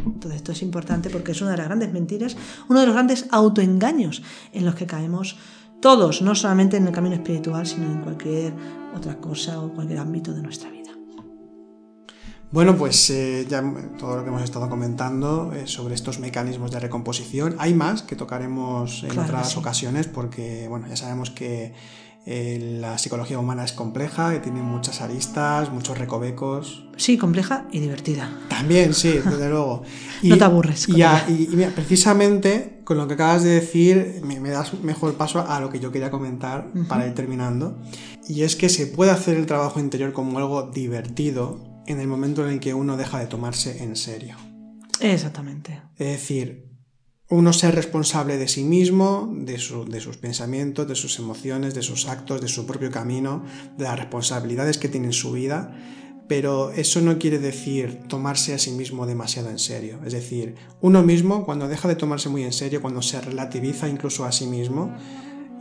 Entonces 0.05 0.37
esto 0.37 0.51
es 0.51 0.61
importante 0.61 1.09
porque 1.09 1.31
es 1.31 1.41
una 1.41 1.51
de 1.51 1.57
las 1.57 1.67
grandes 1.67 1.91
mentiras, 1.91 2.35
uno 2.69 2.79
de 2.79 2.85
los 2.85 2.95
grandes 2.95 3.27
autoengaños 3.31 4.23
en 4.53 4.65
los 4.65 4.75
que 4.75 4.85
caemos 4.85 5.37
todos, 5.81 6.21
no 6.21 6.35
solamente 6.35 6.77
en 6.77 6.87
el 6.87 6.93
camino 6.93 7.15
espiritual, 7.15 7.65
sino 7.65 7.91
en 7.91 8.01
cualquier 8.01 8.53
otra 8.95 9.17
cosa 9.17 9.59
o 9.61 9.73
cualquier 9.73 9.99
ámbito 9.99 10.33
de 10.33 10.41
nuestra 10.41 10.69
vida. 10.69 10.81
Bueno, 12.51 12.75
pues 12.75 13.09
eh, 13.09 13.47
ya 13.49 13.63
todo 13.97 14.17
lo 14.17 14.23
que 14.23 14.29
hemos 14.29 14.43
estado 14.43 14.69
comentando 14.69 15.53
eh, 15.53 15.67
sobre 15.67 15.95
estos 15.95 16.19
mecanismos 16.19 16.69
de 16.69 16.81
recomposición. 16.81 17.55
Hay 17.57 17.73
más 17.73 18.03
que 18.03 18.17
tocaremos 18.17 19.03
en 19.03 19.17
otras 19.17 19.55
ocasiones 19.55 20.07
porque, 20.07 20.67
bueno, 20.67 20.85
ya 20.89 20.97
sabemos 20.97 21.31
que 21.31 21.73
eh, 22.25 22.77
la 22.79 22.97
psicología 22.99 23.39
humana 23.39 23.63
es 23.63 23.71
compleja, 23.71 24.35
y 24.35 24.39
tiene 24.39 24.61
muchas 24.61 25.01
aristas, 25.01 25.71
muchos 25.71 25.97
recovecos. 25.97 26.85
Sí, 26.95 27.17
compleja 27.17 27.65
y 27.71 27.79
divertida. 27.79 28.31
También, 28.47 28.93
sí, 28.93 29.09
desde 29.25 29.49
luego. 29.49 29.83
no 30.21 30.37
te 30.37 30.43
aburres. 30.43 30.87
Y, 30.87 31.01
y, 31.01 31.67
precisamente 31.75 32.81
con 32.83 32.97
lo 32.97 33.07
que 33.07 33.15
acabas 33.15 33.43
de 33.43 33.51
decir, 33.51 34.21
me, 34.23 34.49
das 34.49 34.73
mejor 34.83 35.15
paso 35.15 35.45
a 35.47 35.59
lo 35.59 35.69
que 35.69 35.79
yo 35.79 35.91
quería 35.91 36.11
comentar 36.11 36.71
para 36.87 37.07
ir 37.07 37.15
terminando. 37.15 37.79
Y 38.27 38.43
es 38.43 38.55
que 38.55 38.69
se 38.69 38.87
puede 38.87 39.11
hacer 39.11 39.37
el 39.37 39.45
trabajo 39.45 39.79
interior 39.79 40.13
como 40.13 40.37
algo 40.37 40.63
divertido 40.63 41.83
en 41.87 41.99
el 41.99 42.07
momento 42.07 42.45
en 42.45 42.53
el 42.53 42.59
que 42.59 42.73
uno 42.73 42.97
deja 42.97 43.19
de 43.19 43.25
tomarse 43.25 43.83
en 43.83 43.95
serio. 43.95 44.35
Exactamente. 44.99 45.81
Es 45.97 46.07
decir, 46.07 46.70
uno 47.31 47.53
ser 47.53 47.73
responsable 47.75 48.37
de 48.37 48.49
sí 48.49 48.65
mismo, 48.65 49.33
de, 49.33 49.57
sus 49.57 50.17
pensamientos, 50.17 50.85
de 50.85 50.95
sus 50.95 51.17
emociones, 51.17 51.73
de 51.73 51.81
sus 51.81 52.09
actos, 52.09 52.41
de 52.41 52.49
su 52.49 52.65
propio 52.65 52.91
camino, 52.91 53.45
de 53.77 53.85
las 53.85 53.97
responsabilidades 53.97 54.77
que 54.77 54.89
tiene 54.89 55.07
en 55.07 55.13
su 55.13 55.31
vida, 55.31 55.73
pero 56.27 56.71
eso 56.71 56.99
no 56.99 57.17
quiere 57.17 57.39
decir 57.39 58.01
tomarse 58.09 58.53
a 58.53 58.57
sí 58.57 58.71
mismo 58.71 59.05
demasiado 59.05 59.49
en 59.49 59.59
serio. 59.59 59.99
Es 60.05 60.11
decir, 60.11 60.55
uno 60.81 61.03
mismo 61.03 61.45
cuando 61.45 61.69
deja 61.69 61.87
de 61.87 61.95
tomarse 61.95 62.27
muy 62.27 62.43
en 62.43 62.51
serio, 62.51 62.81
cuando 62.81 63.01
se 63.01 63.21
relativiza 63.21 63.87
incluso 63.87 64.25
a 64.25 64.33
sí 64.33 64.45
mismo, 64.45 64.93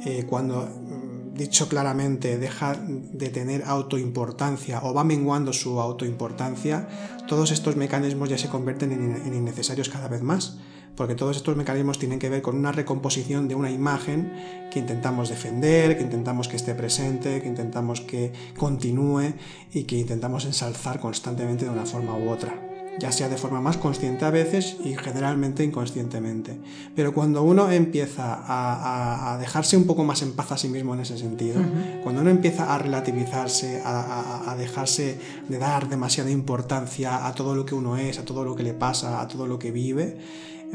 eh, 0.04 0.26
cuando, 0.28 0.66
mm, 0.66 1.34
dicho 1.34 1.68
claramente, 1.68 2.36
deja 2.36 2.74
de 2.74 3.28
tener 3.28 3.62
autoimportancia 3.64 4.80
o 4.82 4.92
va 4.92 5.04
menguando 5.04 5.52
su 5.52 5.80
autoimportancia, 5.80 6.88
todos 7.28 7.52
estos 7.52 7.76
mecanismos 7.76 8.28
ya 8.28 8.38
se 8.38 8.48
convierten 8.48 8.90
en 8.90 9.34
innecesarios 9.34 9.88
cada 9.88 10.08
vez 10.08 10.22
más 10.22 10.58
porque 11.00 11.14
todos 11.14 11.34
estos 11.38 11.56
mecanismos 11.56 11.98
tienen 11.98 12.18
que 12.18 12.28
ver 12.28 12.42
con 12.42 12.58
una 12.58 12.72
recomposición 12.72 13.48
de 13.48 13.54
una 13.54 13.70
imagen 13.70 14.34
que 14.70 14.80
intentamos 14.80 15.30
defender, 15.30 15.96
que 15.96 16.02
intentamos 16.02 16.46
que 16.46 16.56
esté 16.56 16.74
presente, 16.74 17.40
que 17.40 17.48
intentamos 17.48 18.02
que 18.02 18.34
continúe 18.58 19.32
y 19.72 19.84
que 19.84 19.96
intentamos 19.96 20.44
ensalzar 20.44 21.00
constantemente 21.00 21.64
de 21.64 21.70
una 21.70 21.86
forma 21.86 22.14
u 22.18 22.28
otra 22.28 22.54
ya 22.98 23.12
sea 23.12 23.30
de 23.30 23.38
forma 23.38 23.62
más 23.62 23.78
consciente 23.78 24.26
a 24.26 24.30
veces 24.30 24.76
y 24.84 24.94
generalmente 24.94 25.64
inconscientemente. 25.64 26.60
Pero 26.94 27.14
cuando 27.14 27.42
uno 27.42 27.70
empieza 27.70 28.42
a, 28.46 29.38
dejarse 29.38 29.78
un 29.78 29.86
poco 29.86 30.04
más 30.04 30.20
en 30.20 30.32
paz 30.32 30.52
a 30.52 30.58
sí 30.58 30.68
mismo 30.68 30.92
en 30.92 31.00
ese 31.00 31.16
sentido, 31.16 31.62
cuando 32.02 32.20
uno 32.20 32.28
empieza 32.28 32.74
a 32.74 32.78
relativizarse, 32.78 33.80
a, 33.84 34.54
dejarse 34.58 35.18
de 35.48 35.58
dar 35.58 35.88
demasiada 35.88 36.30
importancia 36.30 37.26
a 37.26 37.34
todo 37.34 37.54
lo 37.54 37.64
que 37.64 37.74
uno 37.74 37.96
es, 37.96 38.18
a 38.18 38.24
todo 38.26 38.44
lo 38.44 38.54
que 38.54 38.64
le 38.64 38.74
pasa, 38.74 39.22
a 39.22 39.28
todo 39.28 39.46
lo 39.46 39.58
que 39.58 39.70
vive, 39.70 40.18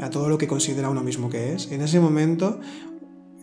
a 0.00 0.10
todo 0.10 0.28
lo 0.28 0.38
que 0.38 0.46
considera 0.46 0.90
uno 0.90 1.02
mismo 1.02 1.30
que 1.30 1.54
es, 1.54 1.70
en 1.70 1.82
ese 1.82 2.00
momento 2.00 2.60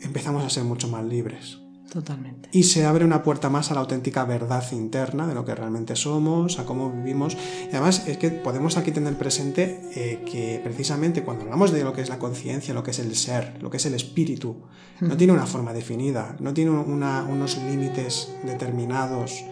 empezamos 0.02 0.44
a 0.44 0.50
ser 0.50 0.64
mucho 0.64 0.88
más 0.88 1.04
libres. 1.06 1.60
Totalmente. 1.94 2.50
Y 2.52 2.64
se 2.64 2.86
abre 2.86 3.06
una 3.06 3.22
puerta 3.22 3.52
más 3.52 3.70
a 3.70 3.76
la 3.76 3.82
auténtica 3.82 4.26
verdad 4.26 4.64
interna 4.72 5.28
de 5.28 5.36
lo 5.36 5.46
que 5.46 5.54
realmente 5.54 5.96
somos, 5.96 6.58
a 6.58 6.66
cómo 6.66 6.92
vivimos. 6.92 7.38
Y 7.66 7.70
además 7.70 8.08
es 8.08 8.18
que 8.18 8.32
podemos 8.32 8.78
aquí 8.78 8.92
tener 8.92 9.16
presente 9.16 9.80
eh, 9.94 10.24
que 10.26 10.60
precisamente 10.64 11.24
cuando 11.24 11.44
hablamos 11.44 11.72
de 11.72 11.84
lo 11.84 11.94
que 11.94 12.02
es 12.02 12.10
la 12.10 12.18
conciencia, 12.18 12.74
lo 12.74 12.82
que 12.82 12.92
es 12.92 13.00
el 13.00 13.16
ser, 13.16 13.62
lo 13.62 13.70
que 13.70 13.78
es 13.78 13.86
el 13.86 13.94
espíritu, 13.94 14.64
no 15.02 15.18
tiene 15.18 15.34
una 15.34 15.46
forma 15.46 15.72
definida, 15.72 16.36
no 16.40 16.56
tiene 16.56 16.72
unos 16.72 17.58
límites 17.58 18.34
determinados 18.44 19.44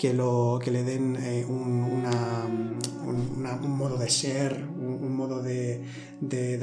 que, 0.00 0.14
lo, 0.14 0.58
que 0.64 0.70
le 0.70 0.82
den 0.82 1.14
eh, 1.20 1.44
un, 1.46 2.00
modo 3.76 3.98
de 3.98 4.08
ser, 4.08 4.64
un, 4.78 5.14
modo 5.14 5.42
de, 5.42 5.84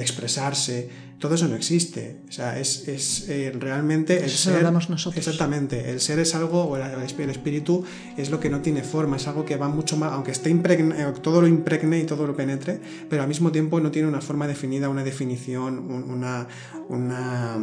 expresarse. 0.00 0.90
Todo 1.20 1.36
eso 1.36 1.46
no 1.46 1.54
existe. 1.54 2.22
O 2.28 2.32
sea, 2.32 2.58
es, 2.58 3.28
eh, 3.28 3.52
realmente 3.56 4.24
el 4.24 4.30
ser. 4.30 4.64
nosotros. 4.72 5.16
Exactamente. 5.16 5.88
El 5.88 6.00
ser 6.00 6.18
es 6.18 6.34
algo, 6.34 6.64
o 6.64 6.76
el, 6.76 7.30
espíritu 7.30 7.84
es 8.16 8.30
lo 8.30 8.40
que 8.40 8.50
no 8.50 8.60
tiene 8.60 8.82
forma, 8.82 9.18
es 9.18 9.28
algo 9.28 9.44
que 9.44 9.56
va 9.56 9.68
mucho 9.68 9.96
más, 9.96 10.12
aunque 10.14 10.32
esté 10.32 10.50
impregne, 10.50 11.00
eh, 11.00 11.12
todo 11.22 11.40
lo 11.40 11.46
impregne 11.46 12.00
y 12.00 12.06
todo 12.06 12.26
lo 12.26 12.34
penetre, 12.34 12.80
pero 13.08 13.22
al 13.22 13.28
mismo 13.28 13.52
tiempo 13.52 13.78
no 13.78 13.92
tiene 13.92 14.08
una 14.08 14.20
forma 14.20 14.48
definida, 14.48 14.88
una 14.88 15.04
definición, 15.04 15.78
una. 16.10 16.48
una 16.88 17.56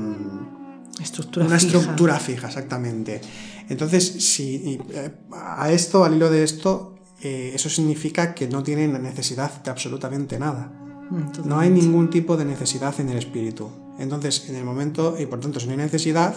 Estructura 1.00 1.46
una 1.46 1.58
estructura 1.58 2.20
fija, 2.20 2.48
exactamente. 2.48 3.22
Entonces, 3.70 4.06
si 4.06 4.80
eh, 4.90 5.12
a 5.34 5.72
esto, 5.72 6.06
al 6.06 6.16
hilo 6.16 6.30
de 6.30 6.44
esto, 6.44 6.96
eh, 7.22 7.52
eso 7.54 7.70
significa 7.70 8.34
que 8.34 8.48
no 8.48 8.64
tienen 8.64 9.02
necesidad 9.02 9.64
de 9.64 9.72
absolutamente 9.72 10.40
nada. 10.40 10.72
Mm, 11.10 11.48
no 11.48 11.60
hay 11.60 11.70
ningún 11.70 12.10
tipo 12.10 12.38
de 12.38 12.46
necesidad 12.46 12.98
en 13.00 13.10
el 13.10 13.18
espíritu. 13.18 13.70
Entonces, 14.00 14.50
en 14.50 14.56
el 14.56 14.64
momento, 14.64 15.16
y 15.20 15.26
por 15.26 15.40
tanto, 15.40 15.60
si 15.60 15.66
no 15.66 15.74
hay 15.74 15.78
necesidad, 15.78 16.36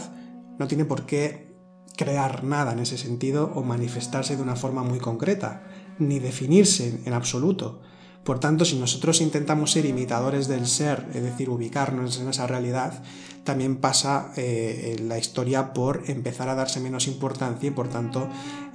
no 0.58 0.66
tiene 0.66 0.84
por 0.84 1.06
qué 1.06 1.56
crear 1.96 2.44
nada 2.44 2.72
en 2.72 2.78
ese 2.80 2.96
sentido 2.96 3.52
o 3.54 3.62
manifestarse 3.62 4.36
de 4.36 4.42
una 4.42 4.56
forma 4.56 4.82
muy 4.82 4.98
concreta, 4.98 5.64
ni 5.98 6.18
definirse 6.20 7.00
en 7.04 7.12
absoluto. 7.12 7.80
Por 8.24 8.40
tanto, 8.40 8.64
si 8.64 8.78
nosotros 8.78 9.20
intentamos 9.20 9.72
ser 9.72 9.86
imitadores 9.86 10.48
del 10.48 10.66
ser, 10.66 11.06
es 11.14 11.22
decir, 11.22 11.48
ubicarnos 11.48 12.20
en 12.20 12.28
esa 12.28 12.46
realidad, 12.46 13.02
también 13.48 13.76
pasa 13.76 14.30
eh, 14.36 14.96
la 15.06 15.16
historia 15.16 15.72
por 15.72 16.02
empezar 16.08 16.50
a 16.50 16.54
darse 16.54 16.80
menos 16.80 17.06
importancia 17.06 17.68
y 17.68 17.70
por 17.70 17.88
tanto 17.88 18.28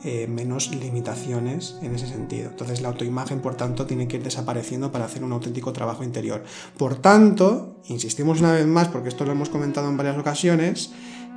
eh, 0.03 0.25
menos 0.25 0.73
limitaciones 0.73 1.75
en 1.83 1.93
ese 1.93 2.07
sentido. 2.07 2.49
Entonces 2.49 2.81
la 2.81 2.87
autoimagen, 2.87 3.39
por 3.39 3.53
tanto, 3.53 3.85
tiene 3.85 4.07
que 4.07 4.17
ir 4.17 4.23
desapareciendo 4.23 4.91
para 4.91 5.05
hacer 5.05 5.23
un 5.23 5.31
auténtico 5.31 5.73
trabajo 5.73 6.03
interior. 6.03 6.43
Por 6.75 6.95
tanto, 6.95 7.75
insistimos 7.85 8.39
una 8.39 8.53
vez 8.53 8.65
más, 8.65 8.87
porque 8.87 9.09
esto 9.09 9.25
lo 9.25 9.33
hemos 9.33 9.49
comentado 9.49 9.87
en 9.87 9.97
varias 9.97 10.17
ocasiones, 10.17 10.89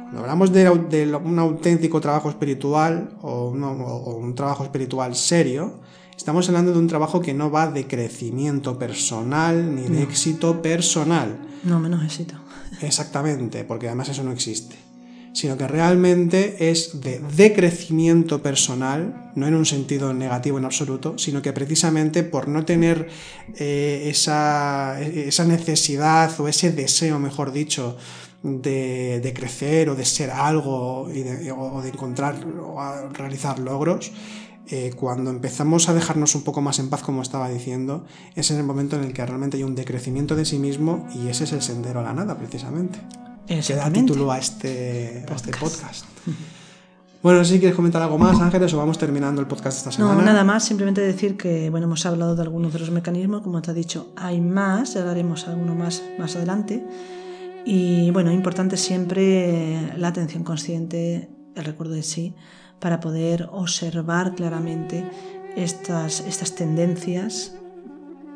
cuando 0.05 0.21
hablamos 0.21 0.51
de, 0.51 0.71
un 0.71 1.39
auténtico 1.39 2.01
trabajo 2.01 2.31
espiritual 2.31 3.19
o 3.21 3.49
un 3.51 4.35
trabajo 4.35 4.65
espiritual 4.65 5.15
serio, 5.15 5.81
Estamos 6.17 6.49
hablando 6.49 6.73
de 6.73 6.79
un 6.79 6.89
trabajo 6.89 7.21
que 7.21 7.35
no 7.35 7.51
va 7.51 7.71
de 7.71 7.87
crecimiento 7.87 8.79
personal 8.79 9.75
ni 9.75 9.83
de 9.83 10.03
éxito 10.03 10.63
personal. 10.63 11.39
No, 11.63 11.79
menos 11.79 12.03
éxito. 12.03 12.35
Exactamente, 12.81 13.65
porque 13.65 13.87
además 13.87 14.09
eso 14.09 14.25
no 14.25 14.33
existe. 14.33 14.77
Sino 15.35 15.59
que 15.59 15.69
realmente 15.69 16.71
es 16.71 17.03
de 17.03 17.21
decrecimiento 17.37 18.43
personal, 18.43 19.31
no 19.35 19.47
en 19.47 19.55
un 19.55 19.67
sentido 19.67 20.15
negativo 20.15 20.57
en 20.57 20.65
absoluto, 20.65 21.19
sino 21.19 21.43
que 21.43 21.53
precisamente 21.53 22.23
por 22.23 22.49
no 22.49 22.65
tener 22.65 23.09
eh, 23.55 24.07
esa, 24.09 24.99
necesidad 25.47 26.41
o 26.41 26.49
ese 26.49 26.73
deseo, 26.73 27.19
mejor 27.19 27.53
dicho, 27.53 27.99
de, 28.43 29.33
crecer 29.37 29.91
o 29.91 29.95
de 29.95 30.07
ser 30.07 30.31
algo 30.31 31.03
o 31.03 31.83
de 31.83 31.89
encontrar 31.91 32.43
o 32.47 33.09
realizar 33.13 33.59
logros, 33.59 34.13
eh, 34.69 34.93
cuando 34.97 35.31
empezamos 35.31 35.89
a 35.89 35.95
dejarnos 35.95 36.35
un 36.35 36.43
poco 36.43 36.61
más 36.61 36.79
en 36.79 36.91
paz, 36.91 37.03
como 37.03 37.23
estaba 37.23 37.49
diciendo, 37.49 38.05
es 38.35 38.51
en 38.51 38.59
el 38.59 38.65
momento 38.65 38.97
en 38.97 39.05
el 39.05 39.13
que 39.13 39.25
realmente 39.25 39.57
hay 39.57 39.63
un 39.63 39.75
decrecimiento 39.75 40.35
de 40.35 40.45
sí 40.45 40.59
mismo 40.59 41.07
y 41.15 41.29
ese 41.29 41.45
es 41.45 41.53
el 41.53 41.63
sendero 41.63 42.01
a 42.01 42.03
la 42.03 42.13
nada, 42.13 42.37
precisamente. 42.37 43.01
Que 43.47 43.75
da 43.75 43.91
título 43.91 44.33
a 44.33 44.39
este, 44.39 45.25
a 45.29 45.35
este 45.35 45.53
podcast. 45.53 46.05
Bueno, 47.23 47.41
no 47.41 47.45
sé 47.45 47.55
si 47.55 47.59
quieres 47.59 47.75
comentar 47.75 48.03
algo 48.03 48.19
más, 48.19 48.41
Ángeles, 48.41 48.73
o 48.75 48.79
vamos 48.79 48.99
terminando 48.99 49.41
el 49.41 49.49
podcast 49.49 49.79
esta 49.79 49.91
semana. 49.91 50.15
No, 50.15 50.23
nada 50.23 50.45
más, 50.45 50.65
simplemente 50.65 51.01
decir 51.01 51.37
que, 51.37 51.71
bueno, 51.71 51.87
hemos 51.87 52.07
hablado 52.07 52.37
de 52.37 52.43
algunos 52.43 52.73
de 52.73 52.79
los 52.79 52.91
mecanismos, 52.91 53.43
como 53.43 53.63
te 53.63 53.71
ha 53.71 53.75
dicho, 53.75 54.13
hay 54.17 54.41
más, 54.41 54.95
ya 54.95 55.03
daremos 55.03 55.49
alguno 55.49 55.75
más 55.75 56.03
más 56.19 56.37
adelante. 56.37 56.85
Y 57.65 58.13
bueno, 58.13 58.31
importante 58.31 58.77
siempre 58.77 59.93
la 59.97 60.09
atención 60.09 60.45
consciente, 60.45 61.29
el 61.57 61.65
recuerdo 61.65 61.95
de 61.95 62.05
sí, 62.05 62.37
para 62.81 63.01
poder 63.01 63.49
observar 63.53 64.35
claramente 64.35 65.05
estas, 65.57 66.21
estas 66.21 66.55
tendencias 66.55 67.57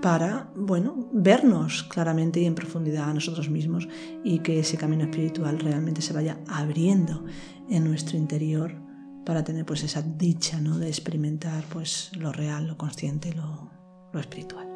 para, 0.01 0.51
bueno, 0.57 1.09
vernos 1.13 1.83
claramente 1.85 2.41
y 2.41 2.47
en 2.47 2.55
profundidad 2.55 3.11
a 3.11 3.15
nosotros 3.15 3.51
mismos 3.51 3.87
y 4.25 4.39
que 4.39 4.59
ese 4.59 4.79
camino 4.79 5.05
espiritual 5.05 5.59
realmente 5.59 6.01
se 6.01 6.15
vaya 6.15 6.39
abriendo 6.49 7.25
en 7.69 7.85
nuestro 7.85 8.17
interior 8.17 8.75
para 9.27 9.45
tener 9.45 9.67
pues 9.67 9.83
esa 9.83 10.03
dicha, 10.03 10.61
¿no? 10.61 10.79
De 10.79 10.89
experimentar 10.89 11.65
pues 11.69 12.11
lo 12.17 12.33
real, 12.33 12.67
lo 12.67 12.79
consciente, 12.79 13.33
lo, 13.35 13.71
lo 14.13 14.21
espiritual. 14.21 14.70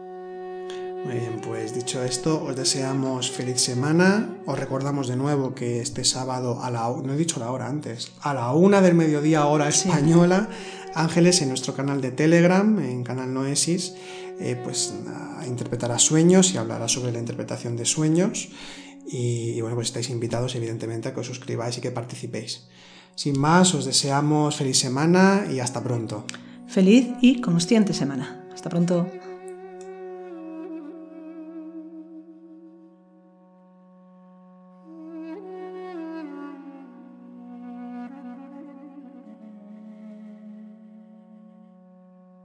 Muy 1.05 1.17
bien, 1.17 1.41
pues 1.43 1.75
dicho 1.75 2.03
esto, 2.03 2.43
os 2.43 2.57
deseamos 2.57 3.31
feliz 3.31 3.61
semana. 3.61 4.39
Os 4.47 4.59
recordamos 4.59 5.07
de 5.07 5.17
nuevo 5.17 5.55
que 5.55 5.81
este 5.81 6.03
sábado 6.03 6.63
a 6.63 6.71
la 6.71 6.89
no 6.89 7.13
he 7.13 7.17
dicho 7.17 7.39
la 7.39 7.51
hora 7.51 7.69
antes, 7.69 8.13
a 8.23 8.33
la 8.33 8.53
una 8.53 8.81
del 8.81 8.95
mediodía 8.95 9.45
hora 9.47 9.69
española, 9.69 10.49
Ángeles 10.95 11.43
en 11.43 11.49
nuestro 11.49 11.75
canal 11.75 12.01
de 12.01 12.13
Telegram, 12.13 12.79
en 12.79 13.03
canal 13.05 13.35
Noesis, 13.35 13.95
eh, 14.41 14.59
pues 14.63 14.95
interpretará 15.47 15.99
sueños 15.99 16.55
y 16.55 16.57
hablará 16.57 16.89
sobre 16.89 17.13
la 17.13 17.19
interpretación 17.19 17.77
de 17.77 17.85
sueños. 17.85 18.49
Y, 19.07 19.51
y, 19.51 19.61
bueno, 19.61 19.77
pues 19.77 19.89
estáis 19.89 20.09
invitados 20.09 20.55
evidentemente 20.55 21.09
a 21.09 21.15
que 21.15 21.21
os 21.21 21.27
suscribáis 21.27 21.77
y 21.77 21.81
que 21.83 21.91
participéis. 21.91 22.69
Sin 23.15 23.39
más, 23.39 23.75
os 23.75 23.85
deseamos 23.85 24.57
feliz 24.57 24.79
semana 24.79 25.47
y 25.53 25.61
hasta 25.61 25.83
pronto. 25.83 26.25
Feliz 26.67 27.09
y 27.21 27.43
consciente 27.43 27.93
semana. 27.93 28.47
Hasta 28.55 28.71
pronto. 28.71 29.24